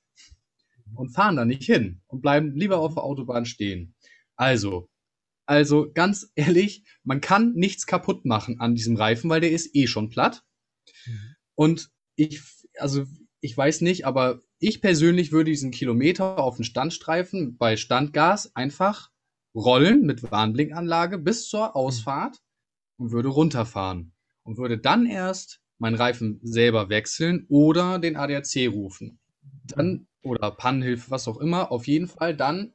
und 0.95 1.11
fahren 1.11 1.37
da 1.37 1.45
nicht 1.45 1.65
hin 1.65 2.01
und 2.07 2.21
bleiben 2.21 2.55
lieber 2.55 2.79
auf 2.79 2.95
der 2.95 3.05
Autobahn 3.05 3.47
stehen. 3.47 3.95
Also, 4.37 4.89
also 5.47 5.91
ganz 5.93 6.31
ehrlich, 6.35 6.85
man 7.03 7.21
kann 7.21 7.53
nichts 7.55 7.87
kaputt 7.87 8.25
machen 8.25 8.61
an 8.61 8.75
diesem 8.75 8.97
Reifen, 8.97 9.29
weil 9.31 9.41
der 9.41 9.51
ist 9.51 9.75
eh 9.75 9.87
schon 9.87 10.09
platt. 10.09 10.45
Mhm. 11.07 11.37
Und 11.55 11.91
ich, 12.17 12.43
also 12.79 13.05
ich 13.41 13.57
weiß 13.57 13.81
nicht, 13.81 14.07
aber 14.07 14.41
ich 14.59 14.81
persönlich 14.81 15.33
würde 15.33 15.51
diesen 15.51 15.71
Kilometer 15.71 16.39
auf 16.39 16.57
den 16.57 16.65
Standstreifen 16.65 17.57
bei 17.57 17.77
Standgas 17.77 18.55
einfach 18.55 19.11
rollen 19.55 20.03
mit 20.03 20.31
Warnblinkanlage 20.31 21.19
bis 21.19 21.49
zur 21.49 21.75
Ausfahrt 21.75 22.39
und 22.97 23.11
würde 23.11 23.29
runterfahren 23.29 24.13
und 24.43 24.59
würde 24.59 24.79
dann 24.79 25.07
erst 25.07 25.61
meinen 25.79 25.97
Reifen 25.97 26.39
selber 26.43 26.89
wechseln 26.91 27.47
oder 27.49 27.99
den 27.99 28.17
ADAC 28.17 28.69
rufen. 28.69 29.19
Dann 29.65 30.07
oder 30.23 30.51
Pannenhilfe, 30.51 31.11
was 31.11 31.29
auch 31.29 31.39
immer, 31.39 31.73
auf 31.73 31.87
jeden 31.87 32.07
Fall, 32.07 32.37
dann 32.37 32.73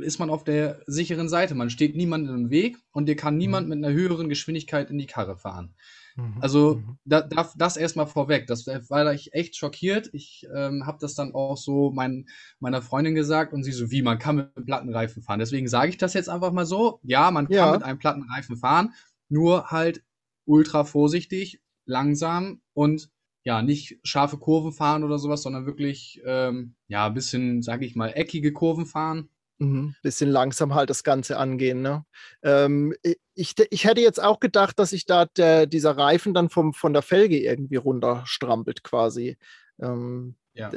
ist 0.00 0.18
man 0.18 0.28
auf 0.28 0.44
der 0.44 0.82
sicheren 0.86 1.28
Seite. 1.28 1.54
Man 1.54 1.70
steht 1.70 1.96
niemandem 1.96 2.34
im 2.34 2.50
Weg 2.50 2.76
und 2.92 3.06
dir 3.06 3.16
kann 3.16 3.38
niemand 3.38 3.66
mhm. 3.66 3.74
mit 3.74 3.84
einer 3.84 3.94
höheren 3.94 4.28
Geschwindigkeit 4.28 4.90
in 4.90 4.98
die 4.98 5.06
Karre 5.06 5.36
fahren. 5.36 5.74
Mhm. 6.16 6.36
Also 6.40 6.76
mhm. 6.76 6.98
Da, 7.04 7.22
da, 7.22 7.50
das 7.56 7.76
erstmal 7.76 8.06
vorweg. 8.06 8.46
Das 8.46 8.66
war 8.66 9.12
ich 9.12 9.32
echt 9.32 9.56
schockiert. 9.56 10.10
Ich 10.12 10.46
ähm, 10.54 10.86
habe 10.86 10.98
das 11.00 11.14
dann 11.14 11.34
auch 11.34 11.56
so 11.56 11.90
mein, 11.90 12.26
meiner 12.60 12.82
Freundin 12.82 13.14
gesagt 13.14 13.52
und 13.52 13.62
sie 13.62 13.72
so, 13.72 13.90
wie, 13.90 14.02
man 14.02 14.18
kann 14.18 14.36
mit 14.36 14.56
einem 14.56 14.66
Plattenreifen 14.66 15.22
fahren. 15.22 15.38
Deswegen 15.38 15.68
sage 15.68 15.88
ich 15.88 15.96
das 15.96 16.14
jetzt 16.14 16.28
einfach 16.28 16.52
mal 16.52 16.66
so. 16.66 17.00
Ja, 17.02 17.30
man 17.30 17.46
kann 17.46 17.56
ja. 17.56 17.72
mit 17.72 17.82
einem 17.82 17.98
Plattenreifen 17.98 18.56
fahren, 18.56 18.92
nur 19.28 19.70
halt 19.70 20.04
ultra 20.44 20.84
vorsichtig, 20.84 21.62
langsam 21.86 22.60
und 22.74 23.10
ja, 23.44 23.62
nicht 23.62 23.98
scharfe 24.02 24.38
Kurven 24.38 24.72
fahren 24.72 25.04
oder 25.04 25.18
sowas, 25.18 25.42
sondern 25.42 25.66
wirklich, 25.66 26.20
ähm, 26.24 26.74
ja, 26.88 27.06
ein 27.06 27.14
bisschen, 27.14 27.62
sage 27.62 27.84
ich 27.84 27.94
mal, 27.94 28.08
eckige 28.08 28.52
Kurven 28.52 28.86
fahren. 28.86 29.28
Mhm. 29.58 29.94
Bisschen 30.02 30.30
langsam 30.30 30.74
halt 30.74 30.90
das 30.90 31.04
Ganze 31.04 31.36
angehen. 31.36 31.82
Ne? 31.82 32.04
Ähm, 32.42 32.94
ich, 33.34 33.54
ich 33.70 33.84
hätte 33.84 34.00
jetzt 34.00 34.22
auch 34.22 34.40
gedacht, 34.40 34.78
dass 34.78 34.90
sich 34.90 35.04
da 35.04 35.26
der, 35.26 35.66
dieser 35.66 35.96
Reifen 35.96 36.34
dann 36.34 36.48
vom, 36.48 36.72
von 36.72 36.92
der 36.92 37.02
Felge 37.02 37.38
irgendwie 37.38 37.76
runterstrampelt 37.76 38.82
quasi. 38.82 39.36
Ähm, 39.80 40.36
ja. 40.54 40.70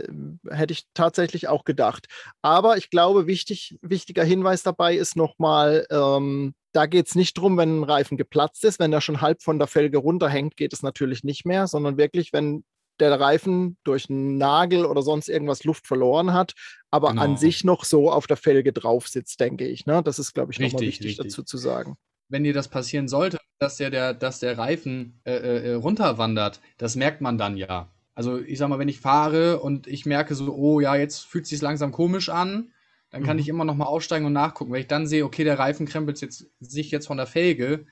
Hätte 0.49 0.73
ich 0.73 0.85
tatsächlich 0.93 1.47
auch 1.47 1.63
gedacht. 1.63 2.07
Aber 2.41 2.77
ich 2.77 2.89
glaube, 2.89 3.27
wichtig, 3.27 3.77
wichtiger 3.81 4.23
Hinweis 4.23 4.63
dabei 4.63 4.95
ist 4.95 5.15
nochmal, 5.15 5.85
ähm, 5.91 6.53
da 6.73 6.85
geht 6.85 7.07
es 7.07 7.15
nicht 7.15 7.37
darum, 7.37 7.57
wenn 7.57 7.79
ein 7.79 7.83
Reifen 7.83 8.17
geplatzt 8.17 8.65
ist, 8.65 8.79
wenn 8.79 8.93
er 8.93 9.01
schon 9.01 9.21
halb 9.21 9.41
von 9.41 9.59
der 9.59 9.67
Felge 9.67 9.97
runterhängt, 9.97 10.57
geht 10.57 10.73
es 10.73 10.83
natürlich 10.83 11.23
nicht 11.23 11.45
mehr, 11.45 11.67
sondern 11.67 11.97
wirklich, 11.97 12.33
wenn 12.33 12.63
der 12.99 13.19
Reifen 13.19 13.77
durch 13.83 14.09
einen 14.09 14.37
Nagel 14.37 14.85
oder 14.85 15.03
sonst 15.03 15.29
irgendwas 15.29 15.63
Luft 15.63 15.85
verloren 15.85 16.33
hat, 16.33 16.53
aber 16.89 17.09
Genau. 17.09 17.21
an 17.21 17.37
sich 17.37 17.63
noch 17.63 17.83
so 17.85 18.11
auf 18.11 18.25
der 18.25 18.37
Felge 18.37 18.73
drauf 18.73 19.07
sitzt, 19.07 19.39
denke 19.39 19.67
ich. 19.67 19.85
Ne? 19.85 20.01
Das 20.03 20.17
ist, 20.17 20.33
glaube 20.33 20.51
ich, 20.51 20.59
nochmal 20.59 20.81
wichtig 20.81 21.05
richtig. 21.09 21.27
dazu 21.27 21.43
zu 21.43 21.57
sagen. 21.57 21.95
wenn 22.29 22.43
dir 22.43 22.53
das 22.53 22.67
passieren 22.67 23.07
sollte, 23.07 23.37
dass 23.59 23.77
der, 23.77 23.89
der, 23.89 24.13
dass 24.13 24.39
der 24.39 24.57
Reifen 24.57 25.19
äh, 25.25 25.31
äh, 25.31 25.73
runterwandert, 25.75 26.59
das 26.77 26.95
merkt 26.95 27.21
man 27.21 27.37
dann 27.37 27.55
ja. 27.55 27.89
Also 28.17 28.39
ich 28.39 28.57
sag 28.57 28.67
mal, 28.69 28.79
wenn 28.79 28.89
ich 28.89 28.99
fahre 28.99 29.59
und 29.59 29.85
ich 29.85 30.07
merke 30.07 30.33
so, 30.33 30.51
oh 30.55 30.79
ja, 30.79 30.95
jetzt 30.95 31.19
fühlt 31.27 31.43
es 31.43 31.51
sich 31.51 31.61
langsam 31.61 31.91
komisch 31.91 32.29
an, 32.29 32.71
dann 33.11 33.21
kann 33.21 33.37
Mhm. 33.37 33.41
ich 33.41 33.47
immer 33.47 33.63
noch 33.63 33.75
mal 33.75 33.85
aussteigen 33.85 34.25
und 34.25 34.33
nachgucken. 34.33 34.71
Wenn 34.73 34.81
ich 34.81 34.87
dann 34.87 35.05
sehe, 35.05 35.23
okay, 35.23 35.43
der 35.43 35.59
Reifen 35.59 35.85
krempelt 35.85 36.19
jetzt, 36.21 36.47
sich 36.59 36.89
jetzt 36.89 37.05
von 37.05 37.17
der 37.17 37.27
Felge, 37.27 37.85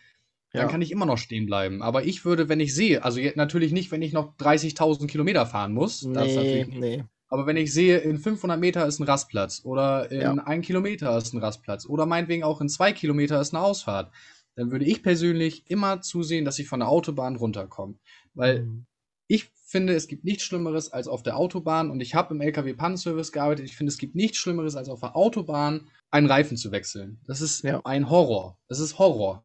dann 0.51 0.63
Ja. 0.63 0.67
kann 0.71 0.81
ich 0.81 0.91
immer 0.91 1.05
noch 1.05 1.19
stehen 1.19 1.45
bleiben. 1.45 1.83
Aber 1.83 2.05
ich 2.05 2.25
würde, 2.25 2.49
wenn 2.49 2.59
ich 2.59 2.73
sehe, 2.73 3.03
also 3.03 3.19
natürlich 3.35 3.71
nicht, 3.71 3.91
wenn 3.91 4.01
ich 4.01 4.13
noch 4.13 4.35
30.000 4.37 5.11
Kilometer 5.11 5.45
fahren 5.45 5.73
muss, 5.73 6.01
Nee, 6.01 6.65
nee. 6.71 7.03
Aber 7.29 7.45
wenn 7.45 7.57
ich 7.57 7.71
sehe, 7.71 7.97
in 7.99 8.17
500 8.17 8.59
Meter 8.59 8.87
ist 8.87 8.99
ein 8.99 9.03
Rastplatz 9.03 9.61
oder 9.63 10.09
in 10.11 10.21
Ja. 10.21 10.31
ein 10.33 10.61
Kilometer 10.63 11.15
ist 11.17 11.33
ein 11.33 11.39
Rastplatz 11.39 11.85
oder 11.85 12.07
meinetwegen 12.07 12.43
auch 12.43 12.61
in 12.61 12.69
zwei 12.69 12.93
Kilometer 12.93 13.39
ist 13.41 13.53
eine 13.53 13.63
Ausfahrt, 13.63 14.11
dann 14.55 14.71
würde 14.71 14.85
ich 14.85 15.03
persönlich 15.03 15.69
immer 15.69 16.01
zusehen, 16.01 16.45
dass 16.45 16.57
ich 16.57 16.67
von 16.67 16.79
der 16.79 16.89
Autobahn 16.89 17.35
runterkomme. 17.35 17.95
Weil 18.33 18.61
Mhm. 18.61 18.85
ich 19.27 19.49
finde, 19.75 19.93
es 19.93 20.07
gibt 20.07 20.23
nichts 20.23 20.43
Schlimmeres 20.43 20.93
als 20.93 21.09
auf 21.09 21.21
der 21.21 21.35
Autobahn 21.35 21.91
und 21.91 21.99
ich 21.99 22.15
habe 22.15 22.33
im 22.33 22.39
LKW-Pannenservice 22.39 23.33
gearbeitet. 23.33 23.65
Ich 23.65 23.75
finde, 23.75 23.91
es 23.91 23.97
gibt 23.97 24.15
nichts 24.15 24.37
Schlimmeres 24.37 24.77
als 24.77 24.87
auf 24.87 25.01
der 25.01 25.17
Autobahn 25.17 25.89
einen 26.11 26.27
Reifen 26.27 26.55
zu 26.55 26.71
wechseln. 26.71 27.19
Das 27.27 27.41
ist 27.41 27.61
Ja. 27.65 27.81
ein 27.83 28.09
Horror. 28.09 28.57
Das 28.69 28.79
ist 28.79 28.97
Horror. 28.99 29.43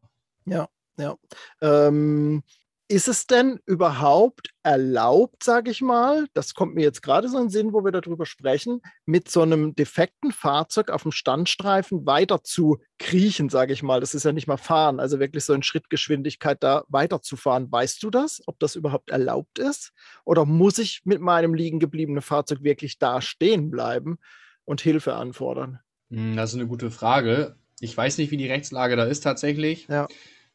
Ähm, 1.61 2.43
ist 2.91 3.07
es 3.07 3.25
denn 3.25 3.59
überhaupt 3.65 4.49
erlaubt, 4.63 5.43
sage 5.43 5.71
ich 5.71 5.81
mal, 5.81 6.27
das 6.33 6.53
kommt 6.53 6.75
mir 6.75 6.83
jetzt 6.83 7.01
gerade 7.01 7.29
so 7.29 7.37
in 7.37 7.45
den 7.45 7.49
Sinn, 7.49 7.73
wo 7.73 7.83
wir 7.83 7.91
darüber 7.91 8.25
sprechen, 8.25 8.81
mit 9.05 9.31
so 9.31 9.41
einem 9.41 9.73
defekten 9.73 10.31
Fahrzeug 10.31 10.91
auf 10.91 11.03
dem 11.03 11.11
Standstreifen 11.11 12.05
weiter 12.05 12.43
zu 12.43 12.79
kriechen, 12.99 13.49
sage 13.49 13.73
ich 13.73 13.81
mal. 13.81 14.01
Das 14.01 14.13
ist 14.13 14.25
ja 14.25 14.33
nicht 14.33 14.47
mal 14.47 14.57
fahren, 14.57 14.99
also 14.99 15.19
wirklich 15.19 15.45
so 15.45 15.53
in 15.53 15.63
Schrittgeschwindigkeit 15.63 16.61
da 16.61 16.83
weiterzufahren. 16.89 17.71
Weißt 17.71 18.03
du 18.03 18.09
das, 18.09 18.41
ob 18.45 18.59
das 18.59 18.75
überhaupt 18.75 19.09
erlaubt 19.09 19.57
ist? 19.57 19.93
Oder 20.25 20.45
muss 20.45 20.77
ich 20.77 21.01
mit 21.05 21.21
meinem 21.21 21.53
liegen 21.53 21.79
gebliebenen 21.79 22.21
Fahrzeug 22.21 22.61
wirklich 22.61 22.99
da 22.99 23.21
stehen 23.21 23.71
bleiben 23.71 24.17
und 24.65 24.81
Hilfe 24.81 25.15
anfordern? 25.15 25.79
Hm, 26.11 26.35
Das 26.35 26.51
ist 26.51 26.59
eine 26.59 26.67
gute 26.67 26.91
Frage. 26.91 27.55
Ich 27.79 27.95
weiß 27.95 28.17
nicht, 28.17 28.31
wie 28.31 28.37
die 28.37 28.47
Rechtslage 28.47 28.95
da 28.95 29.05
ist 29.05 29.21
tatsächlich. 29.21 29.87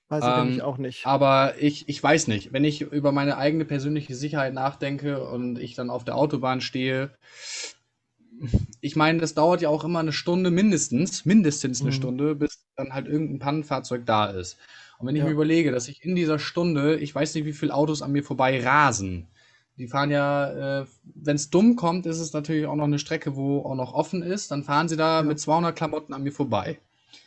Weiß 0.08 0.26
ich 0.26 0.34
Ähm, 0.34 0.34
nämlich 0.34 0.62
auch 0.62 0.78
nicht. 0.78 1.08
Aber 1.08 1.54
ich, 1.60 1.88
ich 1.88 2.02
weiß 2.02 2.26
nicht, 2.28 2.52
wenn 2.52 2.64
ich 2.64 2.80
über 2.80 3.12
meine 3.12 3.36
eigene 3.38 3.64
persönliche 3.64 4.14
Sicherheit 4.16 4.54
nachdenke 4.54 5.24
und 5.28 5.58
ich 5.58 5.74
dann 5.76 5.90
auf 5.90 6.04
der 6.04 6.16
Autobahn 6.16 6.60
stehe, 6.60 7.16
ich 8.80 8.96
meine, 8.96 9.18
das 9.20 9.34
dauert 9.34 9.62
ja 9.62 9.68
auch 9.68 9.84
immer 9.84 10.00
eine 10.00 10.12
Stunde 10.12 10.50
mindestens, 10.50 11.24
mindestens 11.24 11.84
eine 11.84 11.92
Mhm. 11.92 11.92
Stunde, 11.92 12.34
bis 12.34 12.64
dann 12.76 12.92
halt 12.92 13.06
irgendein 13.08 13.38
Pannenfahrzeug 13.38 14.04
da 14.06 14.26
ist. 14.26 14.58
Und 14.98 15.06
wenn 15.06 15.16
ich 15.16 15.22
Ja. 15.22 15.24
mir 15.24 15.30
überlege, 15.32 15.72
dass 15.72 15.88
ich 15.88 16.04
in 16.04 16.14
dieser 16.16 16.38
Stunde, 16.38 16.96
ich 16.98 17.14
weiß 17.14 17.34
nicht, 17.34 17.44
wie 17.46 17.52
viele 17.52 17.74
Autos 17.74 18.02
an 18.02 18.12
mir 18.12 18.22
vorbei 18.24 18.62
rasen. 18.62 19.28
Die 19.78 19.88
fahren 19.88 20.10
ja, 20.10 20.80
äh, 20.82 20.86
wenn 21.04 21.36
es 21.36 21.50
dumm 21.50 21.76
kommt, 21.76 22.06
ist 22.06 22.18
es 22.20 22.32
natürlich 22.32 22.66
auch 22.66 22.76
noch 22.76 22.84
eine 22.84 22.98
Strecke, 22.98 23.36
wo 23.36 23.60
auch 23.60 23.74
noch 23.74 23.92
offen 23.92 24.22
ist. 24.22 24.50
Dann 24.50 24.64
fahren 24.64 24.88
sie 24.88 24.96
da 24.96 25.22
Ja. 25.22 25.22
mit 25.22 25.38
200 25.38 25.76
Klamotten 25.76 26.14
an 26.14 26.22
mir 26.22 26.32
vorbei. 26.32 26.78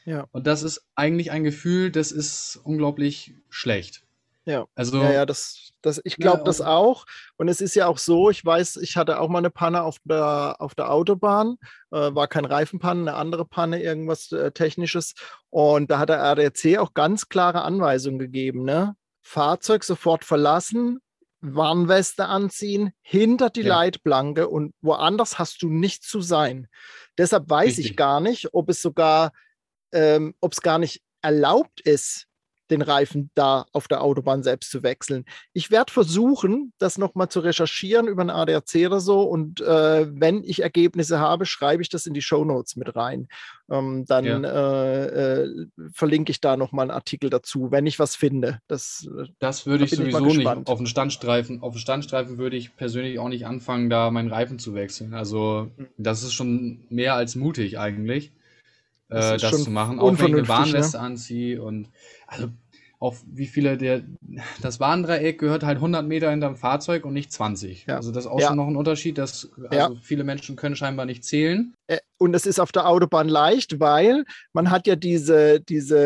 Ja. 0.05 0.25
Und 0.31 0.47
das 0.47 0.63
ist 0.63 0.83
eigentlich 0.95 1.31
ein 1.31 1.43
Gefühl, 1.43 1.91
das 1.91 2.11
ist 2.11 2.59
unglaublich 2.63 3.33
schlecht. 3.49 4.03
Ja. 4.45 4.65
Also, 4.73 5.01
Ja, 5.01 5.11
ja, 5.11 5.25
das, 5.25 5.73
das, 5.81 6.01
ich 6.03 6.13
Ja, 6.13 6.17
glaube 6.31 6.43
das 6.43 6.59
und- 6.59 6.65
auch. 6.67 7.05
Und 7.37 7.49
es 7.49 7.61
ist 7.61 7.75
ja 7.75 7.85
auch 7.87 7.97
so, 7.99 8.29
ich 8.31 8.43
weiß, 8.43 8.77
ich 8.77 8.97
hatte 8.97 9.19
auch 9.19 9.29
mal 9.29 9.37
eine 9.39 9.51
Panne 9.51 9.83
auf 9.83 9.97
der, 10.03 10.55
auf 10.59 10.73
der 10.73 10.91
Autobahn, 10.91 11.57
äh, 11.91 11.97
war 12.15 12.27
kein 12.27 12.45
Reifenpanne, 12.45 13.01
eine 13.01 13.13
andere 13.15 13.45
Panne, 13.45 13.81
irgendwas 13.83 14.31
äh, 14.31 14.51
Technisches. 14.51 15.13
Und 15.49 15.91
da 15.91 15.99
hat 15.99 16.09
der 16.09 16.23
ADAC 16.23 16.77
auch 16.79 16.93
ganz 16.95 17.29
klare 17.29 17.61
Anweisungen 17.61 18.17
gegeben. 18.17 18.63
Ne? 18.63 18.95
Fahrzeug 19.21 19.83
sofort 19.83 20.25
verlassen, 20.25 20.99
Warnweste 21.41 22.25
anziehen, 22.25 22.91
hinter 23.01 23.49
die 23.49 23.61
Ja. 23.61 23.75
Leitplanke 23.75 24.49
und 24.49 24.73
woanders 24.81 25.37
hast 25.39 25.61
du 25.61 25.69
nicht 25.69 26.03
zu 26.03 26.21
sein. 26.21 26.67
Deshalb 27.17 27.49
weiß 27.49 27.73
ich 27.73 27.77
Richtig. 27.85 27.97
gar 27.97 28.19
nicht, 28.19 28.53
ob 28.53 28.69
es 28.69 28.81
sogar, 28.81 29.31
ähm, 29.91 30.33
ob 30.41 30.53
es 30.53 30.61
gar 30.61 30.79
nicht 30.79 31.01
erlaubt 31.21 31.81
ist, 31.81 32.29
den 32.69 32.81
Reifen 32.81 33.31
da 33.33 33.65
auf 33.71 33.87
der 33.87 34.03
Autobahn 34.03 34.43
selbst 34.43 34.69
zu 34.71 34.83
wechseln. 34.83 35.25
Ich 35.53 35.71
werde 35.71 35.91
versuchen, 35.91 36.73
das 36.77 36.97
nochmal 36.97 37.29
zu 37.29 37.39
recherchieren 37.39 38.07
über 38.07 38.21
einen 38.21 38.29
ADAC 38.29 38.85
oder 38.85 38.99
so. 38.99 39.21
Und 39.23 39.61
äh, 39.61 40.07
wenn 40.09 40.43
ich 40.43 40.61
Ergebnisse 40.61 41.19
habe, 41.19 41.45
schreibe 41.45 41.81
ich 41.81 41.89
das 41.89 42.05
in 42.05 42.13
die 42.13 42.21
Show 42.21 42.45
Notes 42.45 42.75
mit 42.75 42.95
rein. 42.95 43.27
Ähm, 43.71 44.05
dann 44.05 44.43
äh, 44.43 45.05
äh, 45.43 45.67
verlinke 45.93 46.31
ich 46.31 46.41
da 46.41 46.57
nochmal 46.57 46.83
einen 46.83 46.91
Artikel 46.91 47.29
dazu, 47.29 47.71
wenn 47.71 47.85
ich 47.85 47.99
was 47.99 48.15
finde. 48.15 48.59
Das, 48.67 49.07
äh, 49.19 49.27
das 49.39 49.65
würde 49.65 49.85
ich 49.85 49.91
bin 49.91 50.05
ich 50.07 50.13
sowieso 50.13 50.37
nicht 50.37 50.67
auf 50.67 50.77
den 50.77 50.87
Standstreifen. 50.87 51.61
Auf 51.61 51.73
den 51.73 51.79
Standstreifen 51.79 52.37
würde 52.37 52.57
ich 52.57 52.75
persönlich 52.75 53.19
auch 53.19 53.29
nicht 53.29 53.45
anfangen, 53.45 53.89
da 53.89 54.11
meinen 54.11 54.31
Reifen 54.31 54.59
zu 54.59 54.73
wechseln. 54.75 55.13
Also, 55.13 55.71
Mhm. 55.75 55.87
das 55.97 56.23
ist 56.23 56.33
schon 56.33 56.85
mehr 56.89 57.15
als 57.15 57.35
mutig 57.35 57.79
eigentlich, 57.79 58.31
Das 59.09 59.31
äh, 59.31 59.37
das 59.37 59.63
zu 59.63 59.71
machen. 59.71 59.99
Auch 59.99 60.05
wenn 60.05 60.09
unvernünftig, 60.11 60.47
ne? 60.47 60.73
Warnweste 60.73 60.99
anziehe 60.99 61.61
und 61.61 61.89
also 62.27 62.49
auch 63.01 63.15
wie 63.25 63.47
viele 63.47 63.77
der 63.77 64.01
das 64.61 64.79
Warndreieck 64.81 65.39
gehört 65.39 65.63
halt 65.63 65.77
100 65.77 66.05
Meter 66.05 66.29
hinterm 66.31 66.57
Fahrzeug 66.57 67.05
und 67.05 67.13
nicht 67.13 67.31
20. 67.31 67.85
Ja. 67.87 67.95
Also 67.95 68.11
das 68.11 68.25
ist 68.25 68.29
auch 68.31 68.39
Ja. 68.41 68.47
schon 68.49 68.57
noch 68.57 68.67
ein 68.67 68.75
Unterschied, 68.75 69.17
dass 69.17 69.49
also 69.69 69.75
Ja. 69.75 69.91
viele 70.01 70.23
Menschen 70.25 70.55
können 70.57 70.75
scheinbar 70.75 71.05
nicht 71.05 71.23
zählen. 71.23 71.73
äh, 71.87 71.97
und 72.17 72.35
es 72.35 72.45
ist 72.45 72.59
auf 72.59 72.73
der 72.73 72.87
Autobahn 72.87 73.29
leicht, 73.29 73.79
weil 73.79 74.25
man 74.51 74.69
hat 74.69 74.85
ja 74.85 74.97
diese, 74.97 75.61
diese 75.61 75.97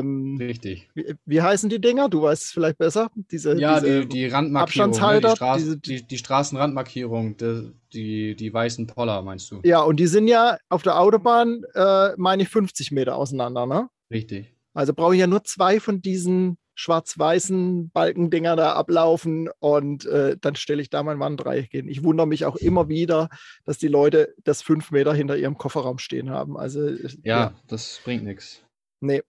ähm, 0.00 0.36
Richtig. 0.38 0.90
wie, 0.94 1.14
wie 1.24 1.40
heißen 1.42 1.70
die 1.70 1.80
Dinger? 1.80 2.10
Du 2.10 2.20
weißt 2.22 2.44
es 2.44 2.50
vielleicht 2.52 2.76
besser. 2.76 3.08
Diese, 3.30 3.56
Ja, 3.58 3.80
diese, 3.80 4.00
die, 4.02 4.08
die 4.08 4.26
Randmarkierung, 4.26 4.90
ne? 4.90 4.96
Abstandshalter, 4.96 5.28
die, 5.30 5.36
Straß, 5.36 5.56
diese- 5.62 5.78
die, 5.78 6.02
die 6.06 6.18
Straßenrandmarkierung, 6.18 7.36
die, 7.36 7.72
die, 7.92 8.36
die 8.36 8.52
weißen 8.52 8.86
Poller, 8.86 9.22
meinst 9.22 9.50
du? 9.50 9.60
Ja, 9.64 9.80
und 9.80 9.98
die 9.98 10.06
sind 10.06 10.28
ja 10.28 10.58
auf 10.68 10.82
der 10.82 11.00
Autobahn, 11.00 11.62
äh, 11.74 12.10
meine 12.16 12.42
ich, 12.42 12.48
50 12.48 12.92
Meter 12.92 13.16
auseinander, 13.16 13.66
ne? 13.66 13.88
Richtig. 14.10 14.53
Also 14.74 14.92
brauche 14.92 15.14
ich 15.14 15.20
ja 15.20 15.26
nur 15.26 15.44
zwei 15.44 15.80
von 15.80 16.02
diesen 16.02 16.58
schwarz-weißen 16.74 17.90
Balkendinger 17.90 18.56
da 18.56 18.72
ablaufen 18.72 19.48
und 19.60 20.06
äh, 20.06 20.36
dann 20.40 20.56
stelle 20.56 20.82
ich 20.82 20.90
da 20.90 21.02
mein 21.02 21.20
Warndreieck 21.20 21.70
hin. 21.70 21.88
Ich 21.88 22.02
wundere 22.02 22.26
mich 22.26 22.44
auch 22.44 22.56
immer 22.56 22.88
wieder, 22.88 23.28
dass 23.64 23.78
die 23.78 23.88
Leute 23.88 24.34
das 24.42 24.60
fünf 24.60 24.90
Meter 24.90 25.14
hinter 25.14 25.36
ihrem 25.36 25.56
Kofferraum 25.56 25.98
stehen 25.98 26.30
haben. 26.30 26.56
Also 26.56 26.86
äh, 26.88 27.08
Ja, 27.22 27.54
das 27.68 28.00
bringt 28.04 28.24
nichts. 28.24 28.60
nee, 29.00 29.22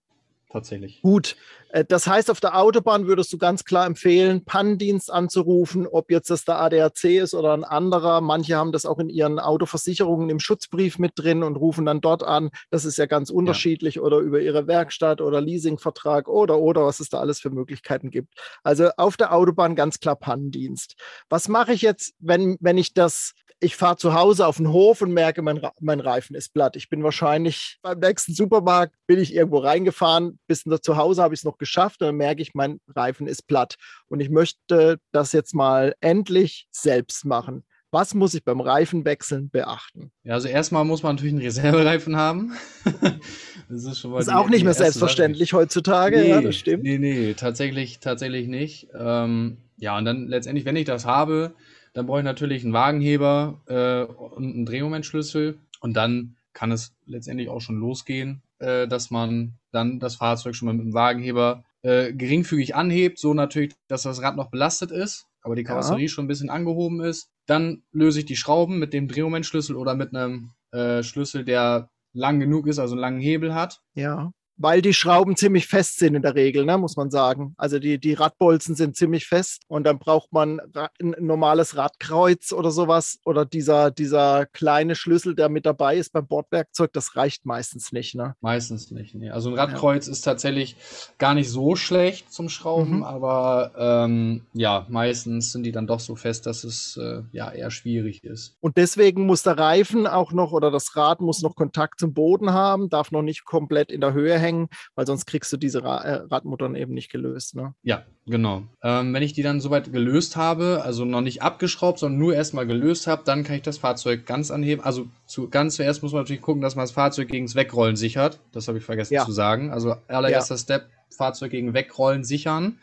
Tatsächlich. 0.48 1.02
Gut, 1.02 1.36
das 1.84 2.06
heißt, 2.06 2.30
auf 2.30 2.40
der 2.40 2.58
Autobahn 2.58 3.06
würdest 3.06 3.32
du 3.32 3.38
ganz 3.38 3.64
klar 3.64 3.86
empfehlen, 3.86 4.44
Pannendienst 4.44 5.12
anzurufen, 5.12 5.86
ob 5.86 6.10
jetzt 6.10 6.30
das 6.30 6.44
der 6.44 6.58
ADAC 6.58 7.04
ist 7.04 7.34
oder 7.34 7.52
ein 7.52 7.64
anderer. 7.64 8.20
Manche 8.20 8.56
haben 8.56 8.72
das 8.72 8.86
auch 8.86 8.98
in 8.98 9.08
ihren 9.08 9.38
Autoversicherungen 9.38 10.30
im 10.30 10.40
Schutzbrief 10.40 10.98
mit 10.98 11.12
drin 11.16 11.42
und 11.42 11.56
rufen 11.56 11.84
dann 11.84 12.00
dort 12.00 12.22
an. 12.22 12.50
Das 12.70 12.84
ist 12.84 12.96
ja 12.96 13.06
ganz 13.06 13.30
unterschiedlich 13.30 14.00
oder 14.00 14.18
über 14.18 14.40
ihre 14.40 14.66
Werkstatt 14.66 15.20
oder 15.20 15.40
Leasingvertrag 15.40 16.28
oder 16.28 16.58
oder 16.58 16.86
was 16.86 17.00
es 17.00 17.08
da 17.08 17.20
alles 17.20 17.40
für 17.40 17.50
Möglichkeiten 17.50 18.10
gibt. 18.10 18.34
Also 18.62 18.90
auf 18.96 19.16
der 19.16 19.34
Autobahn 19.34 19.74
ganz 19.74 20.00
klar 20.00 20.16
Pannendienst. 20.16 20.94
Was 21.28 21.48
mache 21.48 21.72
ich 21.72 21.82
jetzt, 21.82 22.14
wenn, 22.20 22.56
wenn 22.60 22.78
ich 22.78 22.94
das 22.94 23.34
ich 23.58 23.76
fahre 23.76 23.96
zu 23.96 24.14
Hause 24.14 24.46
auf 24.46 24.58
den 24.58 24.70
Hof 24.70 25.00
und 25.00 25.12
merke, 25.12 25.40
mein, 25.40 25.60
mein 25.80 26.00
Reifen 26.00 26.36
ist 26.36 26.52
platt. 26.52 26.76
Ich 26.76 26.90
bin 26.90 27.02
wahrscheinlich 27.02 27.78
beim 27.82 27.98
nächsten 27.98 28.34
Supermarkt, 28.34 28.94
bin 29.06 29.18
ich 29.18 29.34
irgendwo 29.34 29.58
reingefahren, 29.58 30.38
bis 30.46 30.64
zu 30.82 30.96
Hause 30.96 31.22
habe 31.22 31.34
ich 31.34 31.40
es 31.40 31.44
noch 31.44 31.56
geschafft 31.66 32.00
und 32.00 32.06
dann 32.08 32.16
merke 32.16 32.42
ich, 32.42 32.54
mein 32.54 32.80
Reifen 32.94 33.26
ist 33.26 33.46
platt. 33.46 33.76
Und 34.08 34.20
ich 34.20 34.30
möchte 34.30 34.98
das 35.12 35.32
jetzt 35.32 35.54
mal 35.54 35.94
endlich 36.00 36.66
selbst 36.70 37.24
machen. 37.24 37.64
Was 37.92 38.14
muss 38.14 38.34
ich 38.34 38.44
beim 38.44 38.60
Reifenwechseln 38.60 39.48
beachten? 39.48 40.10
Ja, 40.24 40.34
also 40.34 40.48
erstmal 40.48 40.84
muss 40.84 41.02
man 41.02 41.14
natürlich 41.16 41.34
einen 41.34 41.42
Reservereifen 41.44 42.16
haben. 42.16 42.52
das 43.68 43.84
ist 43.84 44.00
schon 44.00 44.10
mal 44.10 44.20
ist 44.20 44.28
die- 44.28 44.34
auch 44.34 44.48
nicht 44.48 44.64
mehr 44.64 44.74
selbstverständlich 44.74 45.52
heutzutage, 45.52 46.16
Sache. 46.18 46.28
ja, 46.28 46.36
Nee, 46.40 46.46
das 46.46 46.56
stimmt. 46.56 46.82
Nee, 46.82 46.98
nee, 46.98 47.34
tatsächlich, 47.34 48.00
tatsächlich 48.00 48.48
nicht. 48.48 48.88
Ähm, 48.98 49.58
ja, 49.78 49.96
und 49.96 50.04
dann 50.04 50.26
letztendlich, 50.26 50.64
wenn 50.64 50.76
ich 50.76 50.84
das 50.84 51.06
habe, 51.06 51.54
dann 51.94 52.06
brauche 52.06 52.18
ich 52.18 52.24
natürlich 52.24 52.64
einen 52.64 52.72
Wagenheber 52.72 53.60
äh, 53.66 54.02
und 54.12 54.44
einen 54.54 54.66
Drehmomentschlüssel. 54.66 55.58
Und 55.80 55.94
dann 55.96 56.36
kann 56.52 56.72
es 56.72 56.92
letztendlich 57.06 57.48
auch 57.48 57.60
schon 57.60 57.76
losgehen, 57.76 58.42
äh, 58.58 58.88
dass 58.88 59.10
man 59.10 59.58
dann 59.72 59.98
das 59.98 60.16
Fahrzeug 60.16 60.54
schon 60.54 60.66
mal 60.66 60.74
mit 60.74 60.84
dem 60.86 60.94
Wagenheber 60.94 61.64
äh, 61.82 62.12
geringfügig 62.12 62.74
anhebt, 62.74 63.18
so 63.18 63.34
natürlich, 63.34 63.74
dass 63.88 64.02
das 64.02 64.22
Rad 64.22 64.36
noch 64.36 64.50
belastet 64.50 64.90
ist, 64.90 65.26
aber 65.42 65.54
die 65.54 65.62
Ja. 65.62 65.68
Karosserie 65.68 66.08
schon 66.08 66.24
ein 66.24 66.28
bisschen 66.28 66.50
angehoben 66.50 67.00
ist. 67.00 67.28
Dann 67.46 67.82
löse 67.92 68.20
ich 68.20 68.24
die 68.26 68.36
Schrauben 68.36 68.78
mit 68.78 68.92
dem 68.92 69.08
Drehmomentschlüssel 69.08 69.76
oder 69.76 69.94
mit 69.94 70.14
einem 70.14 70.52
äh, 70.72 71.02
Schlüssel, 71.02 71.44
der 71.44 71.90
lang 72.12 72.40
genug 72.40 72.66
ist, 72.66 72.78
also 72.78 72.94
einen 72.94 73.00
langen 73.02 73.20
Hebel 73.20 73.54
hat. 73.54 73.80
Ja, 73.94 74.32
weil 74.56 74.82
die 74.82 74.94
Schrauben 74.94 75.36
ziemlich 75.36 75.66
fest 75.66 75.98
sind 75.98 76.14
in 76.14 76.22
der 76.22 76.34
Regel, 76.34 76.64
ne, 76.64 76.78
muss 76.78 76.96
man 76.96 77.10
sagen. 77.10 77.54
Also 77.56 77.78
die, 77.78 77.98
die 77.98 78.14
Radbolzen 78.14 78.74
sind 78.74 78.96
ziemlich 78.96 79.26
fest 79.26 79.62
und 79.68 79.84
dann 79.84 79.98
braucht 79.98 80.32
man 80.32 80.60
ein 80.74 81.14
normales 81.18 81.76
Radkreuz 81.76 82.52
oder 82.52 82.70
sowas 82.70 83.18
oder 83.24 83.44
dieser, 83.44 83.90
dieser 83.90 84.46
kleine 84.46 84.94
Schlüssel, 84.94 85.34
der 85.34 85.48
mit 85.48 85.66
dabei 85.66 85.96
ist 85.96 86.12
beim 86.12 86.26
Bordwerkzeug, 86.26 86.92
das 86.92 87.16
reicht 87.16 87.46
meistens 87.46 87.92
nicht. 87.92 88.14
Ne? 88.14 88.34
Meistens 88.40 88.90
nicht. 88.90 89.14
Nee. 89.14 89.30
Also 89.30 89.50
ein 89.50 89.58
Radkreuz 89.58 90.06
ja. 90.06 90.12
ist 90.12 90.22
tatsächlich 90.22 90.76
gar 91.18 91.34
nicht 91.34 91.50
so 91.50 91.76
schlecht 91.76 92.32
zum 92.32 92.48
Schrauben, 92.48 92.98
mhm. 92.98 93.02
aber 93.04 93.72
ähm, 93.76 94.42
ja, 94.52 94.86
meistens 94.88 95.52
sind 95.52 95.64
die 95.64 95.72
dann 95.72 95.86
doch 95.86 96.00
so 96.00 96.16
fest, 96.16 96.46
dass 96.46 96.64
es 96.64 96.96
äh, 96.96 97.22
ja 97.32 97.50
eher 97.50 97.70
schwierig 97.70 98.24
ist. 98.24 98.56
Und 98.60 98.76
deswegen 98.76 99.26
muss 99.26 99.42
der 99.42 99.58
Reifen 99.58 100.06
auch 100.06 100.32
noch 100.32 100.52
oder 100.52 100.70
das 100.70 100.96
Rad 100.96 101.20
muss 101.20 101.42
noch 101.42 101.56
Kontakt 101.56 102.00
zum 102.00 102.14
Boden 102.14 102.52
haben, 102.52 102.88
darf 102.88 103.10
noch 103.10 103.22
nicht 103.22 103.44
komplett 103.44 103.90
in 103.90 104.00
der 104.00 104.12
Höhe 104.12 104.38
hängen, 104.38 104.45
weil 104.94 105.06
sonst 105.06 105.26
kriegst 105.26 105.52
du 105.52 105.56
diese 105.56 105.82
Ra 105.82 106.02
äh, 106.02 106.14
Radmuttern 106.30 106.74
eben 106.74 106.94
nicht 106.94 107.10
gelöst. 107.10 107.54
Ne? 107.54 107.74
Ja, 107.82 108.04
genau. 108.26 108.62
Ähm, 108.82 109.12
wenn 109.12 109.22
ich 109.22 109.32
die 109.32 109.42
dann 109.42 109.60
soweit 109.60 109.92
gelöst 109.92 110.36
habe, 110.36 110.82
also 110.84 111.04
noch 111.04 111.20
nicht 111.20 111.42
abgeschraubt, 111.42 111.98
sondern 111.98 112.18
nur 112.18 112.34
erstmal 112.34 112.66
gelöst 112.66 113.06
habe, 113.06 113.22
dann 113.24 113.44
kann 113.44 113.56
ich 113.56 113.62
das 113.62 113.78
Fahrzeug 113.78 114.26
ganz 114.26 114.50
anheben. 114.50 114.82
Also 114.82 115.06
zu, 115.26 115.48
ganz 115.48 115.76
zuerst 115.76 116.02
muss 116.02 116.12
man 116.12 116.22
natürlich 116.22 116.42
gucken, 116.42 116.62
dass 116.62 116.76
man 116.76 116.84
das 116.84 116.92
Fahrzeug 116.92 117.28
gegen 117.28 117.46
das 117.46 117.54
Wegrollen 117.54 117.96
sichert. 117.96 118.40
Das 118.52 118.68
habe 118.68 118.78
ich 118.78 118.84
vergessen 118.84 119.14
ja. 119.14 119.24
zu 119.24 119.32
sagen. 119.32 119.70
Also 119.70 119.96
allererster 120.08 120.54
ja. 120.54 120.58
Step, 120.58 120.90
Fahrzeug 121.16 121.50
gegen 121.50 121.74
Wegrollen 121.74 122.24
sichern, 122.24 122.78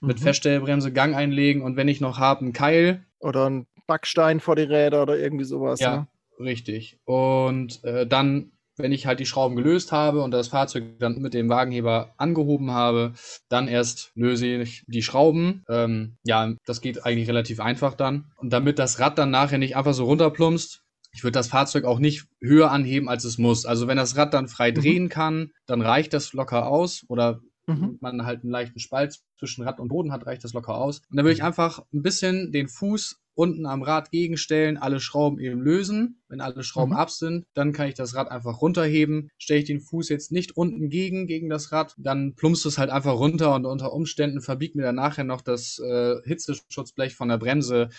mit 0.00 0.18
mhm. 0.18 0.22
Feststellbremse 0.22 0.92
Gang 0.92 1.14
einlegen 1.14 1.62
und 1.62 1.76
wenn 1.76 1.88
ich 1.88 2.00
noch 2.00 2.18
habe, 2.18 2.40
einen 2.42 2.52
Keil. 2.52 3.04
Oder 3.20 3.46
einen 3.46 3.66
Backstein 3.86 4.40
vor 4.40 4.56
die 4.56 4.62
Räder 4.62 5.02
oder 5.02 5.18
irgendwie 5.18 5.44
sowas. 5.44 5.80
Ja, 5.80 5.96
ne? 5.96 6.44
richtig. 6.44 6.98
Und 7.04 7.82
äh, 7.84 8.06
dann 8.06 8.52
wenn 8.78 8.92
ich 8.92 9.06
halt 9.06 9.20
die 9.20 9.26
Schrauben 9.26 9.56
gelöst 9.56 9.92
habe 9.92 10.22
und 10.22 10.30
das 10.30 10.48
Fahrzeug 10.48 10.98
dann 10.98 11.20
mit 11.20 11.34
dem 11.34 11.48
Wagenheber 11.48 12.14
angehoben 12.16 12.70
habe, 12.70 13.12
dann 13.48 13.68
erst 13.68 14.12
löse 14.14 14.46
ich 14.46 14.84
die 14.86 15.02
Schrauben. 15.02 15.64
Ähm, 15.68 16.16
ja, 16.24 16.54
das 16.64 16.80
geht 16.80 17.04
eigentlich 17.04 17.28
relativ 17.28 17.60
einfach 17.60 17.94
dann. 17.94 18.32
Und 18.36 18.52
damit 18.52 18.78
das 18.78 19.00
Rad 19.00 19.18
dann 19.18 19.30
nachher 19.30 19.58
nicht 19.58 19.76
einfach 19.76 19.94
so 19.94 20.04
runterplumpst, 20.04 20.82
ich 21.12 21.24
würde 21.24 21.32
das 21.32 21.48
Fahrzeug 21.48 21.84
auch 21.84 21.98
nicht 21.98 22.26
höher 22.40 22.70
anheben, 22.70 23.08
als 23.08 23.24
es 23.24 23.38
muss. 23.38 23.66
Also 23.66 23.88
wenn 23.88 23.96
das 23.96 24.16
Rad 24.16 24.34
dann 24.34 24.48
frei 24.48 24.70
mhm. 24.70 24.74
drehen 24.74 25.08
kann, 25.08 25.50
dann 25.66 25.80
reicht 25.80 26.12
das 26.12 26.32
locker 26.32 26.66
aus. 26.66 27.04
Oder 27.08 27.40
mhm. 27.66 27.98
man 28.00 28.24
halt 28.24 28.42
einen 28.42 28.52
leichten 28.52 28.78
Spalt 28.78 29.18
zwischen 29.38 29.64
Rad 29.64 29.80
und 29.80 29.88
Boden 29.88 30.12
hat, 30.12 30.26
reicht 30.26 30.44
das 30.44 30.52
locker 30.52 30.74
aus. 30.74 31.00
Und 31.10 31.16
dann 31.16 31.24
würde 31.24 31.32
ich 31.34 31.40
mhm. 31.40 31.46
einfach 31.46 31.80
ein 31.92 32.02
bisschen 32.02 32.52
den 32.52 32.68
Fuß 32.68 33.18
unten 33.38 33.66
am 33.66 33.82
Rad 33.82 34.10
gegenstellen, 34.10 34.78
alle 34.78 34.98
Schrauben 34.98 35.38
eben 35.38 35.60
lösen. 35.60 36.20
Wenn 36.28 36.40
alle 36.40 36.64
Schrauben 36.64 36.92
mhm. 36.92 36.98
ab 36.98 37.10
sind, 37.10 37.46
dann 37.54 37.72
kann 37.72 37.86
ich 37.86 37.94
das 37.94 38.16
Rad 38.16 38.30
einfach 38.32 38.60
runterheben. 38.60 39.30
Stelle 39.38 39.60
ich 39.60 39.66
den 39.66 39.80
Fuß 39.80 40.08
jetzt 40.08 40.32
nicht 40.32 40.56
unten 40.56 40.88
gegen, 40.88 41.28
gegen 41.28 41.48
das 41.48 41.70
Rad, 41.70 41.94
dann 41.98 42.34
plumpst 42.34 42.66
es 42.66 42.78
halt 42.78 42.90
einfach 42.90 43.14
runter 43.14 43.54
und 43.54 43.64
unter 43.64 43.92
Umständen 43.92 44.40
verbiegt 44.40 44.74
mir 44.74 44.82
dann 44.82 44.96
nachher 44.96 45.22
noch 45.22 45.40
das 45.40 45.78
äh, 45.78 46.16
Hitzeschutzblech 46.24 47.14
von 47.14 47.28
der 47.28 47.38
Bremse. 47.38 47.90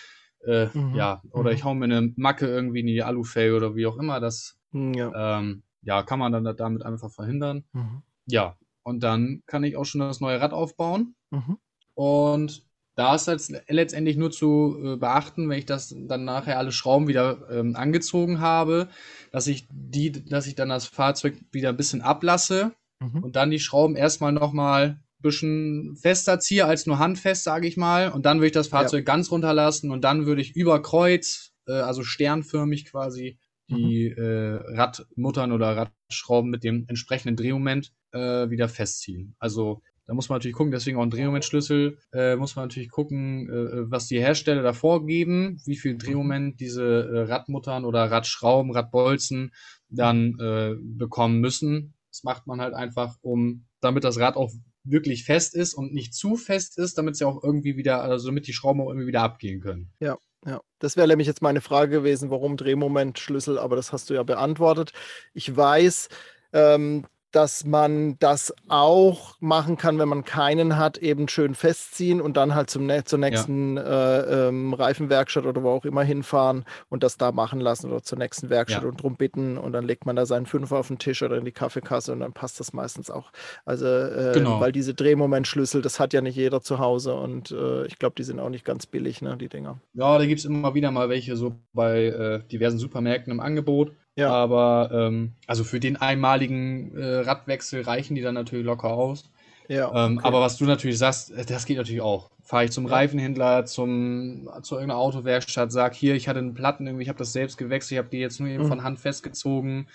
Äh, 0.44 0.66
mhm. 0.74 0.94
Ja, 0.94 1.22
oder 1.30 1.52
ich 1.52 1.64
mhm. 1.64 1.68
hau 1.68 1.74
mir 1.74 1.84
eine 1.86 2.12
Macke 2.16 2.46
irgendwie 2.46 2.80
in 2.80 2.86
die 2.86 3.02
Alufelge 3.02 3.56
oder 3.56 3.74
wie 3.74 3.86
auch 3.86 3.96
immer. 3.96 4.20
Das 4.20 4.58
mhm, 4.72 4.92
ja. 4.92 5.38
Ähm, 5.38 5.62
ja, 5.80 6.02
kann 6.02 6.18
man 6.18 6.32
dann 6.32 6.44
damit 6.54 6.84
einfach 6.84 7.10
verhindern. 7.10 7.64
Mhm. 7.72 8.02
Ja, 8.26 8.58
und 8.82 9.02
dann 9.02 9.42
kann 9.46 9.64
ich 9.64 9.76
auch 9.78 9.86
schon 9.86 10.02
das 10.02 10.20
neue 10.20 10.38
Rad 10.38 10.52
aufbauen. 10.52 11.14
Mhm. 11.30 11.56
Und 11.94 12.66
da 13.00 13.14
ist 13.14 13.28
jetzt 13.28 13.50
letztendlich 13.66 14.18
nur 14.18 14.30
zu 14.30 14.76
äh, 14.84 14.96
beachten, 14.96 15.48
wenn 15.48 15.58
ich 15.58 15.64
das 15.64 15.94
dann 15.96 16.26
nachher 16.26 16.58
alle 16.58 16.70
Schrauben 16.70 17.08
wieder 17.08 17.48
ähm, 17.50 17.74
angezogen 17.74 18.40
habe, 18.40 18.88
dass 19.32 19.46
ich 19.46 19.66
die, 19.70 20.12
dass 20.12 20.46
ich 20.46 20.54
dann 20.54 20.68
das 20.68 20.84
Fahrzeug 20.84 21.34
wieder 21.50 21.70
ein 21.70 21.78
bisschen 21.78 22.02
ablasse 22.02 22.72
mhm. 23.00 23.24
und 23.24 23.36
dann 23.36 23.50
die 23.50 23.58
Schrauben 23.58 23.96
erstmal 23.96 24.32
nochmal 24.32 24.82
ein 24.84 25.22
bisschen 25.22 25.96
fester 25.96 26.40
ziehe 26.40 26.66
als 26.66 26.84
nur 26.84 26.98
handfest, 26.98 27.42
sage 27.42 27.66
ich 27.66 27.78
mal. 27.78 28.12
Und 28.12 28.26
dann 28.26 28.36
würde 28.36 28.48
ich 28.48 28.52
das 28.52 28.68
Fahrzeug 28.68 29.08
ja. 29.08 29.14
ganz 29.14 29.30
runterlassen 29.30 29.90
und 29.90 30.04
dann 30.04 30.26
würde 30.26 30.42
ich 30.42 30.54
über 30.54 30.82
Kreuz, 30.82 31.54
äh, 31.66 31.72
also 31.72 32.02
sternförmig 32.02 32.84
quasi, 32.84 33.38
die 33.70 34.14
mhm. 34.14 34.22
äh, 34.22 34.76
Radmuttern 34.76 35.52
oder 35.52 35.90
Radschrauben 36.10 36.50
mit 36.50 36.64
dem 36.64 36.84
entsprechenden 36.86 37.36
Drehmoment 37.36 37.94
äh, 38.12 38.50
wieder 38.50 38.68
festziehen. 38.68 39.36
Also 39.38 39.80
da 40.10 40.14
muss 40.14 40.28
man 40.28 40.38
natürlich 40.38 40.56
gucken, 40.56 40.72
deswegen 40.72 40.98
auch 40.98 41.04
ein 41.04 41.10
Drehmomentschlüssel, 41.10 41.96
äh, 42.12 42.34
muss 42.34 42.56
man 42.56 42.64
natürlich 42.64 42.90
gucken, 42.90 43.48
äh, 43.48 43.88
was 43.92 44.08
die 44.08 44.18
Hersteller 44.18 44.60
davor 44.60 45.06
geben, 45.06 45.62
wie 45.66 45.76
viel 45.76 45.96
Drehmoment 45.96 46.58
diese 46.58 46.82
äh, 46.82 47.20
Radmuttern 47.32 47.84
oder 47.84 48.10
Radschrauben, 48.10 48.72
Radbolzen 48.72 49.52
dann 49.88 50.36
äh, 50.40 50.74
bekommen 50.82 51.38
müssen. 51.38 51.94
Das 52.10 52.24
macht 52.24 52.48
man 52.48 52.60
halt 52.60 52.74
einfach, 52.74 53.18
um, 53.20 53.66
damit 53.80 54.02
das 54.02 54.18
Rad 54.18 54.34
auch 54.34 54.50
wirklich 54.82 55.22
fest 55.22 55.54
ist 55.54 55.74
und 55.74 55.94
nicht 55.94 56.12
zu 56.12 56.34
fest 56.34 56.76
ist, 56.76 56.98
damit 56.98 57.14
sie 57.14 57.24
auch 57.24 57.44
irgendwie 57.44 57.76
wieder, 57.76 58.02
also 58.02 58.26
damit 58.26 58.48
die 58.48 58.52
Schrauben 58.52 58.80
auch 58.80 58.88
irgendwie 58.88 59.06
wieder 59.06 59.22
abgehen 59.22 59.60
können. 59.60 59.92
Ja, 60.00 60.18
ja, 60.44 60.60
das 60.80 60.96
wäre 60.96 61.06
nämlich 61.06 61.28
jetzt 61.28 61.40
meine 61.40 61.60
Frage 61.60 61.98
gewesen, 61.98 62.30
warum 62.30 62.56
Drehmomentschlüssel, 62.56 63.60
aber 63.60 63.76
das 63.76 63.92
hast 63.92 64.10
du 64.10 64.14
ja 64.14 64.24
beantwortet. 64.24 64.92
Ich 65.34 65.56
weiß, 65.56 66.08
ähm, 66.52 67.04
dass 67.32 67.64
man 67.64 68.16
das 68.18 68.54
auch 68.68 69.36
machen 69.40 69.76
kann, 69.76 69.98
wenn 69.98 70.08
man 70.08 70.24
keinen 70.24 70.76
hat, 70.76 70.98
eben 70.98 71.28
schön 71.28 71.54
festziehen 71.54 72.20
und 72.20 72.36
dann 72.36 72.54
halt 72.54 72.70
zum, 72.70 72.90
zur 73.04 73.18
nächsten 73.18 73.76
ja. 73.76 74.18
äh, 74.20 74.48
ähm, 74.48 74.74
Reifenwerkstatt 74.74 75.46
oder 75.46 75.62
wo 75.62 75.70
auch 75.70 75.84
immer 75.84 76.02
hinfahren 76.02 76.64
und 76.88 77.02
das 77.02 77.16
da 77.16 77.32
machen 77.32 77.60
lassen 77.60 77.90
oder 77.90 78.02
zur 78.02 78.18
nächsten 78.18 78.50
Werkstatt 78.50 78.82
ja. 78.82 78.88
und 78.88 79.02
drum 79.02 79.16
bitten 79.16 79.58
und 79.58 79.72
dann 79.72 79.84
legt 79.86 80.06
man 80.06 80.16
da 80.16 80.26
seinen 80.26 80.46
Fünfer 80.46 80.78
auf 80.78 80.88
den 80.88 80.98
Tisch 80.98 81.22
oder 81.22 81.36
in 81.36 81.44
die 81.44 81.52
Kaffeekasse 81.52 82.12
und 82.12 82.20
dann 82.20 82.32
passt 82.32 82.60
das 82.60 82.72
meistens 82.72 83.10
auch. 83.10 83.30
Also, 83.64 83.86
äh, 83.86 84.32
genau. 84.34 84.60
weil 84.60 84.72
diese 84.72 84.94
Drehmomentschlüssel, 84.94 85.82
das 85.82 86.00
hat 86.00 86.12
ja 86.12 86.20
nicht 86.20 86.36
jeder 86.36 86.60
zu 86.60 86.78
Hause 86.78 87.14
und 87.14 87.50
äh, 87.52 87.86
ich 87.86 87.98
glaube, 87.98 88.14
die 88.16 88.24
sind 88.24 88.40
auch 88.40 88.50
nicht 88.50 88.64
ganz 88.64 88.86
billig, 88.86 89.22
ne, 89.22 89.36
die 89.36 89.48
Dinger. 89.48 89.80
Ja, 89.94 90.18
da 90.18 90.26
gibt 90.26 90.40
es 90.40 90.44
immer 90.44 90.74
wieder 90.74 90.90
mal 90.90 91.08
welche 91.08 91.36
so 91.36 91.54
bei 91.72 92.06
äh, 92.06 92.42
diversen 92.48 92.78
Supermärkten 92.78 93.32
im 93.32 93.40
Angebot. 93.40 93.92
Ja. 94.16 94.30
Aber 94.30 94.90
ähm, 94.92 95.32
also 95.46 95.64
für 95.64 95.80
den 95.80 95.96
einmaligen 95.96 96.96
äh, 96.96 97.20
Radwechsel 97.20 97.82
reichen 97.82 98.14
die 98.14 98.22
dann 98.22 98.34
natürlich 98.34 98.66
locker 98.66 98.90
aus. 98.90 99.30
Ja, 99.68 100.06
ähm, 100.06 100.18
okay. 100.18 100.26
aber 100.26 100.40
was 100.40 100.56
du 100.56 100.64
natürlich 100.64 100.98
sagst, 100.98 101.30
äh, 101.30 101.44
das 101.44 101.64
geht 101.64 101.76
natürlich 101.76 102.00
auch. 102.00 102.30
Fahre 102.42 102.64
ich 102.64 102.72
zum. 102.72 102.86
Reifenhändler, 102.86 103.66
zum, 103.66 104.50
zu 104.62 104.74
irgendeiner 104.74 104.98
Autowerkstatt, 104.98 105.70
sag 105.70 105.94
hier, 105.94 106.16
ich 106.16 106.26
hatte 106.26 106.40
einen 106.40 106.54
Platten, 106.54 106.86
irgendwie, 106.86 107.04
ich 107.04 107.08
habe 107.08 107.20
das 107.20 107.32
selbst 107.32 107.56
gewechselt, 107.56 107.92
ich 107.92 107.98
habe 107.98 108.08
die 108.08 108.18
jetzt 108.18 108.40
nur 108.40 108.48
eben 108.48 108.64
mhm. 108.64 108.68
von 108.68 108.82
Hand 108.82 108.98
festgezogen. 108.98 109.86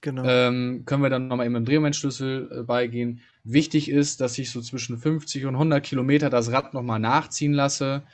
Genau. 0.00 0.24
Ähm, 0.24 0.84
können 0.86 1.02
wir 1.02 1.10
dann 1.10 1.28
nochmal 1.28 1.44
eben 1.44 1.56
im 1.56 1.64
Drehmomentschlüssel 1.66 2.60
äh, 2.60 2.62
beigehen. 2.62 3.20
Wichtig 3.44 3.90
ist, 3.90 4.22
dass 4.22 4.38
ich 4.38 4.50
so 4.50 4.62
zwischen 4.62 4.96
50 4.96 5.44
und 5.44 5.56
100 5.56 5.82
Kilometer 5.84 6.30
das 6.30 6.50
Rad 6.50 6.72
nochmal 6.72 7.00
nachziehen 7.00 7.52
lasse, 7.52 8.04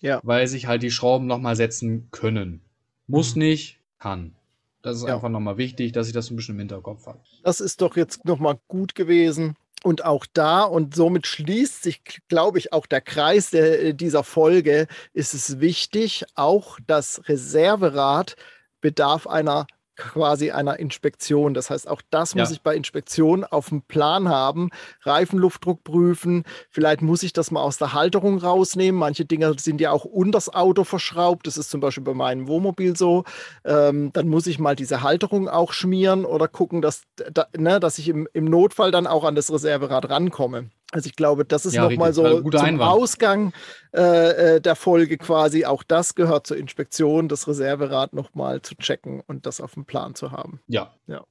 ja. 0.00 0.20
weil 0.22 0.46
sich 0.46 0.66
halt 0.66 0.82
die 0.82 0.90
Schrauben 0.90 1.26
nochmal 1.26 1.56
setzen 1.56 2.08
können. 2.12 2.62
Muss 3.08 3.34
mhm. 3.34 3.42
nicht, 3.42 3.78
kann. 3.98 4.34
Das 4.82 4.96
ist 4.96 5.06
ja. 5.06 5.14
einfach 5.14 5.28
nochmal 5.28 5.56
wichtig, 5.56 5.92
dass 5.92 6.08
ich 6.08 6.12
das 6.12 6.30
ein 6.30 6.36
bisschen 6.36 6.56
im 6.56 6.60
Hinterkopf 6.60 7.06
habe. 7.06 7.20
Das 7.44 7.60
ist 7.60 7.80
doch 7.80 7.96
jetzt 7.96 8.24
nochmal 8.24 8.58
gut 8.68 8.94
gewesen. 8.94 9.56
Und 9.84 10.04
auch 10.04 10.26
da, 10.32 10.62
und 10.62 10.94
somit 10.94 11.26
schließt 11.26 11.82
sich, 11.82 12.02
glaube 12.28 12.58
ich, 12.58 12.72
auch 12.72 12.86
der 12.86 13.00
Kreis 13.00 13.50
der, 13.50 13.92
dieser 13.94 14.22
Folge, 14.22 14.86
ist 15.12 15.34
es 15.34 15.58
wichtig, 15.58 16.24
auch 16.34 16.78
das 16.86 17.28
Reserverad 17.28 18.36
bedarf 18.80 19.26
einer 19.26 19.66
quasi 19.96 20.50
einer 20.50 20.78
Inspektion. 20.78 21.54
Das 21.54 21.70
heißt, 21.70 21.88
auch 21.88 22.00
das 22.10 22.34
muss 22.34 22.50
ich 22.50 22.62
bei 22.62 22.74
Inspektion 22.74 23.44
auf 23.44 23.68
dem 23.68 23.82
Plan 23.82 24.28
haben. 24.28 24.70
Reifenluftdruck 25.02 25.84
prüfen. 25.84 26.44
Vielleicht 26.70 27.02
muss 27.02 27.22
ich 27.22 27.32
das 27.32 27.50
mal 27.50 27.60
aus 27.60 27.78
der 27.78 27.92
Halterung 27.92 28.38
rausnehmen. 28.38 28.98
Manche 28.98 29.24
Dinge 29.24 29.54
sind 29.58 29.80
ja 29.80 29.90
auch 29.90 30.04
unters 30.04 30.48
Auto 30.48 30.84
verschraubt. 30.84 31.46
Das 31.46 31.56
ist 31.56 31.70
zum 31.70 31.80
Beispiel 31.80 32.04
bei 32.04 32.14
meinem 32.14 32.48
Wohnmobil 32.48 32.96
so. 32.96 33.24
Ähm, 33.64 34.12
dann 34.12 34.28
muss 34.28 34.46
ich 34.46 34.58
mal 34.58 34.76
diese 34.76 35.02
Halterung 35.02 35.48
auch 35.48 35.72
schmieren 35.72 36.24
oder 36.24 36.48
gucken, 36.48 36.82
dass, 36.82 37.02
da, 37.16 37.46
ne, 37.56 37.80
dass 37.80 37.98
ich 37.98 38.08
im, 38.08 38.28
im 38.32 38.46
Notfall 38.46 38.90
dann 38.90 39.06
auch 39.06 39.24
an 39.24 39.34
das 39.34 39.52
Reserverad 39.52 40.08
rankomme. 40.08 40.70
Also 40.92 41.06
ich 41.06 41.16
glaube, 41.16 41.46
das 41.46 41.64
ist 41.64 41.74
ja, 41.74 41.88
nochmal 41.88 42.12
so 42.12 42.42
zum 42.42 42.54
Einwand. 42.60 42.92
Ausgang 42.92 43.52
äh, 43.94 44.56
äh, 44.56 44.60
der 44.60 44.76
Folge 44.76 45.16
quasi. 45.16 45.64
Auch 45.64 45.82
das 45.82 46.14
gehört 46.14 46.46
zur 46.46 46.58
Inspektion, 46.58 47.28
das 47.28 47.48
Reserverad 47.48 48.12
nochmal 48.12 48.60
zu 48.60 48.74
checken 48.76 49.22
und 49.26 49.46
das 49.46 49.62
auf 49.62 49.72
dem 49.72 49.86
Plan 49.86 50.14
zu 50.14 50.32
haben. 50.32 50.60
Ja. 50.66 50.92
Ja, 51.06 51.24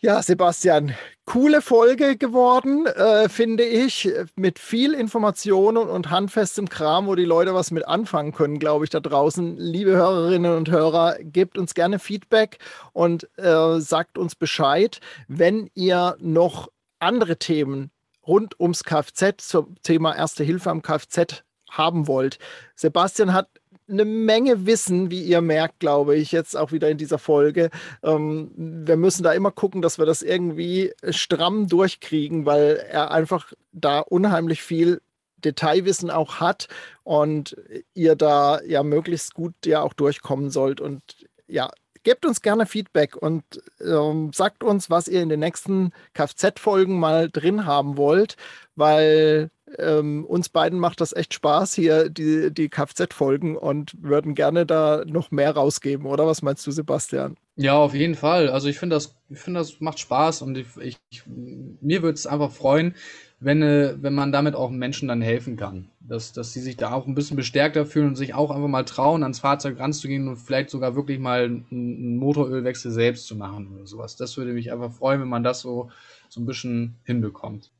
ja 0.00 0.22
Sebastian, 0.22 0.94
coole 1.24 1.62
Folge 1.62 2.16
geworden, 2.16 2.86
äh, 2.86 3.28
finde 3.28 3.64
ich, 3.64 4.08
mit 4.36 4.60
viel 4.60 4.94
Informationen 4.94 5.88
und 5.88 6.10
handfestem 6.10 6.68
Kram, 6.68 7.08
wo 7.08 7.16
die 7.16 7.24
Leute 7.24 7.54
was 7.54 7.72
mit 7.72 7.88
anfangen 7.88 8.32
können, 8.32 8.60
glaube 8.60 8.84
ich, 8.84 8.90
da 8.90 9.00
draußen. 9.00 9.56
Liebe 9.58 9.96
Hörerinnen 9.96 10.56
und 10.56 10.70
Hörer, 10.70 11.16
gebt 11.20 11.58
uns 11.58 11.74
gerne 11.74 11.98
Feedback 11.98 12.58
und 12.92 13.28
äh, 13.36 13.80
sagt 13.80 14.16
uns 14.16 14.36
Bescheid, 14.36 15.00
wenn 15.26 15.70
ihr 15.74 16.16
noch 16.20 16.68
andere 17.00 17.36
Themen 17.36 17.90
rund 18.28 18.60
ums 18.60 18.84
Kfz 18.84 19.48
zum 19.48 19.74
Thema 19.82 20.14
Erste 20.14 20.44
Hilfe 20.44 20.70
am 20.70 20.82
Kfz 20.82 21.42
haben 21.70 22.06
wollt. 22.06 22.38
Sebastian 22.76 23.32
hat 23.32 23.48
eine 23.90 24.04
Menge 24.04 24.66
Wissen, 24.66 25.10
wie 25.10 25.22
ihr 25.22 25.40
merkt, 25.40 25.80
glaube 25.80 26.14
ich, 26.16 26.30
jetzt 26.30 26.56
auch 26.56 26.72
wieder 26.72 26.90
in 26.90 26.98
dieser 26.98 27.18
Folge. 27.18 27.70
Ähm, 28.02 28.50
wir 28.54 28.96
müssen 28.96 29.22
da 29.22 29.32
immer 29.32 29.50
gucken, 29.50 29.80
dass 29.80 29.98
wir 29.98 30.04
das 30.04 30.22
irgendwie 30.22 30.92
stramm 31.08 31.68
durchkriegen, 31.68 32.44
weil 32.44 32.84
er 32.90 33.10
einfach 33.10 33.52
da 33.72 34.00
unheimlich 34.00 34.62
viel 34.62 35.00
Detailwissen 35.38 36.10
auch 36.10 36.36
hat 36.36 36.68
und 37.04 37.56
ihr 37.94 38.16
da 38.16 38.60
ja 38.62 38.82
möglichst 38.82 39.34
gut 39.34 39.54
ja 39.64 39.82
auch 39.82 39.94
durchkommen 39.94 40.50
sollt. 40.50 40.80
Und 40.80 41.02
ja, 41.46 41.70
gebt 42.08 42.24
uns 42.24 42.40
gerne 42.40 42.64
Feedback 42.64 43.16
und 43.16 43.44
ähm, 43.84 44.30
sagt 44.32 44.64
uns, 44.64 44.88
was 44.88 45.08
ihr 45.08 45.20
in 45.20 45.28
den 45.28 45.40
nächsten 45.40 45.92
Kfz-Folgen 46.14 46.98
mal 46.98 47.28
drin 47.28 47.66
haben 47.66 47.98
wollt, 47.98 48.38
weil 48.76 49.50
ähm, 49.78 50.24
uns 50.24 50.48
beiden 50.48 50.78
macht 50.78 51.02
das 51.02 51.12
echt 51.12 51.34
Spaß 51.34 51.74
hier, 51.74 52.08
die, 52.08 52.50
die 52.50 52.70
Kfz-Folgen 52.70 53.58
und 53.58 53.92
würden 54.00 54.34
gerne 54.34 54.64
da 54.64 55.04
noch 55.06 55.30
mehr 55.30 55.50
rausgeben, 55.50 56.06
oder? 56.06 56.26
Was 56.26 56.40
meinst 56.40 56.66
du, 56.66 56.70
Sebastian? 56.70 57.36
Ja, 57.56 57.76
auf 57.76 57.92
jeden 57.92 58.14
Fall. 58.14 58.48
Also 58.48 58.68
ich 58.68 58.78
finde 58.78 58.96
das, 58.96 59.14
ich 59.28 59.42
das 59.44 59.78
macht 59.80 59.98
Spaß 59.98 60.40
und 60.40 60.56
ich, 60.56 60.68
ich 60.78 61.22
mir 61.26 62.00
würde 62.00 62.14
es 62.14 62.26
einfach 62.26 62.52
freuen, 62.52 62.94
wenn, 63.40 63.62
äh, 63.62 63.94
wenn 64.00 64.14
man 64.14 64.32
damit 64.32 64.54
auch 64.54 64.70
Menschen 64.70 65.08
dann 65.08 65.22
helfen 65.22 65.56
kann. 65.56 65.88
Dass, 66.00 66.32
dass 66.32 66.52
sie 66.52 66.60
sich 66.60 66.76
da 66.76 66.92
auch 66.92 67.06
ein 67.06 67.14
bisschen 67.14 67.36
bestärkter 67.36 67.86
fühlen 67.86 68.08
und 68.08 68.16
sich 68.16 68.34
auch 68.34 68.50
einfach 68.50 68.68
mal 68.68 68.84
trauen, 68.84 69.22
ans 69.22 69.40
Fahrzeug 69.40 69.78
ranzugehen 69.78 70.26
und 70.28 70.36
vielleicht 70.36 70.70
sogar 70.70 70.96
wirklich 70.96 71.18
mal 71.18 71.44
einen 71.44 72.16
Motorölwechsel 72.16 72.90
selbst 72.90 73.26
zu 73.26 73.36
machen 73.36 73.68
oder 73.74 73.86
sowas. 73.86 74.16
Das 74.16 74.36
würde 74.36 74.52
mich 74.52 74.72
einfach 74.72 74.92
freuen, 74.92 75.20
wenn 75.20 75.28
man 75.28 75.44
das 75.44 75.60
so, 75.60 75.90
so 76.28 76.40
ein 76.40 76.46
bisschen 76.46 76.96
hinbekommt. 77.04 77.70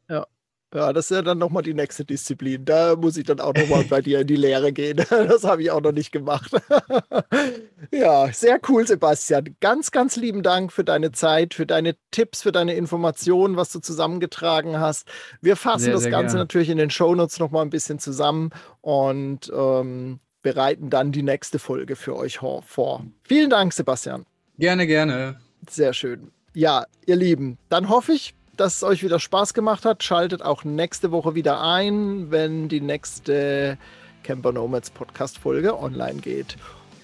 Ja, 0.74 0.92
das 0.92 1.10
ist 1.10 1.16
ja 1.16 1.22
dann 1.22 1.38
nochmal 1.38 1.62
die 1.62 1.72
nächste 1.72 2.04
Disziplin. 2.04 2.64
Da 2.66 2.94
muss 2.94 3.16
ich 3.16 3.24
dann 3.24 3.40
auch 3.40 3.54
nochmal 3.54 3.84
bei 3.84 4.02
dir 4.02 4.20
in 4.20 4.26
die 4.26 4.36
Lehre 4.36 4.72
gehen. 4.72 4.98
Das 5.10 5.44
habe 5.44 5.62
ich 5.62 5.70
auch 5.70 5.80
noch 5.80 5.92
nicht 5.92 6.12
gemacht. 6.12 6.52
ja, 7.90 8.30
sehr 8.32 8.60
cool, 8.68 8.86
Sebastian. 8.86 9.56
Ganz, 9.60 9.90
ganz 9.90 10.16
lieben 10.16 10.42
Dank 10.42 10.72
für 10.72 10.84
deine 10.84 11.12
Zeit, 11.12 11.54
für 11.54 11.66
deine 11.66 11.96
Tipps, 12.10 12.42
für 12.42 12.52
deine 12.52 12.74
Informationen, 12.74 13.56
was 13.56 13.72
du 13.72 13.80
zusammengetragen 13.80 14.78
hast. 14.78 15.08
Wir 15.40 15.56
fassen 15.56 15.84
sehr, 15.84 15.92
das 15.94 16.02
sehr 16.02 16.10
Ganze 16.10 16.34
gerne. 16.34 16.44
natürlich 16.44 16.68
in 16.68 16.78
den 16.78 16.90
Shownotes 16.90 17.38
nochmal 17.38 17.62
ein 17.62 17.70
bisschen 17.70 17.98
zusammen 17.98 18.50
und 18.80 19.50
ähm, 19.54 20.20
bereiten 20.42 20.90
dann 20.90 21.12
die 21.12 21.22
nächste 21.22 21.58
Folge 21.58 21.96
für 21.96 22.16
euch 22.16 22.38
vor. 22.38 23.04
Vielen 23.22 23.50
Dank, 23.50 23.72
Sebastian. 23.72 24.26
Gerne, 24.58 24.86
gerne. 24.86 25.40
Sehr 25.68 25.92
schön. 25.92 26.30
Ja, 26.54 26.86
ihr 27.06 27.16
Lieben, 27.16 27.58
dann 27.68 27.88
hoffe 27.88 28.12
ich, 28.12 28.34
dass 28.58 28.76
es 28.76 28.82
euch 28.82 29.02
wieder 29.02 29.20
Spaß 29.20 29.54
gemacht 29.54 29.84
hat. 29.84 30.02
Schaltet 30.02 30.42
auch 30.42 30.64
nächste 30.64 31.10
Woche 31.10 31.34
wieder 31.34 31.62
ein, 31.62 32.30
wenn 32.30 32.68
die 32.68 32.80
nächste 32.80 33.78
Camper 34.24 34.52
Nomads 34.52 34.90
Podcast 34.90 35.38
Folge 35.38 35.78
online 35.78 36.20
geht. 36.20 36.56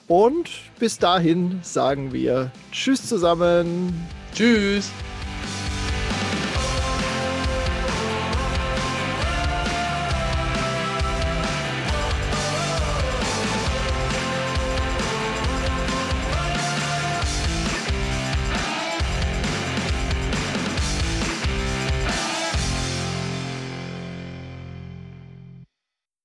Und 0.06 0.50
bis 0.78 0.98
dahin 0.98 1.60
sagen 1.62 2.12
wir 2.12 2.50
Tschüss 2.72 3.08
zusammen. 3.08 4.06
Tschüss. 4.34 4.90